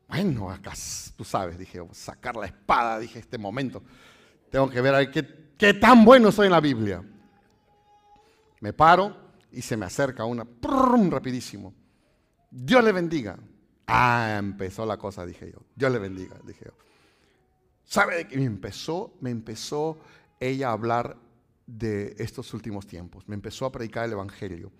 Bueno, 0.08 0.50
acá, 0.50 0.72
tú 1.16 1.24
sabes, 1.24 1.58
dije, 1.58 1.80
sacar 1.92 2.36
la 2.36 2.46
espada, 2.46 2.98
dije, 2.98 3.20
este 3.20 3.38
momento. 3.38 3.82
Tengo 4.50 4.68
que 4.68 4.80
ver 4.80 5.10
qué, 5.12 5.49
qué 5.60 5.74
tan 5.74 6.06
bueno 6.06 6.32
soy 6.32 6.46
en 6.46 6.52
la 6.52 6.60
Biblia. 6.60 7.04
Me 8.60 8.72
paro 8.72 9.14
y 9.52 9.60
se 9.60 9.76
me 9.76 9.84
acerca 9.84 10.24
una, 10.24 10.46
rapidísimo. 11.10 11.74
Dios 12.50 12.82
le 12.82 12.92
bendiga. 12.92 13.38
Ah, 13.86 14.36
empezó 14.38 14.86
la 14.86 14.96
cosa, 14.96 15.26
dije 15.26 15.52
yo. 15.52 15.58
Dios 15.76 15.92
le 15.92 15.98
bendiga, 15.98 16.36
dije 16.44 16.64
yo. 16.64 16.72
¿Sabe 17.84 18.26
qué? 18.26 18.38
Me 18.38 18.44
empezó, 18.44 19.12
me 19.20 19.30
empezó 19.30 19.98
ella 20.38 20.70
a 20.70 20.72
hablar 20.72 21.18
de 21.66 22.14
estos 22.18 22.54
últimos 22.54 22.86
tiempos. 22.86 23.28
Me 23.28 23.34
empezó 23.34 23.66
a 23.66 23.72
predicar 23.72 24.06
el 24.06 24.12
Evangelio. 24.12 24.72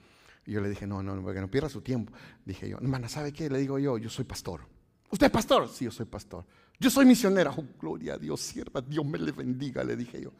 Y 0.46 0.52
yo 0.52 0.62
le 0.62 0.70
dije, 0.70 0.86
no, 0.86 1.02
no, 1.02 1.12
que 1.30 1.40
no 1.40 1.50
pierda 1.50 1.68
su 1.68 1.82
tiempo. 1.82 2.12
Dije 2.46 2.70
yo, 2.70 2.78
hermana, 2.78 3.08
¿sabe 3.10 3.32
qué? 3.34 3.50
Le 3.50 3.58
digo 3.58 3.78
yo, 3.78 3.98
yo 3.98 4.08
soy 4.08 4.24
pastor. 4.24 4.62
¿Usted 5.10 5.26
es 5.26 5.32
pastor? 5.32 5.68
Sí, 5.68 5.84
yo 5.84 5.90
soy 5.90 6.06
pastor. 6.06 6.46
Yo 6.80 6.88
soy 6.88 7.04
misionera. 7.04 7.52
Oh, 7.56 7.64
gloria 7.78 8.14
a 8.14 8.18
Dios, 8.18 8.40
sierva. 8.40 8.80
Dios 8.80 9.04
me 9.04 9.18
le 9.18 9.32
bendiga, 9.32 9.84
le 9.84 9.96
dije 9.96 10.22
yo. 10.22 10.32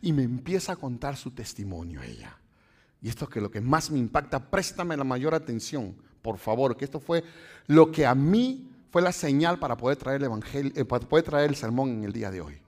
Y 0.00 0.12
me 0.12 0.22
empieza 0.22 0.72
a 0.72 0.76
contar 0.76 1.16
su 1.16 1.32
testimonio 1.32 2.00
ella. 2.02 2.38
Y 3.02 3.08
esto 3.08 3.24
es 3.24 3.30
que 3.30 3.40
lo 3.40 3.50
que 3.50 3.60
más 3.60 3.90
me 3.90 3.98
impacta, 3.98 4.50
préstame 4.50 4.96
la 4.96 5.04
mayor 5.04 5.34
atención, 5.34 5.96
por 6.22 6.38
favor, 6.38 6.76
que 6.76 6.84
esto 6.84 7.00
fue 7.00 7.24
lo 7.66 7.90
que 7.90 8.06
a 8.06 8.14
mí 8.14 8.70
fue 8.90 9.02
la 9.02 9.12
señal 9.12 9.58
para 9.58 9.76
poder 9.76 9.96
traer 9.98 10.20
el 10.20 10.26
evangelio, 10.26 10.72
eh, 10.74 10.84
para 10.84 11.06
poder 11.06 11.24
traer 11.24 11.50
el 11.50 11.56
sermón 11.56 11.90
en 11.90 12.04
el 12.04 12.12
día 12.12 12.30
de 12.30 12.40
hoy. 12.40 12.58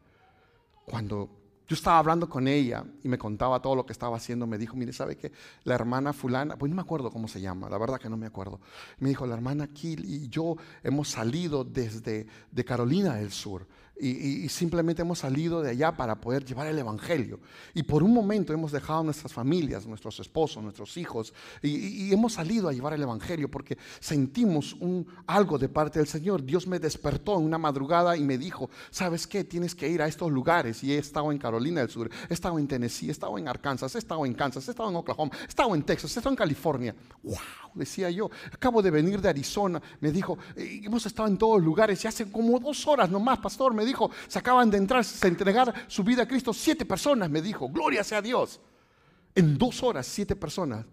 Cuando 0.84 1.39
yo 1.70 1.74
estaba 1.74 2.00
hablando 2.00 2.28
con 2.28 2.48
ella 2.48 2.84
y 3.04 3.08
me 3.08 3.16
contaba 3.16 3.62
todo 3.62 3.76
lo 3.76 3.86
que 3.86 3.92
estaba 3.92 4.16
haciendo. 4.16 4.44
Me 4.44 4.58
dijo, 4.58 4.74
mire, 4.74 4.92
¿sabe 4.92 5.16
qué? 5.16 5.30
La 5.62 5.76
hermana 5.76 6.12
fulana, 6.12 6.56
pues 6.56 6.68
no 6.68 6.74
me 6.74 6.82
acuerdo 6.82 7.12
cómo 7.12 7.28
se 7.28 7.40
llama, 7.40 7.70
la 7.70 7.78
verdad 7.78 8.00
que 8.00 8.08
no 8.08 8.16
me 8.16 8.26
acuerdo. 8.26 8.58
Me 8.98 9.10
dijo, 9.10 9.24
la 9.24 9.34
hermana 9.34 9.68
Kill 9.68 10.04
y 10.04 10.28
yo 10.28 10.56
hemos 10.82 11.10
salido 11.10 11.62
desde 11.62 12.26
de 12.50 12.64
Carolina 12.64 13.14
del 13.14 13.30
Sur 13.30 13.68
y, 14.00 14.48
simplemente 14.48 15.02
hemos 15.02 15.18
salido 15.18 15.62
de 15.62 15.70
allá 15.70 15.92
para 15.92 16.20
poder 16.20 16.44
llevar 16.44 16.66
el 16.66 16.78
Evangelio. 16.78 17.40
Y 17.74 17.82
por 17.82 18.02
un 18.02 18.12
momento 18.12 18.52
hemos 18.52 18.72
dejado 18.72 19.04
nuestras 19.04 19.32
familias, 19.32 19.86
nuestros 19.86 20.18
esposos, 20.20 20.62
nuestros 20.62 20.96
hijos, 20.96 21.34
y, 21.62 22.12
hemos 22.12 22.34
salido 22.34 22.68
a 22.68 22.72
llevar 22.72 22.94
el 22.94 23.02
Evangelio 23.02 23.50
porque 23.50 23.76
sentimos 24.00 24.74
un, 24.80 25.06
algo 25.26 25.58
de 25.58 25.68
parte 25.68 25.98
del 25.98 26.08
Señor. 26.08 26.44
Dios 26.44 26.66
me 26.66 26.78
despertó 26.78 27.38
en 27.38 27.44
una 27.44 27.58
madrugada 27.58 28.16
y 28.16 28.24
me 28.24 28.38
dijo, 28.38 28.70
¿sabes 28.90 29.26
qué? 29.26 29.44
Tienes 29.44 29.74
que 29.74 29.88
ir 29.88 30.00
a 30.02 30.06
estos 30.06 30.30
lugares. 30.30 30.82
Y 30.82 30.92
he 30.92 30.98
estado 30.98 31.30
en 31.30 31.38
Carolina 31.38 31.80
del 31.80 31.90
Sur, 31.90 32.10
he 32.28 32.34
estado 32.34 32.58
en 32.58 32.66
Tennessee, 32.66 33.08
he 33.08 33.12
estado 33.12 33.36
en 33.38 33.48
Arkansas, 33.48 33.94
he 33.94 33.98
estado 33.98 34.24
en 34.24 34.34
Kansas, 34.34 34.66
he 34.66 34.70
estado 34.70 34.88
en 34.88 34.96
Oklahoma, 34.96 35.32
he 35.42 35.48
estado 35.48 35.74
en 35.74 35.82
Texas, 35.82 36.16
he 36.16 36.20
estado 36.20 36.32
en 36.32 36.38
California. 36.38 36.94
¡Wow! 37.22 37.36
Decía 37.74 38.10
yo, 38.10 38.30
acabo 38.52 38.82
de 38.82 38.90
venir 38.90 39.20
de 39.20 39.28
Arizona. 39.28 39.80
Me 40.00 40.10
dijo, 40.10 40.38
eh, 40.56 40.80
hemos 40.84 41.06
estado 41.06 41.28
en 41.28 41.38
todos 41.38 41.62
lugares 41.62 42.04
y 42.04 42.08
hace 42.08 42.30
como 42.30 42.58
dos 42.58 42.86
horas 42.86 43.10
nomás, 43.10 43.38
pastor, 43.38 43.74
me 43.74 43.84
dijo, 43.84 43.89
se 44.28 44.38
acaban 44.38 44.70
de 44.70 44.78
entrar, 44.78 45.04
se 45.04 45.28
entregar 45.28 45.86
su 45.86 46.02
vida 46.04 46.22
a 46.22 46.28
Cristo. 46.28 46.52
Siete 46.52 46.84
personas, 46.84 47.30
me 47.30 47.42
dijo, 47.42 47.68
gloria 47.68 48.04
sea 48.04 48.22
Dios. 48.22 48.60
En 49.34 49.56
dos 49.56 49.82
horas, 49.82 50.06
siete 50.06 50.36
personas. 50.36 50.84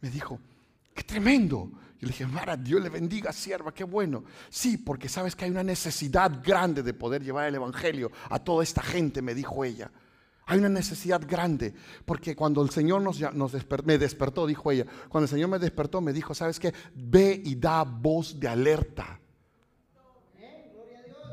Me 0.00 0.10
dijo, 0.10 0.38
qué 0.94 1.02
tremendo. 1.02 1.70
Yo 1.98 2.06
le 2.06 2.08
dije, 2.08 2.26
Mara, 2.26 2.56
Dios 2.56 2.82
le 2.82 2.90
bendiga, 2.90 3.32
sierva, 3.32 3.72
qué 3.72 3.84
bueno. 3.84 4.24
Sí, 4.50 4.76
porque 4.78 5.08
sabes 5.08 5.34
que 5.34 5.46
hay 5.46 5.50
una 5.50 5.62
necesidad 5.62 6.42
grande 6.44 6.82
de 6.82 6.92
poder 6.92 7.22
llevar 7.22 7.46
el 7.46 7.54
Evangelio 7.54 8.10
a 8.28 8.38
toda 8.38 8.62
esta 8.62 8.82
gente, 8.82 9.22
me 9.22 9.34
dijo 9.34 9.64
ella. 9.64 9.90
Hay 10.48 10.58
una 10.58 10.68
necesidad 10.68 11.22
grande, 11.26 11.74
porque 12.04 12.36
cuando 12.36 12.62
el 12.62 12.70
Señor 12.70 13.02
nos, 13.02 13.20
nos 13.34 13.52
me 13.84 13.98
despertó, 13.98 14.46
dijo 14.46 14.70
ella, 14.70 14.86
cuando 15.08 15.24
el 15.24 15.30
Señor 15.30 15.48
me 15.48 15.58
despertó, 15.58 16.00
me 16.00 16.12
dijo, 16.12 16.34
¿sabes 16.34 16.60
qué? 16.60 16.72
Ve 16.94 17.40
y 17.44 17.56
da 17.56 17.82
voz 17.82 18.38
de 18.38 18.46
alerta 18.46 19.20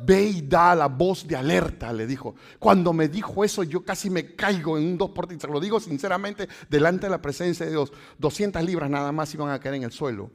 ve 0.06 0.24
y 0.24 0.42
da 0.42 0.76
la 0.76 0.88
voz 0.88 1.28
de 1.28 1.36
alerta, 1.36 1.92
le 1.94 2.06
dijo. 2.06 2.36
Cuando 2.60 2.94
me 2.94 3.08
dijo 3.08 3.44
eso, 3.44 3.64
yo 3.64 3.84
casi 3.84 4.10
me 4.10 4.36
caigo 4.36 4.78
en 4.78 4.86
un 4.86 4.98
dos 4.98 5.12
por 5.12 5.28
Se 5.40 5.48
lo 5.48 5.60
digo 5.60 5.80
sinceramente, 5.80 6.48
delante 6.70 7.08
de 7.08 7.12
la 7.12 7.22
presencia 7.22 7.66
de 7.66 7.72
Dios. 7.72 7.92
200 8.18 8.64
libras 8.64 8.90
nada 8.90 9.12
más 9.12 9.34
iban 9.34 9.50
a 9.50 9.60
caer 9.60 9.76
en 9.76 9.84
el 9.84 9.92
suelo. 9.92 10.32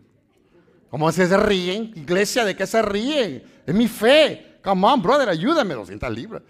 ¿Cómo 0.91 1.11
se 1.13 1.37
ríen? 1.37 1.93
Iglesia, 1.95 2.45
¿de 2.45 2.57
qué 2.57 2.67
se 2.67 2.81
ríen? 2.83 3.43
Es 3.67 3.75
mi 3.75 3.89
fe. 3.89 4.59
Come 4.63 4.87
on, 4.87 5.03
brother, 5.03 5.29
ayúdame. 5.29 5.75
200 5.75 6.11
libras. 6.11 6.43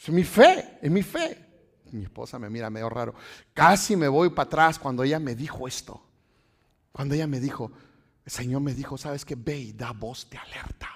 Es 0.00 0.08
mi 0.10 0.22
fe, 0.24 0.78
es 0.80 0.90
mi 0.90 1.02
fe. 1.02 1.44
Mi 1.92 2.04
esposa 2.04 2.38
me 2.38 2.50
mira 2.50 2.70
medio 2.70 2.88
raro. 2.88 3.14
Casi 3.52 3.96
me 3.96 4.08
voy 4.08 4.30
para 4.30 4.46
atrás 4.46 4.78
cuando 4.78 5.02
ella 5.02 5.18
me 5.18 5.34
dijo 5.34 5.66
esto. 5.66 6.02
Cuando 6.92 7.14
ella 7.14 7.26
me 7.26 7.40
dijo, 7.40 7.72
el 8.24 8.32
Señor 8.32 8.60
me 8.60 8.74
dijo, 8.74 8.96
¿sabes 8.98 9.24
qué? 9.24 9.34
Ve 9.34 9.58
y 9.58 9.72
da 9.72 9.92
voz 9.92 10.28
de 10.30 10.38
alerta. 10.38 10.88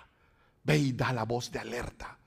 Ve 0.62 0.78
y 0.78 0.92
da 0.92 1.12
la 1.12 1.24
voz 1.24 1.50
de 1.50 1.58
alerta. 1.58 2.18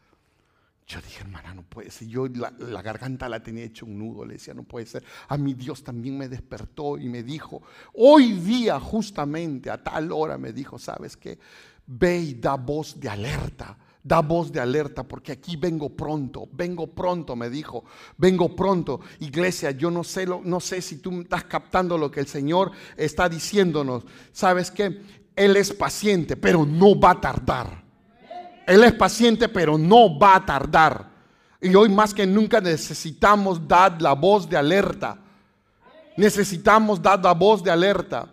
Yo 0.85 0.99
dije, 1.01 1.21
hermana, 1.21 1.53
no 1.53 1.63
puede 1.63 1.89
ser. 1.91 2.07
Yo 2.07 2.27
la, 2.27 2.81
garganta 2.81 3.29
la 3.29 3.41
tenía 3.41 3.63
hecho 3.63 3.85
un 3.85 3.97
nudo. 3.97 4.25
Le 4.25 4.33
decía, 4.33 4.53
no 4.53 4.63
puede 4.63 4.85
ser. 4.85 5.03
A 5.27 5.37
mi 5.37 5.53
Dios 5.53 5.83
también 5.83 6.17
me 6.17 6.27
despertó 6.27 6.97
y 6.97 7.07
me 7.07 7.23
dijo, 7.23 7.61
hoy 7.93 8.33
día 8.33 8.79
justamente 8.79 9.69
a 9.69 9.81
tal 9.81 10.11
hora 10.11 10.37
me 10.37 10.51
dijo, 10.51 10.77
¿sabes 10.77 11.15
qué? 11.15 11.39
Ve 11.85 12.19
y 12.19 12.33
da 12.35 12.55
voz 12.55 12.99
de 12.99 13.09
alerta. 13.09 13.77
Da 14.03 14.21
voz 14.21 14.51
de 14.51 14.59
alerta 14.59 15.03
porque 15.03 15.31
aquí 15.31 15.55
vengo 15.55 15.89
pronto, 15.89 16.49
vengo 16.51 16.87
pronto, 16.87 17.37
me 17.37 17.49
dijo, 17.49 17.85
vengo 18.17 18.53
pronto. 18.53 18.99
Iglesia, 19.21 19.71
yo 19.71 19.89
no 19.89 20.03
sé, 20.03 20.25
no 20.25 20.59
sé 20.59 20.81
si 20.81 20.97
tú 20.97 21.21
estás 21.21 21.45
captando 21.45 21.97
lo 21.97 22.11
que 22.11 22.19
el 22.19 22.27
Señor 22.27 22.71
está 22.97 23.29
diciéndonos. 23.29 24.03
¿Sabes 24.33 24.71
qué? 24.71 25.01
Él 25.37 25.55
es 25.55 25.71
paciente, 25.71 26.35
pero 26.35 26.65
no 26.65 26.99
va 26.99 27.11
a 27.11 27.21
tardar. 27.21 27.82
Él 28.65 28.83
es 28.83 28.93
paciente, 28.93 29.49
pero 29.49 29.77
no 29.77 30.17
va 30.17 30.35
a 30.35 30.45
tardar. 30.45 31.09
Y 31.61 31.73
hoy 31.75 31.89
más 31.89 32.13
que 32.13 32.25
nunca 32.25 32.59
necesitamos 32.59 33.65
dar 33.67 34.01
la 34.01 34.13
voz 34.13 34.49
de 34.49 34.57
alerta. 34.57 35.17
Necesitamos 36.17 37.01
dar 37.01 37.23
la 37.23 37.33
voz 37.33 37.63
de 37.63 37.71
alerta. 37.71 38.27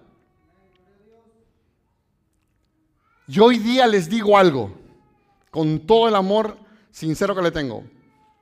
Y 3.27 3.39
hoy 3.39 3.59
día 3.59 3.87
les 3.87 4.09
digo 4.09 4.37
algo, 4.37 4.73
con 5.51 5.87
todo 5.87 6.09
el 6.09 6.17
amor 6.17 6.59
sincero 6.91 7.35
que 7.35 7.43
le 7.43 7.53
tengo. 7.53 7.85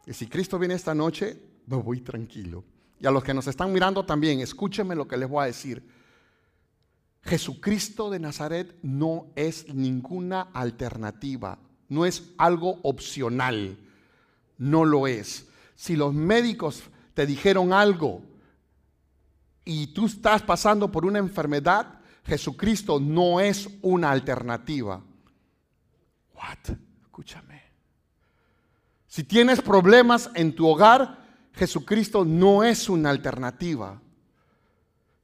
Que 0.05 0.15
si 0.15 0.27
Cristo 0.27 0.59
viene 0.59 0.75
esta 0.75 0.95
noche, 0.95 1.39
me 1.67 1.77
voy 1.77 2.01
tranquilo. 2.01 2.65
Y 2.99 3.07
a 3.07 3.11
los 3.11 3.23
que 3.23 3.35
nos 3.35 3.47
están 3.47 3.73
mirando 3.73 4.05
también, 4.05 4.41
escúchenme 4.41 4.95
lo 4.95 5.07
que 5.07 5.19
les 5.19 5.29
voy 5.29 5.43
a 5.43 5.47
decir. 5.47 5.87
Jesucristo 7.23 8.09
de 8.09 8.19
Nazaret 8.19 8.75
no 8.83 9.27
es 9.37 9.73
ninguna 9.73 10.49
alternativa 10.55 11.59
no 11.89 12.05
es 12.05 12.31
algo 12.37 12.79
opcional, 12.83 13.79
no 14.59 14.85
lo 14.85 15.07
es. 15.07 15.49
Si 15.75 15.97
los 15.97 16.13
médicos 16.13 16.83
te 17.15 17.27
dijeron 17.27 17.73
algo 17.73 18.23
y 19.65 19.89
tú 19.89 20.07
estás 20.07 20.43
pasando 20.43 20.91
por 20.91 21.05
una 21.05 21.19
enfermedad, 21.19 22.01
Jesucristo 22.25 23.01
no 23.01 23.41
es 23.41 23.69
una 23.83 24.11
alternativa. 24.11 25.03
What? 26.35 26.77
Escúchame. 27.03 27.63
Si 29.07 29.25
tienes 29.25 29.61
problemas 29.63 30.31
en 30.35 30.55
tu 30.55 30.69
hogar, 30.69 31.27
Jesucristo 31.55 32.25
no 32.25 32.63
es 32.63 32.89
una 32.89 33.11
alternativa. 33.11 34.01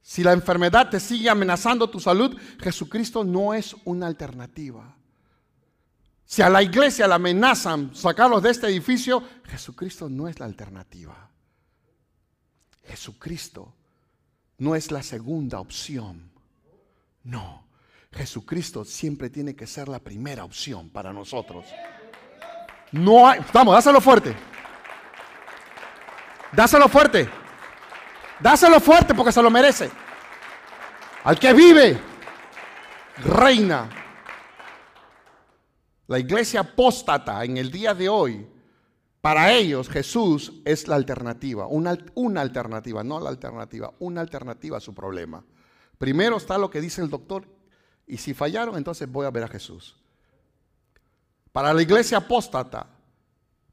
Si 0.01 0.23
la 0.23 0.33
enfermedad 0.33 0.89
te 0.89 0.99
sigue 0.99 1.29
amenazando 1.29 1.89
tu 1.89 1.99
salud, 1.99 2.35
Jesucristo 2.59 3.23
no 3.23 3.53
es 3.53 3.75
una 3.85 4.07
alternativa. 4.07 4.94
Si 6.35 6.41
a 6.41 6.49
la 6.49 6.61
iglesia 6.61 7.07
la 7.07 7.15
amenazan 7.15 7.95
sacarlos 7.95 8.43
de 8.43 8.49
este 8.51 8.67
edificio, 8.67 9.23
Jesucristo 9.45 10.09
no 10.09 10.27
es 10.27 10.37
la 10.37 10.45
alternativa. 10.45 11.29
Jesucristo 12.83 13.73
no 14.57 14.75
es 14.75 14.91
la 14.91 15.01
segunda 15.01 15.61
opción. 15.61 16.29
No, 17.23 17.65
Jesucristo 18.11 18.83
siempre 18.83 19.29
tiene 19.29 19.55
que 19.55 19.65
ser 19.65 19.87
la 19.87 19.99
primera 19.99 20.43
opción 20.43 20.89
para 20.89 21.13
nosotros. 21.13 21.67
No 22.91 23.29
hay, 23.29 23.39
vamos, 23.53 23.73
dáselo 23.73 24.01
fuerte. 24.01 24.35
Dáselo 26.51 26.89
fuerte. 26.89 27.29
Dáselo 28.41 28.81
fuerte 28.81 29.15
porque 29.15 29.31
se 29.31 29.41
lo 29.41 29.49
merece. 29.49 29.89
Al 31.23 31.39
que 31.39 31.53
vive, 31.53 31.97
reina. 33.23 34.04
La 36.07 36.19
iglesia 36.19 36.59
apóstata 36.59 37.43
en 37.43 37.57
el 37.57 37.71
día 37.71 37.93
de 37.93 38.09
hoy, 38.09 38.47
para 39.21 39.51
ellos 39.51 39.89
Jesús 39.89 40.53
es 40.63 40.87
la 40.87 40.95
alternativa, 40.95 41.65
una, 41.65 41.97
alternativa, 42.39 43.03
no 43.03 43.19
la 43.19 43.29
alternativa, 43.29 43.91
una 43.97 44.21
alternativa 44.21 44.77
a 44.77 44.81
su 44.81 44.93
problema. 44.93 45.43
Primero 45.97 46.37
está 46.37 46.59
lo 46.59 46.69
que 46.69 46.79
dice 46.79 47.01
el 47.01 47.09
doctor 47.09 47.47
y 48.05 48.17
si 48.17 48.35
fallaron, 48.35 48.77
entonces 48.77 49.11
voy 49.11 49.25
a 49.25 49.31
ver 49.31 49.45
a 49.45 49.47
Jesús. 49.47 49.95
Para 51.51 51.73
la 51.73 51.81
iglesia 51.81 52.19
apóstata, 52.19 52.87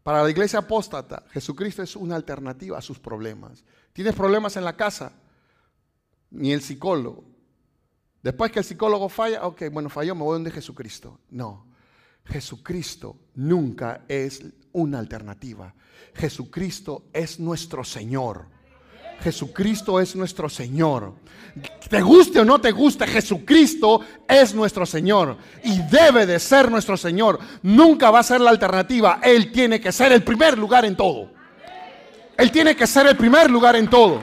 para 0.02 0.22
la 0.22 0.30
iglesia 0.30 0.60
apóstata, 0.60 1.24
Jesucristo 1.32 1.82
es 1.82 1.96
una 1.96 2.16
alternativa 2.16 2.78
a 2.78 2.82
sus 2.82 2.98
problemas. 2.98 3.62
¿Tienes 3.92 4.14
problemas 4.14 4.56
en 4.56 4.64
la 4.64 4.74
casa? 4.74 5.12
Ni 6.30 6.52
el 6.52 6.62
psicólogo. 6.62 7.24
Después 8.22 8.50
que 8.50 8.60
el 8.60 8.64
psicólogo 8.64 9.10
falla, 9.10 9.46
ok, 9.46 9.64
bueno, 9.70 9.90
falló, 9.90 10.14
me 10.14 10.22
voy 10.22 10.34
donde 10.34 10.50
Jesucristo. 10.50 11.20
No, 11.28 11.71
Jesucristo 12.24 13.16
nunca 13.34 14.02
es 14.08 14.42
una 14.72 14.98
alternativa. 14.98 15.74
Jesucristo 16.14 17.04
es 17.12 17.40
nuestro 17.40 17.84
Señor. 17.84 18.46
Jesucristo 19.22 20.00
es 20.00 20.16
nuestro 20.16 20.48
Señor. 20.48 21.14
Te 21.88 22.00
guste 22.00 22.40
o 22.40 22.44
no 22.44 22.60
te 22.60 22.72
guste, 22.72 23.06
Jesucristo 23.06 24.00
es 24.26 24.54
nuestro 24.54 24.84
Señor 24.84 25.36
y 25.62 25.80
debe 25.82 26.26
de 26.26 26.40
ser 26.40 26.70
nuestro 26.70 26.96
Señor. 26.96 27.38
Nunca 27.62 28.10
va 28.10 28.20
a 28.20 28.24
ser 28.24 28.40
la 28.40 28.50
alternativa. 28.50 29.20
Él 29.22 29.52
tiene 29.52 29.80
que 29.80 29.92
ser 29.92 30.12
el 30.12 30.22
primer 30.24 30.58
lugar 30.58 30.84
en 30.84 30.96
todo. 30.96 31.30
Él 32.36 32.50
tiene 32.50 32.74
que 32.74 32.86
ser 32.86 33.06
el 33.06 33.16
primer 33.16 33.50
lugar 33.50 33.76
en 33.76 33.88
todo. 33.88 34.20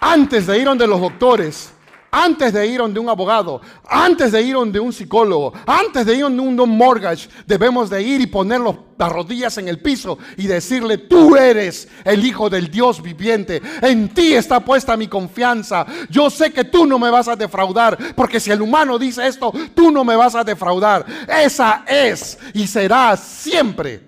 Antes 0.00 0.46
de 0.46 0.58
ir 0.58 0.64
donde 0.64 0.86
los 0.86 1.00
doctores, 1.00 1.72
antes 2.14 2.52
de 2.52 2.66
ir 2.66 2.78
donde 2.78 3.00
un 3.00 3.08
abogado, 3.08 3.62
antes 3.88 4.32
de 4.32 4.42
ir 4.42 4.54
donde 4.54 4.78
un 4.78 4.92
psicólogo, 4.92 5.54
antes 5.66 6.04
de 6.04 6.14
ir 6.14 6.20
donde 6.20 6.42
un 6.42 6.76
mortgage, 6.76 7.26
debemos 7.46 7.88
de 7.88 8.02
ir 8.02 8.20
y 8.20 8.26
poner 8.26 8.60
las 8.60 9.10
rodillas 9.10 9.56
en 9.56 9.66
el 9.66 9.80
piso 9.80 10.18
y 10.36 10.46
decirle, 10.46 10.98
tú 10.98 11.34
eres 11.34 11.88
el 12.04 12.22
Hijo 12.24 12.50
del 12.50 12.70
Dios 12.70 13.00
viviente, 13.02 13.62
en 13.80 14.10
ti 14.10 14.34
está 14.34 14.60
puesta 14.60 14.94
mi 14.94 15.08
confianza, 15.08 15.86
yo 16.10 16.28
sé 16.28 16.52
que 16.52 16.64
tú 16.64 16.84
no 16.84 16.98
me 16.98 17.08
vas 17.08 17.28
a 17.28 17.36
defraudar, 17.36 17.96
porque 18.14 18.40
si 18.40 18.50
el 18.50 18.60
humano 18.60 18.98
dice 18.98 19.26
esto, 19.26 19.50
tú 19.74 19.90
no 19.90 20.04
me 20.04 20.14
vas 20.14 20.34
a 20.34 20.44
defraudar. 20.44 21.06
Esa 21.26 21.84
es 21.88 22.38
y 22.52 22.66
será 22.66 23.16
siempre 23.16 24.02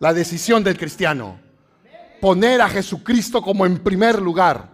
la 0.00 0.12
decisión 0.12 0.64
del 0.64 0.76
cristiano. 0.76 1.38
Poner 2.20 2.60
a 2.60 2.68
Jesucristo 2.68 3.40
como 3.40 3.64
en 3.64 3.78
primer 3.78 4.20
lugar 4.20 4.69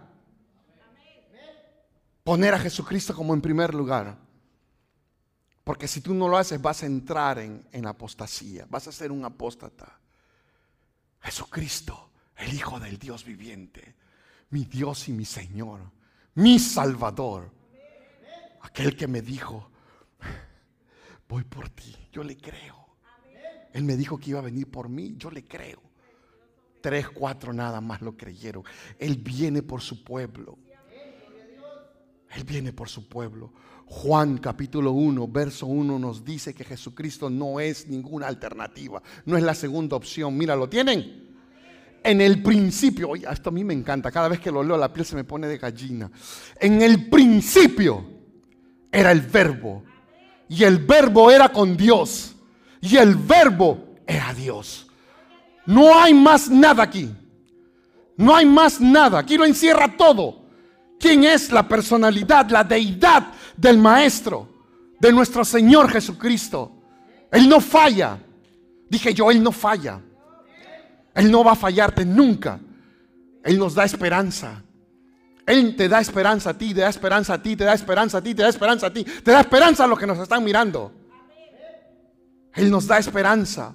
poner 2.27 2.53
a 2.53 2.59
Jesucristo 2.59 3.15
como 3.15 3.33
en 3.33 3.39
primer 3.39 3.73
lugar. 3.73 4.17
Porque 5.63 5.87
si 5.87 6.01
tú 6.01 6.13
no 6.13 6.27
lo 6.27 6.37
haces, 6.37 6.61
vas 6.61 6.83
a 6.83 6.85
entrar 6.85 7.39
en, 7.39 7.65
en 7.71 7.85
apostasía, 7.85 8.65
vas 8.69 8.85
a 8.85 8.91
ser 8.91 9.13
un 9.13 9.23
apóstata. 9.23 9.97
Jesucristo, 11.21 12.09
el 12.35 12.53
Hijo 12.53 12.81
del 12.81 12.99
Dios 12.99 13.23
viviente, 13.23 13.95
mi 14.49 14.65
Dios 14.65 15.07
y 15.07 15.13
mi 15.13 15.23
Señor, 15.23 15.79
mi 16.35 16.59
Salvador, 16.59 17.49
aquel 18.59 18.97
que 18.97 19.07
me 19.07 19.21
dijo, 19.21 19.71
voy 21.29 21.45
por 21.45 21.69
ti, 21.69 21.95
yo 22.11 22.25
le 22.25 22.35
creo. 22.35 22.89
Él 23.71 23.85
me 23.85 23.95
dijo 23.95 24.17
que 24.17 24.31
iba 24.31 24.39
a 24.39 24.43
venir 24.43 24.69
por 24.69 24.89
mí, 24.89 25.15
yo 25.15 25.31
le 25.31 25.45
creo. 25.45 25.81
Tres, 26.81 27.07
cuatro 27.07 27.53
nada 27.53 27.79
más 27.79 28.01
lo 28.01 28.17
creyeron. 28.17 28.65
Él 28.99 29.15
viene 29.15 29.61
por 29.63 29.79
su 29.79 30.03
pueblo. 30.03 30.57
Él 32.37 32.43
viene 32.43 32.71
por 32.71 32.87
su 32.87 33.09
pueblo. 33.09 33.51
Juan 33.87 34.37
capítulo 34.37 34.91
1, 34.91 35.27
verso 35.27 35.65
1 35.65 35.97
nos 35.97 36.23
dice 36.23 36.53
que 36.53 36.63
Jesucristo 36.63 37.31
no 37.31 37.59
es 37.59 37.87
ninguna 37.87 38.27
alternativa, 38.27 39.01
no 39.25 39.37
es 39.37 39.43
la 39.43 39.55
segunda 39.55 39.95
opción. 39.95 40.37
Mira, 40.37 40.55
¿lo 40.55 40.69
tienen? 40.69 41.35
En 42.03 42.21
el 42.21 42.43
principio, 42.43 43.09
oye, 43.09 43.25
esto 43.31 43.49
a 43.49 43.51
mí 43.51 43.63
me 43.63 43.73
encanta, 43.73 44.11
cada 44.11 44.27
vez 44.27 44.39
que 44.39 44.51
lo 44.51 44.61
leo 44.61 44.77
la 44.77 44.93
piel 44.93 45.03
se 45.03 45.15
me 45.15 45.23
pone 45.23 45.47
de 45.47 45.57
gallina. 45.57 46.11
En 46.59 46.79
el 46.83 47.09
principio 47.09 48.05
era 48.91 49.11
el 49.11 49.21
verbo 49.21 49.83
y 50.47 50.63
el 50.63 50.77
verbo 50.77 51.31
era 51.31 51.49
con 51.49 51.75
Dios 51.75 52.35
y 52.81 52.97
el 52.97 53.15
verbo 53.15 53.95
era 54.05 54.31
Dios. 54.35 54.87
No 55.65 55.99
hay 55.99 56.13
más 56.13 56.51
nada 56.51 56.83
aquí. 56.83 57.09
No 58.15 58.35
hay 58.35 58.45
más 58.45 58.79
nada. 58.79 59.17
Aquí 59.17 59.37
lo 59.37 59.45
encierra 59.45 59.97
todo. 59.97 60.46
¿Quién 60.99 61.23
es 61.23 61.51
la 61.51 61.67
personalidad, 61.67 62.49
la 62.49 62.63
deidad 62.63 63.27
del 63.55 63.77
Maestro, 63.77 64.47
de 64.99 65.11
nuestro 65.11 65.45
Señor 65.45 65.89
Jesucristo? 65.89 66.71
Él 67.31 67.47
no 67.47 67.61
falla. 67.61 68.19
Dije 68.89 69.13
yo, 69.13 69.29
Él 69.29 69.43
no 69.43 69.51
falla. 69.51 70.01
Él 71.13 71.31
no 71.31 71.43
va 71.43 71.53
a 71.53 71.55
fallarte 71.55 72.05
nunca. 72.05 72.59
Él 73.43 73.57
nos 73.57 73.75
da 73.75 73.85
esperanza. 73.85 74.63
Él 75.45 75.75
te 75.75 75.87
da 75.87 76.01
esperanza 76.01 76.49
a 76.49 76.57
ti, 76.57 76.73
te 76.73 76.81
da 76.81 76.89
esperanza 76.89 77.35
a 77.35 77.41
ti, 77.41 77.55
te 77.55 77.63
da 77.63 77.73
esperanza 77.73 78.17
a 78.17 78.21
ti, 78.21 78.35
te 78.35 78.41
da 78.43 78.49
esperanza 78.49 78.87
a 78.87 78.93
ti, 78.93 79.03
te 79.03 79.31
da 79.31 79.39
esperanza 79.39 79.83
a 79.85 79.87
los 79.87 79.97
que 79.97 80.05
nos 80.05 80.19
están 80.19 80.43
mirando. 80.43 80.91
Él 82.53 82.69
nos 82.69 82.87
da 82.87 82.97
esperanza. 82.97 83.73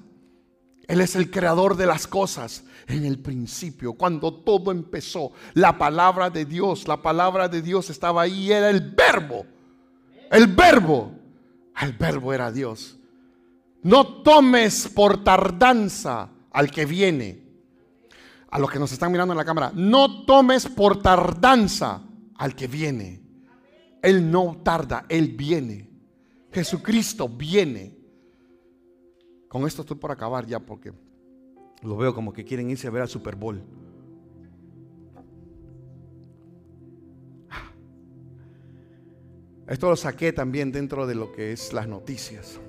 Él 0.87 1.01
es 1.01 1.17
el 1.17 1.31
creador 1.31 1.77
de 1.77 1.87
las 1.87 2.07
cosas 2.07 2.65
en 2.87 3.05
el 3.05 3.19
principio, 3.19 3.95
cuando 3.95 4.33
todo 4.33 4.71
empezó. 4.71 5.33
La 5.55 5.79
palabra 5.79 6.31
de 6.31 6.45
Dios, 6.45 6.89
la 6.89 7.01
palabra 7.01 7.49
de 7.49 7.63
Dios 7.63 7.91
estaba 7.91 8.23
ahí, 8.23 8.53
era 8.53 8.71
el 8.71 8.81
verbo. 8.81 9.47
El 10.31 10.47
verbo. 10.47 11.13
El 11.81 11.93
verbo 11.93 12.33
era 12.33 12.51
Dios. 12.51 12.99
No 13.83 14.23
tomes 14.23 14.89
por 14.89 15.25
tardanza 15.25 16.31
al 16.51 16.71
que 16.71 16.87
viene. 16.87 17.43
A 18.51 18.59
los 18.59 18.71
que 18.71 18.79
nos 18.79 18.93
están 18.93 19.11
mirando 19.11 19.33
en 19.33 19.39
la 19.39 19.45
cámara, 19.45 19.73
no 19.75 20.25
tomes 20.25 20.67
por 20.67 21.03
tardanza 21.03 22.03
al 22.37 22.55
que 22.55 22.67
viene. 22.67 23.23
Él 24.03 24.31
no 24.31 24.61
tarda, 24.63 25.07
Él 25.09 25.29
viene. 25.29 25.89
Jesucristo 26.53 27.29
viene. 27.29 27.97
Con 29.49 29.67
esto 29.67 29.83
estoy 29.83 29.97
por 29.97 30.11
acabar 30.11 30.47
ya 30.47 30.61
porque 30.61 30.93
lo 31.83 31.97
veo 31.97 32.15
como 32.15 32.33
que 32.33 32.45
quieren 32.45 32.71
irse 32.71 32.87
a 32.87 32.91
ver 32.91 33.03
al 33.03 33.09
Super 33.09 33.37
Bowl. 33.37 33.63
Esto 39.67 39.89
lo 39.89 39.97
saqué 39.97 40.33
también 40.33 40.71
dentro 40.71 41.07
de 41.07 41.15
lo 41.15 41.33
que 41.33 41.53
es 41.53 41.73
las 41.73 41.89
noticias. 41.89 42.61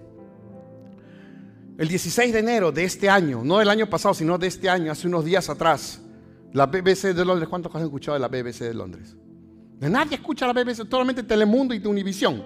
El 1.78 1.88
16 1.88 2.34
de 2.34 2.40
enero 2.40 2.72
de 2.72 2.84
este 2.84 3.10
año, 3.10 3.44
no 3.44 3.58
del 3.58 3.70
año 3.70 3.90
pasado, 3.90 4.14
sino 4.14 4.38
de 4.38 4.48
este 4.48 4.70
año, 4.70 4.92
hace 4.92 5.08
unos 5.08 5.26
días 5.26 5.50
atrás, 5.50 6.02
la 6.54 6.68
BBC 6.68 7.14
de 7.14 7.26
Londres, 7.26 7.50
¿cuántos 7.50 7.74
han 7.76 7.82
escuchado 7.82 8.14
de 8.14 8.20
la 8.20 8.28
BBC 8.28 8.60
de 8.60 8.74
Londres? 8.74 9.18
Nadie 9.80 10.16
escucha 10.16 10.48
la 10.48 10.54
BBC, 10.54 10.88
solamente 10.90 11.24
Telemundo 11.24 11.74
y 11.74 11.86
Univisión, 11.86 12.44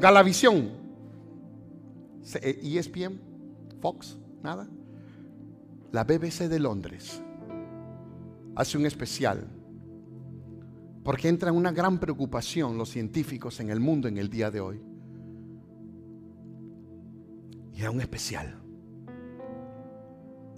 Galavisión, 0.00 0.72
ESPN, 2.22 3.12
e 3.12 3.80
Fox, 3.80 4.16
nada 4.42 4.66
la 5.94 6.02
BBC 6.02 6.48
de 6.48 6.58
Londres 6.58 7.22
hace 8.56 8.76
un 8.76 8.84
especial 8.84 9.46
porque 11.04 11.28
entra 11.28 11.50
en 11.50 11.56
una 11.56 11.70
gran 11.70 12.00
preocupación 12.00 12.76
los 12.76 12.88
científicos 12.88 13.60
en 13.60 13.70
el 13.70 13.78
mundo 13.78 14.08
en 14.08 14.18
el 14.18 14.28
día 14.28 14.50
de 14.50 14.58
hoy. 14.58 14.82
Y 17.72 17.80
era 17.80 17.92
un 17.92 18.00
especial. 18.00 18.60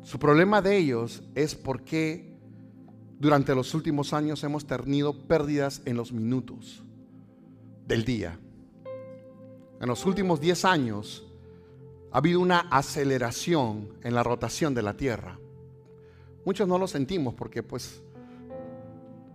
Su 0.01 0.19
problema 0.19 0.63
de 0.63 0.79
ellos 0.79 1.23
es 1.35 1.55
porque 1.55 2.35
durante 3.19 3.55
los 3.55 3.75
últimos 3.75 4.15
años 4.15 4.43
hemos 4.43 4.67
tenido 4.67 5.27
pérdidas 5.29 5.83
en 5.85 5.99
los 5.99 6.13
minutos 6.13 6.83
del 7.87 8.07
día. 8.07 8.39
En 9.83 9.87
los 9.87 10.07
últimos 10.07 10.41
10 10.41 10.65
años 10.65 11.26
ha 12.17 12.19
habido 12.19 12.41
una 12.41 12.61
aceleración 12.71 13.91
en 14.03 14.15
la 14.15 14.23
rotación 14.23 14.73
de 14.73 14.81
la 14.81 14.97
Tierra. 14.97 15.39
Muchos 16.47 16.67
no 16.67 16.79
lo 16.79 16.89
sentimos 16.89 17.35
porque 17.35 17.63
pues 17.63 18.01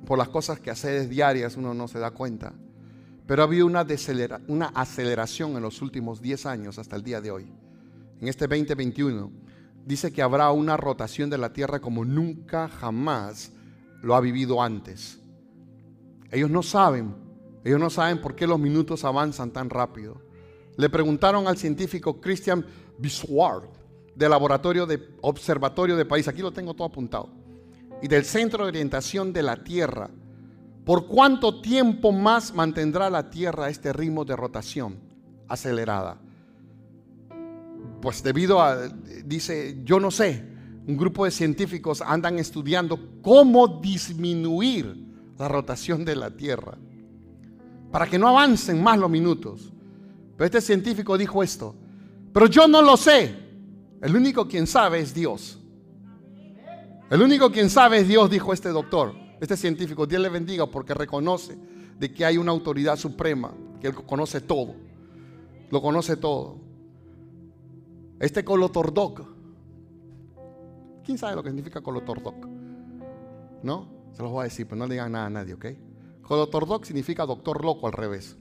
por 0.04 0.18
las 0.18 0.30
cosas 0.30 0.60
que 0.60 0.72
hace 0.72 1.08
diarias 1.08 1.58
uno 1.58 1.76
no 1.76 1.88
se 1.88 2.00
da 2.00 2.10
cuenta. 2.10 2.54
Pero 3.28 3.44
ha 3.44 3.46
habido 3.46 3.68
una, 3.68 3.86
una 4.48 4.66
aceleración 4.70 5.56
en 5.58 5.62
los 5.62 5.84
últimos 5.84 6.24
10 6.24 6.48
años 6.48 6.80
hasta 6.80 6.96
el 6.96 7.04
día 7.04 7.22
de 7.22 7.30
hoy. 7.30 7.54
En 8.20 8.28
este 8.28 8.48
2021 8.48 9.32
dice 9.86 10.12
que 10.12 10.24
habrá 10.24 10.50
una 10.50 10.76
rotación 10.76 11.30
de 11.30 11.38
la 11.38 11.54
Tierra 11.54 11.82
como 11.82 12.04
nunca 12.04 12.68
jamás 12.68 13.52
lo 14.02 14.16
ha 14.16 14.22
vivido 14.22 14.60
antes. 14.60 15.20
Ellos 16.32 16.50
no 16.50 16.64
saben, 16.64 17.14
ellos 17.64 17.80
no 17.80 17.92
saben 17.92 18.20
por 18.20 18.34
qué 18.34 18.48
los 18.48 18.60
minutos 18.60 19.06
avanzan 19.06 19.52
tan 19.52 19.70
rápido. 19.70 20.31
Le 20.78 20.90
preguntaron 20.90 21.48
al 21.48 21.58
científico 21.58 22.20
Christian 22.20 22.66
Bisward 22.98 23.70
del 24.16 24.30
Laboratorio 24.30 24.86
de 24.86 25.16
Observatorio 25.22 25.96
de 25.96 26.06
País, 26.06 26.28
aquí 26.28 26.42
lo 26.42 26.52
tengo 26.52 26.74
todo 26.74 26.88
apuntado, 26.88 27.30
y 28.02 28.08
del 28.08 28.26
Centro 28.26 28.64
de 28.64 28.70
Orientación 28.70 29.34
de 29.34 29.44
la 29.44 29.64
Tierra, 29.64 30.10
¿por 30.86 31.08
cuánto 31.08 31.62
tiempo 31.62 32.12
más 32.12 32.54
mantendrá 32.54 33.10
la 33.10 33.30
Tierra 33.30 33.70
este 33.70 33.94
ritmo 33.94 34.26
de 34.26 34.36
rotación 34.36 34.98
acelerada? 35.48 36.18
Pues 38.02 38.24
debido 38.24 38.62
a, 38.62 38.88
dice, 39.26 39.80
yo 39.84 40.00
no 40.00 40.12
sé, 40.12 40.44
un 40.88 40.98
grupo 40.98 41.26
de 41.26 41.32
científicos 41.32 42.02
andan 42.02 42.40
estudiando 42.40 43.00
cómo 43.22 43.80
disminuir 43.80 44.96
la 45.38 45.48
rotación 45.48 46.04
de 46.04 46.16
la 46.16 46.32
Tierra 46.32 46.78
para 47.92 48.08
que 48.08 48.18
no 48.18 48.28
avancen 48.28 48.82
más 48.82 48.98
los 48.98 49.10
minutos. 49.10 49.72
Pero 50.42 50.58
este 50.58 50.62
científico 50.62 51.20
dijo 51.20 51.44
esto, 51.44 51.76
pero 52.34 52.48
yo 52.48 52.68
no 52.68 52.82
lo 52.82 52.98
sé. 52.98 53.32
El 54.02 54.16
único 54.16 54.48
quien 54.48 54.66
sabe 54.66 55.00
es 55.00 55.14
Dios. 55.14 55.60
El 57.12 57.22
único 57.22 57.52
quien 57.52 57.70
sabe 57.70 58.00
es 58.00 58.08
Dios, 58.08 58.28
dijo 58.28 58.52
este 58.52 58.70
doctor, 58.70 59.14
este 59.40 59.56
científico. 59.56 60.08
Dios 60.08 60.20
le 60.20 60.30
bendiga 60.30 60.66
porque 60.66 60.96
reconoce 60.96 61.56
de 62.00 62.12
que 62.12 62.26
hay 62.26 62.40
una 62.40 62.52
autoridad 62.52 62.96
suprema, 62.96 63.54
que 63.80 63.90
él 63.90 63.94
conoce 63.94 64.42
todo. 64.42 64.74
Lo 65.70 65.80
conoce 65.80 66.18
todo. 66.18 66.58
Este 68.20 68.44
colotordoc. 68.44 69.22
¿Quién 71.06 71.20
sabe 71.20 71.36
lo 71.36 71.44
que 71.44 71.50
significa 71.50 71.82
colotordoc? 71.82 72.48
¿No? 73.62 73.88
Se 74.14 74.24
los 74.24 74.32
voy 74.32 74.42
a 74.42 74.44
decir, 74.46 74.66
pero 74.66 74.78
no 74.78 74.88
le 74.88 74.96
digan 74.96 75.12
nada 75.12 75.28
a 75.28 75.30
nadie, 75.30 75.54
¿ok? 75.54 75.66
Colotordoc 76.24 76.84
significa 76.84 77.28
doctor 77.28 77.64
loco 77.64 77.86
al 77.86 77.94
revés. 77.94 78.38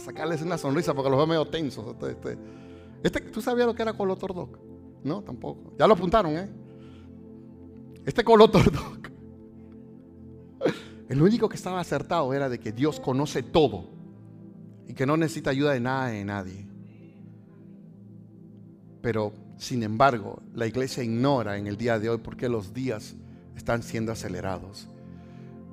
Sacarles 0.00 0.42
una 0.42 0.58
sonrisa 0.58 0.94
porque 0.94 1.10
los 1.10 1.18
veo 1.18 1.26
medio 1.26 1.46
tensos. 1.46 1.86
Este, 1.92 2.10
este, 2.10 2.38
este, 3.02 3.20
¿Tú 3.20 3.40
sabías 3.40 3.66
lo 3.66 3.74
que 3.74 3.82
era 3.82 3.92
colotordoc? 3.92 4.58
No, 5.04 5.22
tampoco. 5.22 5.72
Ya 5.78 5.86
lo 5.86 5.94
apuntaron, 5.94 6.36
¿eh? 6.36 6.48
Este 8.04 8.24
colotordoc. 8.24 9.10
El 11.08 11.22
único 11.22 11.48
que 11.48 11.56
estaba 11.56 11.80
acertado 11.80 12.34
era 12.34 12.48
de 12.48 12.58
que 12.58 12.72
Dios 12.72 12.98
conoce 12.98 13.42
todo 13.42 13.90
y 14.88 14.94
que 14.94 15.06
no 15.06 15.16
necesita 15.16 15.50
ayuda 15.50 15.72
de 15.72 15.80
nada 15.80 16.08
de 16.08 16.24
nadie. 16.24 16.66
Pero, 19.02 19.32
sin 19.56 19.82
embargo, 19.84 20.42
la 20.52 20.66
iglesia 20.66 21.04
ignora 21.04 21.58
en 21.58 21.68
el 21.68 21.76
día 21.76 21.98
de 21.98 22.10
hoy 22.10 22.18
por 22.18 22.36
qué 22.36 22.48
los 22.48 22.74
días 22.74 23.14
están 23.54 23.82
siendo 23.82 24.10
acelerados. 24.10 24.88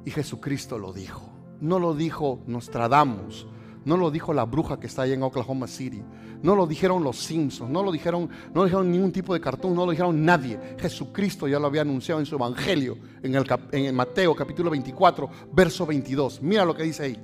Y 0.06 0.12
Jesucristo 0.12 0.78
lo 0.78 0.94
dijo. 0.94 1.30
No 1.60 1.80
lo 1.80 1.96
dijo 1.96 2.44
Nostradamus, 2.46 3.48
no 3.86 3.98
lo 3.98 4.10
dijo 4.12 4.34
la 4.34 4.46
bruja 4.46 4.80
que 4.80 4.88
está 4.88 5.02
ahí 5.02 5.12
en 5.12 5.24
Oklahoma 5.24 5.68
City. 5.68 6.02
No 6.42 6.56
lo 6.56 6.66
dijeron 6.66 7.04
los 7.04 7.18
Simpsons. 7.18 7.70
No 7.70 7.84
lo 7.84 7.92
dijeron, 7.92 8.30
no 8.54 8.62
lo 8.62 8.64
dijeron 8.66 8.92
ningún 8.92 9.12
tipo 9.12 9.34
de 9.34 9.42
cartón. 9.42 9.76
No 9.76 9.86
lo 9.86 9.92
dijeron 9.92 10.24
nadie. 10.24 10.60
Jesucristo 10.80 11.48
ya 11.48 11.60
lo 11.60 11.68
había 11.68 11.82
anunciado 11.82 12.20
en 12.20 12.26
su 12.26 12.36
evangelio. 12.36 12.98
En 13.22 13.36
el, 13.36 13.94
Mateo 13.94 14.36
capítulo 14.36 14.70
24, 14.70 15.30
verso 15.52 15.86
22. 15.86 16.42
Mira 16.42 16.64
lo 16.64 16.76
que 16.76 16.84
dice 16.84 17.04
ahí. 17.04 17.20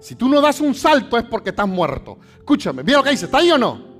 Si 0.00 0.14
tú 0.14 0.28
no 0.28 0.40
das 0.40 0.60
un 0.60 0.74
salto 0.74 1.16
es 1.16 1.24
porque 1.24 1.50
estás 1.50 1.68
muerto. 1.68 2.18
Escúchame, 2.36 2.82
mira 2.82 2.98
lo 2.98 3.04
que 3.04 3.10
dice, 3.10 3.26
¿está 3.26 3.38
ahí 3.38 3.50
o 3.50 3.58
no? 3.58 3.92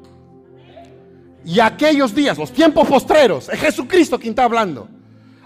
Y 1.44 1.60
aquellos 1.60 2.14
días, 2.14 2.36
los 2.38 2.52
tiempos 2.52 2.88
postreros, 2.88 3.48
es 3.48 3.60
Jesucristo 3.60 4.18
quien 4.18 4.32
está 4.32 4.44
hablando. 4.44 4.88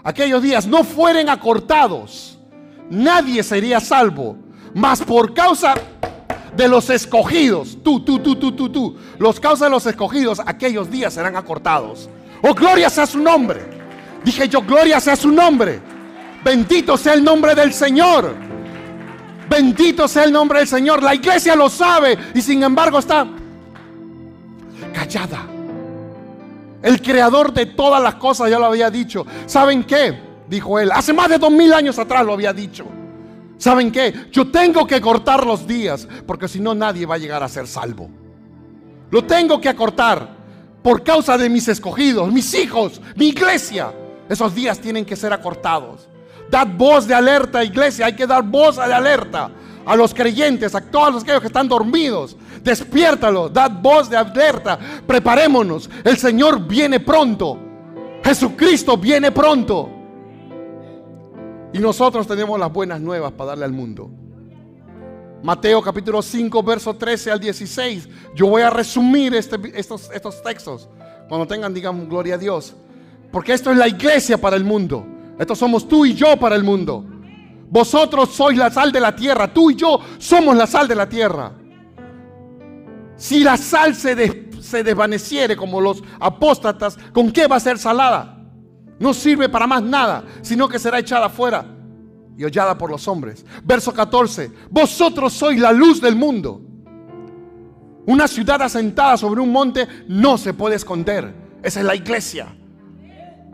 Aquellos 0.03 0.41
días 0.41 0.65
no 0.65 0.83
fueren 0.83 1.29
acortados, 1.29 2.39
nadie 2.89 3.43
sería 3.43 3.79
salvo, 3.79 4.37
mas 4.73 5.01
por 5.01 5.33
causa 5.33 5.75
de 6.55 6.67
los 6.67 6.89
escogidos, 6.89 7.77
tú, 7.83 7.99
tú, 8.01 8.19
tú, 8.19 8.35
tú, 8.35 8.51
tú, 8.51 8.69
tú, 8.69 8.97
los 9.19 9.39
causas 9.39 9.67
de 9.67 9.69
los 9.69 9.85
escogidos, 9.85 10.41
aquellos 10.45 10.89
días 10.89 11.13
serán 11.13 11.35
acortados. 11.35 12.09
Oh, 12.41 12.53
gloria 12.53 12.89
sea 12.89 13.05
su 13.05 13.19
nombre. 13.19 13.61
Dije 14.23 14.47
yo, 14.47 14.61
gloria 14.61 14.99
sea 14.99 15.15
su 15.15 15.31
nombre. 15.31 15.79
Bendito 16.43 16.97
sea 16.97 17.13
el 17.13 17.23
nombre 17.23 17.55
del 17.55 17.73
Señor. 17.73 18.35
Bendito 19.49 20.07
sea 20.07 20.23
el 20.23 20.31
nombre 20.31 20.59
del 20.59 20.67
Señor. 20.67 21.01
La 21.01 21.15
iglesia 21.15 21.55
lo 21.55 21.69
sabe 21.69 22.17
y 22.33 22.41
sin 22.41 22.63
embargo 22.63 22.99
está 22.99 23.27
callada. 24.93 25.45
El 26.81 27.01
creador 27.01 27.53
de 27.53 27.65
todas 27.65 28.01
las 28.01 28.15
cosas 28.15 28.49
ya 28.49 28.59
lo 28.59 28.65
había 28.65 28.89
dicho. 28.89 29.25
¿Saben 29.45 29.83
qué? 29.83 30.19
Dijo 30.47 30.79
él. 30.79 30.91
Hace 30.91 31.13
más 31.13 31.29
de 31.29 31.37
dos 31.37 31.51
mil 31.51 31.73
años 31.73 31.97
atrás 31.97 32.25
lo 32.25 32.33
había 32.33 32.53
dicho. 32.53 32.85
¿Saben 33.57 33.91
qué? 33.91 34.27
Yo 34.31 34.51
tengo 34.51 34.85
que 34.85 35.01
cortar 35.01 35.45
los 35.45 35.65
días 35.65 36.07
porque 36.25 36.47
si 36.47 36.59
no 36.59 36.75
nadie 36.75 37.05
va 37.05 37.15
a 37.15 37.19
llegar 37.19 37.43
a 37.43 37.49
ser 37.49 37.67
salvo. 37.67 38.09
Lo 39.09 39.23
tengo 39.23 39.59
que 39.59 39.69
acortar 39.69 40.29
por 40.83 41.03
causa 41.03 41.37
de 41.37 41.49
mis 41.49 41.67
escogidos, 41.67 42.31
mis 42.31 42.53
hijos, 42.53 43.01
mi 43.15 43.29
iglesia. 43.29 43.91
Esos 44.29 44.53
días 44.53 44.79
tienen 44.79 45.05
que 45.05 45.15
ser 45.15 45.33
acortados. 45.33 46.07
Dad 46.49 46.67
voz 46.77 47.07
de 47.07 47.13
alerta, 47.13 47.63
iglesia. 47.63 48.05
Hay 48.05 48.15
que 48.15 48.27
dar 48.27 48.43
voz 48.43 48.77
de 48.77 48.93
alerta 48.93 49.49
a 49.85 49.95
los 49.95 50.13
creyentes, 50.13 50.75
a 50.75 50.81
todos 50.81 51.23
aquellos 51.23 51.41
que 51.41 51.47
están 51.47 51.67
dormidos. 51.67 52.35
Despiértalo, 52.61 53.49
dad 53.49 53.71
voz 53.81 54.09
de 54.09 54.17
alerta. 54.17 54.77
Preparémonos. 55.05 55.89
El 56.03 56.17
Señor 56.17 56.67
viene 56.67 56.99
pronto. 56.99 57.57
Jesucristo 58.23 58.97
viene 58.97 59.31
pronto. 59.31 59.96
Y 61.73 61.79
nosotros 61.79 62.27
tenemos 62.27 62.59
las 62.59 62.71
buenas 62.71 63.01
nuevas 63.01 63.31
para 63.33 63.49
darle 63.49 63.65
al 63.65 63.73
mundo. 63.73 64.09
Mateo 65.43 65.81
capítulo 65.81 66.21
5, 66.21 66.63
verso 66.63 66.95
13 66.95 67.31
al 67.31 67.39
16. 67.39 68.09
Yo 68.35 68.47
voy 68.47 68.61
a 68.61 68.69
resumir 68.69 69.35
este, 69.35 69.57
estos, 69.75 70.09
estos 70.11 70.41
textos. 70.41 70.89
Cuando 71.27 71.45
tengan, 71.45 71.73
digamos, 71.73 72.07
gloria 72.07 72.35
a 72.35 72.37
Dios. 72.37 72.75
Porque 73.31 73.53
esto 73.53 73.71
es 73.71 73.77
la 73.77 73.87
iglesia 73.87 74.37
para 74.37 74.55
el 74.55 74.63
mundo. 74.63 75.05
Estos 75.37 75.57
somos 75.57 75.87
tú 75.87 76.05
y 76.05 76.13
yo 76.13 76.37
para 76.37 76.55
el 76.55 76.63
mundo. 76.63 77.05
Vosotros 77.69 78.29
sois 78.29 78.57
la 78.57 78.71
sal 78.71 78.91
de 78.91 78.99
la 78.99 79.15
tierra. 79.15 79.53
Tú 79.53 79.71
y 79.71 79.75
yo 79.75 79.99
somos 80.17 80.55
la 80.55 80.65
sal 80.65 80.87
de 80.87 80.95
la 80.95 81.07
tierra. 81.07 81.51
Si 83.17 83.43
la 83.43 83.57
sal 83.57 83.93
se, 83.95 84.49
se 84.61 84.83
desvaneciere 84.83 85.55
como 85.55 85.81
los 85.81 86.03
apóstatas, 86.19 86.97
¿con 87.13 87.31
qué 87.31 87.47
va 87.47 87.57
a 87.57 87.59
ser 87.59 87.77
salada? 87.77 88.36
No 88.99 89.13
sirve 89.13 89.49
para 89.49 89.67
más 89.67 89.83
nada, 89.83 90.23
sino 90.41 90.67
que 90.67 90.79
será 90.79 90.99
echada 90.99 91.27
afuera 91.27 91.65
y 92.37 92.43
hollada 92.43 92.77
por 92.77 92.89
los 92.89 93.07
hombres. 93.07 93.45
Verso 93.63 93.93
14. 93.93 94.51
Vosotros 94.69 95.33
sois 95.33 95.59
la 95.59 95.71
luz 95.71 96.01
del 96.01 96.15
mundo. 96.15 96.61
Una 98.05 98.27
ciudad 98.27 98.61
asentada 98.61 99.17
sobre 99.17 99.41
un 99.41 99.51
monte 99.51 99.87
no 100.07 100.37
se 100.37 100.53
puede 100.53 100.75
esconder. 100.75 101.33
Esa 101.61 101.79
es 101.79 101.85
la 101.85 101.95
iglesia 101.95 102.55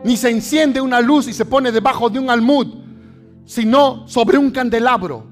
ni 0.04 0.18
se 0.18 0.30
enciende 0.30 0.80
una 0.80 1.00
luz 1.00 1.26
y 1.26 1.32
se 1.32 1.46
pone 1.46 1.72
debajo 1.72 2.10
de 2.10 2.18
un 2.18 2.30
almud, 2.30 2.66
sino 3.46 4.06
sobre 4.06 4.36
un 4.36 4.50
candelabro 4.50 5.26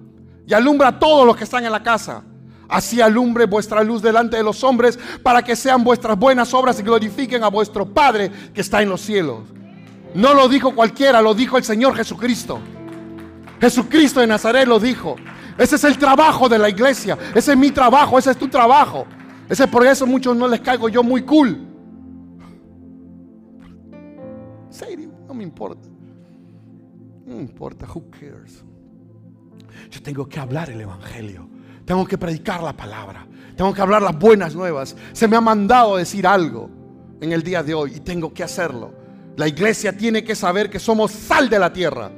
y 0.47 0.55
alumbra 0.55 0.89
a 0.89 0.99
todos 0.99 1.27
los 1.27 1.37
que 1.37 1.45
están 1.45 1.65
en 1.65 1.73
la 1.73 1.83
casa. 1.83 2.25
Así 2.69 3.03
alumbre 3.03 3.45
vuestra 3.45 3.85
luz 3.85 4.01
delante 4.01 4.39
de 4.39 4.43
los 4.43 4.65
hombres 4.65 4.99
para 5.23 5.43
que 5.43 5.55
sean 5.55 5.85
vuestras 5.85 6.19
buenas 6.19 6.55
obras 6.55 6.81
y 6.81 6.83
glorifiquen 6.83 7.45
a 7.45 7.49
vuestro 7.49 7.85
Padre 7.85 8.33
que 8.55 8.63
está 8.63 8.81
en 8.81 8.89
los 8.89 9.03
cielos. 9.03 9.41
No 10.15 10.35
lo 10.35 10.49
dijo 10.49 10.75
cualquiera, 10.75 11.23
lo 11.23 11.35
dijo 11.35 11.57
el 11.57 11.65
Señor 11.65 11.95
Jesucristo. 11.95 12.59
Jesucristo 13.61 14.21
de 14.21 14.27
Nazaret 14.27 14.67
lo 14.67 14.79
dijo. 14.79 15.17
Ese 15.59 15.77
es 15.77 15.85
el 15.85 15.99
trabajo 15.99 16.49
de 16.49 16.59
la 16.59 16.69
iglesia. 16.69 17.19
Ese 17.35 17.53
es 17.53 17.59
mi 17.59 17.71
trabajo, 17.71 18.19
ese 18.19 18.31
es 18.31 18.37
tu 18.37 18.49
trabajo. 18.49 19.07
Ese 19.49 19.67
por 19.69 19.87
eso 19.87 20.07
muchos 20.07 20.37
no 20.37 20.49
les 20.49 20.61
caigo 20.61 20.89
yo 20.89 21.03
muy 21.03 21.23
cool. 21.23 21.73
No 25.33 25.39
me 25.39 25.45
importa. 25.45 25.89
No 27.25 27.37
me 27.37 27.41
importa, 27.41 27.87
who 27.87 28.05
cares. 28.11 28.63
Yo 29.91 30.03
tengo 30.03 30.29
que 30.29 30.39
hablar 30.39 30.69
el 30.69 30.79
Evangelio. 30.79 31.49
Tengo 31.87 32.05
que 32.05 32.19
predicar 32.19 32.63
la 32.63 32.77
palabra. 32.77 33.27
Tengo 33.57 33.73
que 33.73 33.81
hablar 33.81 34.03
las 34.03 34.19
buenas 34.19 34.55
nuevas. 34.55 34.95
Se 35.15 35.27
me 35.27 35.37
ha 35.37 35.41
mandado 35.41 35.97
decir 35.97 36.27
algo 36.27 36.69
en 37.23 37.33
el 37.33 37.43
día 37.43 37.63
de 37.63 37.73
hoy 37.73 37.95
y 37.97 38.01
tengo 38.01 38.35
que 38.35 38.43
hacerlo. 38.43 38.93
La 39.37 39.49
iglesia 39.49 39.97
tiene 39.97 40.23
que 40.23 40.35
saber 40.35 40.69
que 40.69 40.79
somos 40.79 41.11
sal 41.11 41.49
de 41.49 41.59
la 41.59 41.73
tierra. 41.73 42.11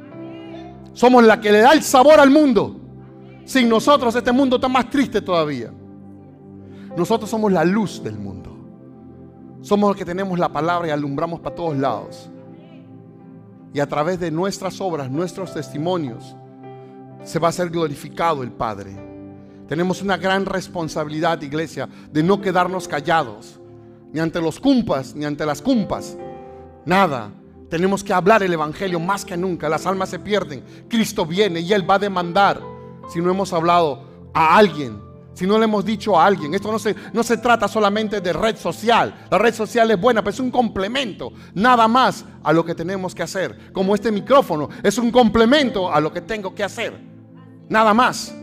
Somos 0.92 1.24
la 1.24 1.40
que 1.40 1.52
le 1.52 1.58
da 1.60 1.72
el 1.72 1.82
sabor 1.82 2.18
al 2.20 2.30
mundo. 2.30 2.80
Sin 3.44 3.68
nosotros 3.68 4.14
este 4.14 4.32
mundo 4.32 4.56
está 4.56 4.68
más 4.68 4.90
triste 4.90 5.20
todavía. 5.20 5.72
Nosotros 6.96 7.28
somos 7.28 7.52
la 7.52 7.64
luz 7.64 8.02
del 8.02 8.18
mundo. 8.18 8.56
Somos 9.60 9.90
los 9.90 9.96
que 9.96 10.04
tenemos 10.04 10.38
la 10.38 10.48
palabra 10.48 10.88
y 10.88 10.90
alumbramos 10.90 11.40
para 11.40 11.54
todos 11.54 11.76
lados. 11.76 12.30
y 13.72 13.80
a 13.80 13.88
través 13.88 14.20
de 14.20 14.30
nuestras 14.30 14.80
obras, 14.80 15.10
nuestros 15.10 15.52
testimonios, 15.52 16.36
se 17.24 17.40
va 17.40 17.48
a 17.48 17.52
ser 17.52 17.70
glorificado 17.70 18.44
el 18.44 18.52
Padre. 18.52 18.94
Tenemos 19.66 20.00
una 20.00 20.16
gran 20.16 20.46
responsabilidad, 20.46 21.42
iglesia, 21.42 21.88
de 22.12 22.22
no 22.22 22.40
quedarnos 22.40 22.86
callados, 22.86 23.58
ni 24.12 24.20
ante 24.20 24.40
los 24.40 24.60
cumpas, 24.60 25.16
ni 25.16 25.24
ante 25.24 25.44
las 25.44 25.60
cumpas. 25.60 26.16
Nada. 26.86 27.30
Tenemos 27.68 28.04
que 28.04 28.12
hablar 28.12 28.42
el 28.42 28.52
Evangelio 28.52 29.00
más 29.00 29.24
que 29.24 29.36
nunca. 29.36 29.68
Las 29.68 29.86
almas 29.86 30.10
se 30.10 30.18
pierden. 30.18 30.64
Cristo 30.88 31.26
viene 31.26 31.60
y 31.60 31.72
Él 31.72 31.88
va 31.88 31.94
a 31.94 31.98
demandar 31.98 32.60
si 33.08 33.20
no 33.20 33.30
hemos 33.30 33.52
hablado 33.52 34.30
a 34.32 34.56
alguien, 34.56 35.00
si 35.34 35.46
no 35.46 35.58
le 35.58 35.64
hemos 35.64 35.84
dicho 35.84 36.18
a 36.18 36.26
alguien. 36.26 36.54
Esto 36.54 36.70
no 36.70 36.78
se, 36.78 36.94
no 37.12 37.22
se 37.22 37.38
trata 37.38 37.68
solamente 37.68 38.20
de 38.20 38.32
red 38.32 38.56
social. 38.56 39.26
La 39.30 39.38
red 39.38 39.54
social 39.54 39.90
es 39.90 40.00
buena, 40.00 40.22
pero 40.22 40.32
es 40.32 40.40
un 40.40 40.50
complemento, 40.50 41.32
nada 41.54 41.88
más 41.88 42.24
a 42.42 42.52
lo 42.52 42.64
que 42.64 42.74
tenemos 42.74 43.14
que 43.14 43.22
hacer. 43.22 43.72
Como 43.72 43.94
este 43.94 44.12
micrófono 44.12 44.68
es 44.82 44.98
un 44.98 45.10
complemento 45.10 45.92
a 45.92 46.00
lo 46.00 46.12
que 46.12 46.20
tengo 46.20 46.54
que 46.54 46.64
hacer. 46.64 46.98
Nada 47.68 47.94
más. 47.94 48.34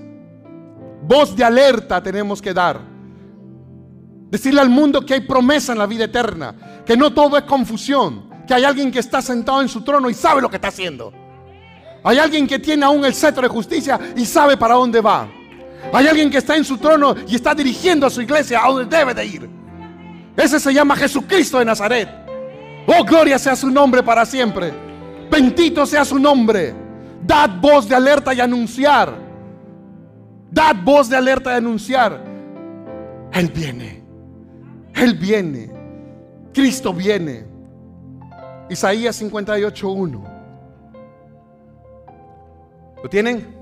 Voz 1.04 1.36
de 1.36 1.44
alerta 1.44 2.02
tenemos 2.02 2.42
que 2.42 2.54
dar. 2.54 2.80
Decirle 4.30 4.62
al 4.62 4.70
mundo 4.70 5.06
que 5.06 5.16
hay 5.16 5.22
promesa 5.22 5.74
en 5.74 5.80
la 5.80 5.88
vida 5.88 6.06
eterna, 6.06 6.84
que 6.86 6.96
no 6.96 7.12
todo 7.14 7.38
es 7.38 7.44
confusión, 7.44 8.31
hay 8.54 8.64
alguien 8.64 8.92
que 8.92 9.00
está 9.00 9.22
sentado 9.22 9.62
en 9.62 9.70
su 9.70 9.82
trono 9.82 10.10
y 10.10 10.14
sabe 10.14 10.42
lo 10.42 10.50
que 10.50 10.58
está 10.58 10.70
haciendo. 10.70 11.14
Hay 12.04 12.18
alguien 12.18 12.48
que 12.48 12.60
tiene 12.60 12.86
aún 12.86 13.06
el 13.06 13.14
cetro 13.14 13.44
de 13.44 13.48
justicia 13.48 14.00
y 14.16 14.26
sabe 14.26 14.58
para 14.58 14.76
dónde 14.76 15.02
va. 15.02 15.28
Hay 15.94 16.08
alguien 16.08 16.30
que 16.30 16.38
está 16.38 16.56
en 16.56 16.66
su 16.66 16.78
trono 16.78 17.16
y 17.28 17.36
está 17.36 17.54
dirigiendo 17.54 18.06
a 18.06 18.10
su 18.10 18.22
iglesia 18.22 18.64
a 18.64 18.68
donde 18.70 18.98
debe 18.98 19.14
de 19.14 19.26
ir. 19.26 19.50
Ese 20.36 20.60
se 20.60 20.74
llama 20.74 20.96
Jesucristo 20.96 21.60
de 21.60 21.66
Nazaret. 21.66 22.10
Oh, 22.88 23.04
gloria 23.04 23.38
sea 23.38 23.56
su 23.56 23.70
nombre 23.70 24.02
para 24.02 24.26
siempre. 24.26 24.74
Bendito 25.30 25.86
sea 25.86 26.04
su 26.04 26.18
nombre. 26.18 26.74
Dad 27.24 27.52
voz 27.62 27.88
de 27.88 27.96
alerta 27.96 28.34
y 28.34 28.40
anunciar. 28.40 29.14
Dad 30.50 30.76
voz 30.84 31.10
de 31.10 31.18
alerta 31.18 31.54
y 31.54 31.58
anunciar. 31.58 32.24
Él 33.32 33.52
viene. 33.54 34.04
Él 34.96 35.14
viene. 35.14 35.72
Cristo 36.54 36.94
viene. 36.94 37.51
Isaías 38.72 39.22
58.1. 39.22 40.24
¿Lo 43.04 43.10
tienen? 43.10 43.54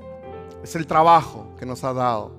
Es 0.64 0.76
el 0.76 0.86
trabajo 0.86 1.56
que 1.58 1.66
nos 1.66 1.84
ha 1.84 1.94
dado. 1.94 2.36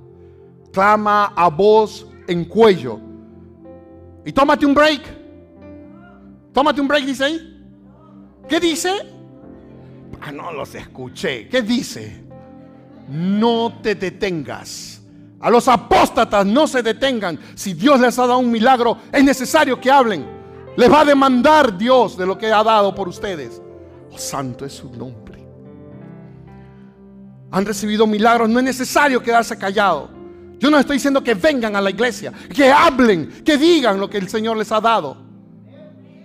Clama 0.72 1.32
a 1.34 1.48
voz 1.48 2.06
en 2.28 2.44
cuello. 2.44 3.00
Y 4.24 4.30
tómate 4.30 4.64
un 4.66 4.74
break. 4.74 5.02
Tómate 6.52 6.80
un 6.80 6.86
break, 6.86 7.06
dice 7.06 7.24
ahí. 7.24 7.60
¿Qué 8.48 8.60
dice? 8.60 8.92
Ah, 10.20 10.30
no 10.30 10.52
los 10.52 10.72
escuché. 10.76 11.48
¿Qué 11.48 11.62
dice? 11.62 12.22
No 13.08 13.80
te 13.82 13.96
detengas. 13.96 15.02
A 15.40 15.50
los 15.50 15.66
apóstatas 15.66 16.46
no 16.46 16.68
se 16.68 16.84
detengan. 16.84 17.36
Si 17.56 17.74
Dios 17.74 17.98
les 17.98 18.16
ha 18.16 18.28
dado 18.28 18.38
un 18.38 18.52
milagro, 18.52 18.96
es 19.10 19.24
necesario 19.24 19.80
que 19.80 19.90
hablen. 19.90 20.39
Les 20.80 20.90
va 20.90 21.02
a 21.02 21.04
demandar 21.04 21.78
Dios 21.78 22.16
de 22.16 22.26
lo 22.26 22.36
que 22.36 22.52
ha 22.52 22.64
dado 22.64 22.92
por 22.92 23.06
ustedes. 23.06 23.62
Oh, 24.10 24.18
santo 24.18 24.64
es 24.64 24.72
su 24.72 24.90
nombre 24.90 25.30
han 27.50 27.66
recibido 27.66 28.06
milagros, 28.06 28.48
no 28.48 28.58
es 28.58 28.64
necesario 28.64 29.22
quedarse 29.22 29.58
callado. 29.58 30.08
Yo 30.58 30.70
no 30.70 30.78
estoy 30.78 30.96
diciendo 30.96 31.22
que 31.22 31.34
vengan 31.34 31.74
a 31.74 31.80
la 31.80 31.90
iglesia, 31.90 32.32
que 32.54 32.70
hablen, 32.70 33.42
que 33.44 33.56
digan 33.56 33.98
lo 33.98 34.08
que 34.08 34.18
el 34.18 34.28
Señor 34.28 34.56
les 34.56 34.70
ha 34.70 34.80
dado, 34.80 35.16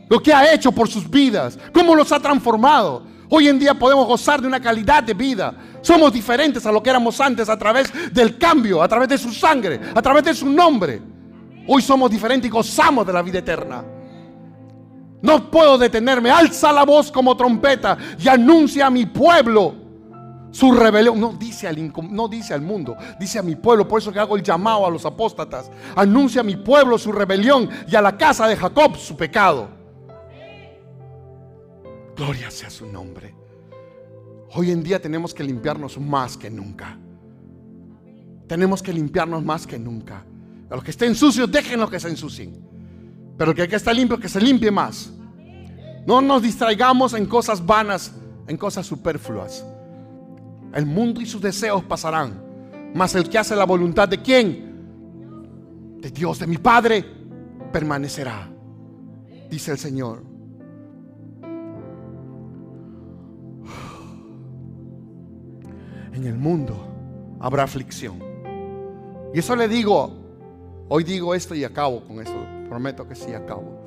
lo 0.09 0.21
que 0.21 0.33
ha 0.33 0.53
hecho 0.53 0.71
por 0.71 0.87
sus 0.87 1.09
vidas, 1.09 1.57
cómo 1.73 1.95
los 1.95 2.11
ha 2.11 2.19
transformado. 2.19 3.03
Hoy 3.29 3.47
en 3.47 3.57
día 3.57 3.73
podemos 3.73 4.05
gozar 4.05 4.39
de 4.39 4.47
una 4.47 4.59
calidad 4.59 5.01
de 5.01 5.13
vida. 5.13 5.55
Somos 5.81 6.13
diferentes 6.13 6.65
a 6.65 6.71
lo 6.71 6.83
que 6.83 6.91
éramos 6.91 7.19
antes 7.19 7.49
a 7.49 7.57
través 7.57 7.91
del 8.13 8.37
cambio, 8.37 8.83
a 8.83 8.87
través 8.87 9.09
de 9.09 9.17
su 9.17 9.31
sangre, 9.31 9.79
a 9.95 10.01
través 10.01 10.23
de 10.25 10.33
su 10.33 10.47
nombre. 10.47 11.01
Hoy 11.67 11.81
somos 11.81 12.11
diferentes 12.11 12.47
y 12.47 12.51
gozamos 12.51 13.07
de 13.07 13.13
la 13.13 13.23
vida 13.23 13.39
eterna. 13.39 13.83
No 15.21 15.49
puedo 15.49 15.77
detenerme. 15.77 16.29
Alza 16.29 16.71
la 16.71 16.83
voz 16.83 17.11
como 17.11 17.35
trompeta 17.35 17.97
y 18.19 18.27
anuncia 18.27 18.87
a 18.87 18.89
mi 18.89 19.05
pueblo 19.05 19.75
su 20.51 20.71
rebelión. 20.71 21.19
No 21.19 21.33
dice, 21.33 21.67
al, 21.67 21.93
no 22.11 22.27
dice 22.27 22.53
al 22.53 22.61
mundo, 22.61 22.95
dice 23.19 23.39
a 23.39 23.41
mi 23.43 23.55
pueblo. 23.55 23.87
Por 23.87 24.01
eso 24.01 24.11
que 24.11 24.19
hago 24.19 24.35
el 24.35 24.43
llamado 24.43 24.85
a 24.85 24.89
los 24.89 25.05
apóstatas. 25.05 25.71
Anuncia 25.95 26.41
a 26.41 26.43
mi 26.43 26.55
pueblo 26.55 26.97
su 26.97 27.11
rebelión 27.11 27.69
y 27.87 27.95
a 27.95 28.01
la 28.01 28.17
casa 28.17 28.47
de 28.47 28.55
Jacob 28.55 28.95
su 28.97 29.17
pecado. 29.17 29.69
Gloria 32.15 32.49
sea 32.49 32.69
su 32.69 32.85
nombre. 32.87 33.35
Hoy 34.53 34.71
en 34.71 34.83
día 34.83 35.01
tenemos 35.01 35.33
que 35.33 35.43
limpiarnos 35.43 35.99
más 35.99 36.37
que 36.37 36.49
nunca. 36.49 36.97
Tenemos 38.47 38.81
que 38.81 38.93
limpiarnos 38.93 39.43
más 39.43 39.67
que 39.67 39.77
nunca. 39.77 40.23
A 40.69 40.75
los 40.75 40.83
que 40.83 40.91
estén 40.91 41.15
sucios, 41.15 41.51
déjenlos 41.51 41.89
que 41.89 41.99
se 41.99 42.07
ensucien. 42.07 42.74
Pero 43.37 43.51
el 43.51 43.67
que 43.67 43.75
está 43.75 43.93
limpio, 43.93 44.19
que 44.19 44.29
se 44.29 44.39
limpie 44.39 44.71
más. 44.71 45.11
No 46.05 46.21
nos 46.21 46.41
distraigamos 46.41 47.13
en 47.13 47.25
cosas 47.25 47.65
vanas, 47.65 48.13
en 48.47 48.57
cosas 48.57 48.85
superfluas. 48.85 49.65
El 50.73 50.85
mundo 50.85 51.21
y 51.21 51.25
sus 51.25 51.41
deseos 51.41 51.83
pasarán. 51.83 52.43
Mas 52.93 53.15
el 53.15 53.29
que 53.29 53.37
hace 53.37 53.55
la 53.55 53.65
voluntad 53.65 54.07
de 54.07 54.21
quién? 54.21 55.97
De 55.99 56.09
Dios, 56.11 56.39
de 56.39 56.47
mi 56.47 56.57
Padre, 56.57 57.03
permanecerá. 57.71 58.49
Dice 59.49 59.71
el 59.71 59.77
Señor. 59.77 60.23
En 66.13 66.25
el 66.25 66.37
mundo 66.37 66.87
habrá 67.39 67.63
aflicción. 67.63 68.19
Y 69.33 69.39
eso 69.39 69.55
le 69.55 69.67
digo, 69.67 70.24
hoy 70.87 71.03
digo 71.03 71.33
esto 71.33 71.55
y 71.55 71.63
acabo 71.63 72.01
con 72.01 72.19
eso. 72.21 72.35
Prometo 72.69 73.07
que 73.07 73.15
sí 73.15 73.33
acabo. 73.33 73.85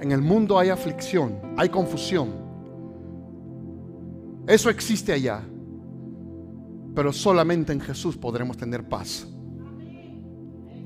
En 0.00 0.12
el 0.12 0.20
mundo 0.20 0.58
hay 0.58 0.68
aflicción, 0.68 1.38
hay 1.56 1.68
confusión. 1.68 2.44
Eso 4.46 4.68
existe 4.68 5.12
allá. 5.12 5.42
Pero 6.94 7.12
solamente 7.12 7.72
en 7.72 7.80
Jesús 7.80 8.16
podremos 8.16 8.56
tener 8.56 8.88
paz. 8.88 9.26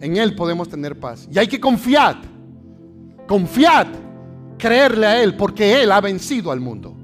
En 0.01 0.17
Él 0.17 0.35
podemos 0.35 0.69
tener 0.69 0.99
paz. 0.99 1.29
Y 1.31 1.39
hay 1.39 1.49
que 1.49 1.61
confiar. 1.61 2.17
Confiar. 3.27 3.89
Creerle 4.57 5.07
a 5.07 5.23
Él 5.23 5.37
porque 5.37 5.83
Él 5.83 5.93
ha 5.93 6.01
vencido 6.01 6.51
al 6.51 6.61
mundo. 6.61 6.95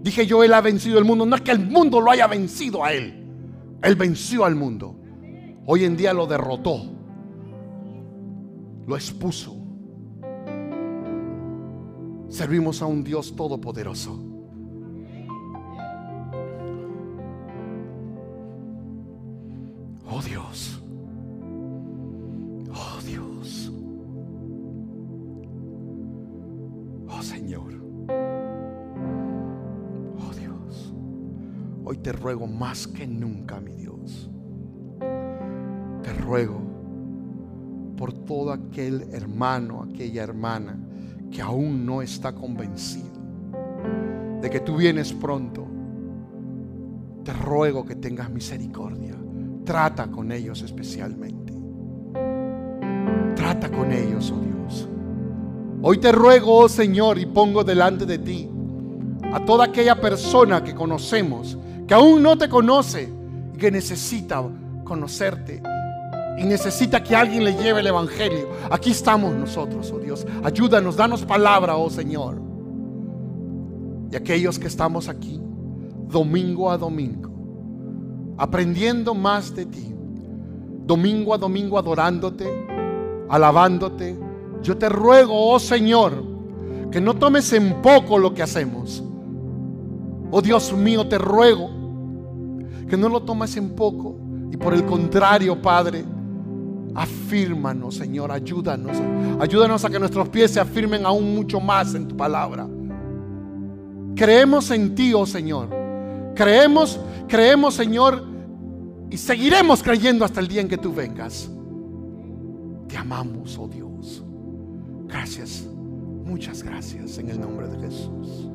Dije 0.00 0.26
yo, 0.26 0.44
Él 0.44 0.54
ha 0.54 0.60
vencido 0.60 0.98
al 0.98 1.04
mundo. 1.04 1.26
No 1.26 1.36
es 1.36 1.42
que 1.42 1.50
el 1.50 1.58
mundo 1.58 2.00
lo 2.00 2.10
haya 2.10 2.26
vencido 2.26 2.84
a 2.84 2.92
Él. 2.92 3.26
Él 3.82 3.96
venció 3.96 4.44
al 4.44 4.54
mundo. 4.54 5.00
Hoy 5.66 5.84
en 5.84 5.96
día 5.96 6.12
lo 6.12 6.26
derrotó. 6.26 6.82
Lo 8.86 8.96
expuso. 8.96 9.56
Servimos 12.28 12.82
a 12.82 12.86
un 12.86 13.02
Dios 13.02 13.34
todopoderoso. 13.34 14.18
Oh 20.10 20.20
Dios. 20.20 20.82
Oh 22.70 23.00
Dios. 23.06 23.72
Oh 27.08 27.22
Señor. 27.22 27.72
Oh 30.18 30.34
Dios. 30.34 30.92
Hoy 31.84 31.96
te 31.98 32.12
ruego 32.12 32.46
más 32.46 32.86
que 32.86 33.06
nunca, 33.06 33.60
mi 33.60 33.72
Dios. 33.72 34.28
Ruego 36.24 36.58
por 37.98 38.12
todo 38.12 38.50
aquel 38.52 39.08
hermano, 39.12 39.82
aquella 39.82 40.22
hermana 40.22 40.78
que 41.30 41.42
aún 41.42 41.84
no 41.84 42.00
está 42.00 42.34
convencido 42.34 43.10
de 44.40 44.48
que 44.48 44.60
tú 44.60 44.76
vienes 44.76 45.12
pronto. 45.12 45.66
Te 47.24 47.32
ruego 47.32 47.84
que 47.84 47.96
tengas 47.96 48.30
misericordia. 48.30 49.14
Trata 49.64 50.10
con 50.10 50.32
ellos 50.32 50.62
especialmente. 50.62 51.52
Trata 53.34 53.70
con 53.70 53.92
ellos, 53.92 54.32
oh 54.34 54.40
Dios. 54.40 54.88
Hoy 55.82 55.98
te 55.98 56.10
ruego, 56.10 56.56
oh 56.56 56.68
Señor, 56.68 57.18
y 57.18 57.26
pongo 57.26 57.64
delante 57.64 58.06
de 58.06 58.18
ti 58.18 58.48
a 59.30 59.44
toda 59.44 59.66
aquella 59.66 60.00
persona 60.00 60.64
que 60.64 60.74
conocemos, 60.74 61.58
que 61.86 61.94
aún 61.94 62.22
no 62.22 62.38
te 62.38 62.48
conoce 62.48 63.10
y 63.54 63.58
que 63.58 63.70
necesita 63.70 64.42
conocerte 64.84 65.62
y 66.36 66.44
necesita 66.44 67.02
que 67.02 67.14
alguien 67.14 67.44
le 67.44 67.54
lleve 67.54 67.80
el 67.80 67.86
Evangelio. 67.86 68.48
Aquí 68.70 68.90
estamos 68.90 69.34
nosotros, 69.34 69.92
oh 69.94 69.98
Dios. 69.98 70.26
Ayúdanos, 70.42 70.96
danos 70.96 71.24
palabra, 71.24 71.76
oh 71.76 71.90
Señor. 71.90 72.40
Y 74.10 74.16
aquellos 74.16 74.58
que 74.58 74.66
estamos 74.66 75.08
aquí, 75.08 75.40
domingo 76.08 76.70
a 76.70 76.78
domingo, 76.78 77.30
aprendiendo 78.36 79.14
más 79.14 79.54
de 79.54 79.66
ti, 79.66 79.94
domingo 80.86 81.34
a 81.34 81.38
domingo 81.38 81.78
adorándote, 81.78 82.46
alabándote. 83.28 84.16
Yo 84.62 84.76
te 84.76 84.88
ruego, 84.88 85.52
oh 85.52 85.58
Señor, 85.58 86.34
Que 86.90 87.00
no 87.00 87.14
tomes 87.14 87.52
en 87.52 87.82
poco 87.82 88.18
lo 88.18 88.32
que 88.34 88.42
hacemos. 88.44 89.02
Oh 90.30 90.40
Dios 90.40 90.72
mío, 90.72 91.08
te 91.08 91.18
ruego 91.18 91.68
que 92.88 92.96
no 92.96 93.08
lo 93.08 93.22
tomes 93.22 93.56
en 93.56 93.70
poco. 93.70 94.16
Y 94.52 94.56
por 94.56 94.74
el 94.74 94.84
contrario, 94.84 95.60
Padre, 95.60 96.04
afírmanos, 96.94 97.96
Señor, 97.96 98.30
ayúdanos. 98.30 98.96
Ayúdanos 99.40 99.84
a 99.84 99.90
que 99.90 99.98
nuestros 99.98 100.28
pies 100.28 100.52
se 100.52 100.60
afirmen 100.60 101.04
aún 101.04 101.34
mucho 101.34 101.60
más 101.60 101.94
en 101.94 102.06
tu 102.08 102.16
palabra. 102.16 102.66
Creemos 104.14 104.70
en 104.70 104.94
ti, 104.94 105.12
oh 105.12 105.26
Señor. 105.26 105.68
Creemos, 106.34 107.00
creemos, 107.28 107.74
Señor, 107.74 108.24
y 109.10 109.16
seguiremos 109.16 109.82
creyendo 109.82 110.24
hasta 110.24 110.40
el 110.40 110.48
día 110.48 110.60
en 110.60 110.68
que 110.68 110.78
tú 110.78 110.92
vengas. 110.92 111.50
Te 112.88 112.96
amamos, 112.96 113.58
oh 113.58 113.68
Dios. 113.68 114.24
Gracias, 115.06 115.66
muchas 116.24 116.62
gracias 116.62 117.18
en 117.18 117.28
el 117.28 117.40
nombre 117.40 117.68
de 117.68 117.78
Jesús. 117.78 118.48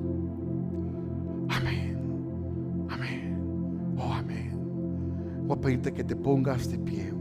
Amén, 1.50 1.98
amén, 2.90 3.96
oh 3.98 4.14
amén. 4.14 4.52
Voy 5.46 5.58
a 5.58 5.62
pedirte 5.62 5.94
que 5.94 6.04
te 6.04 6.16
pongas 6.16 6.70
de 6.70 6.78
pie. 6.80 7.19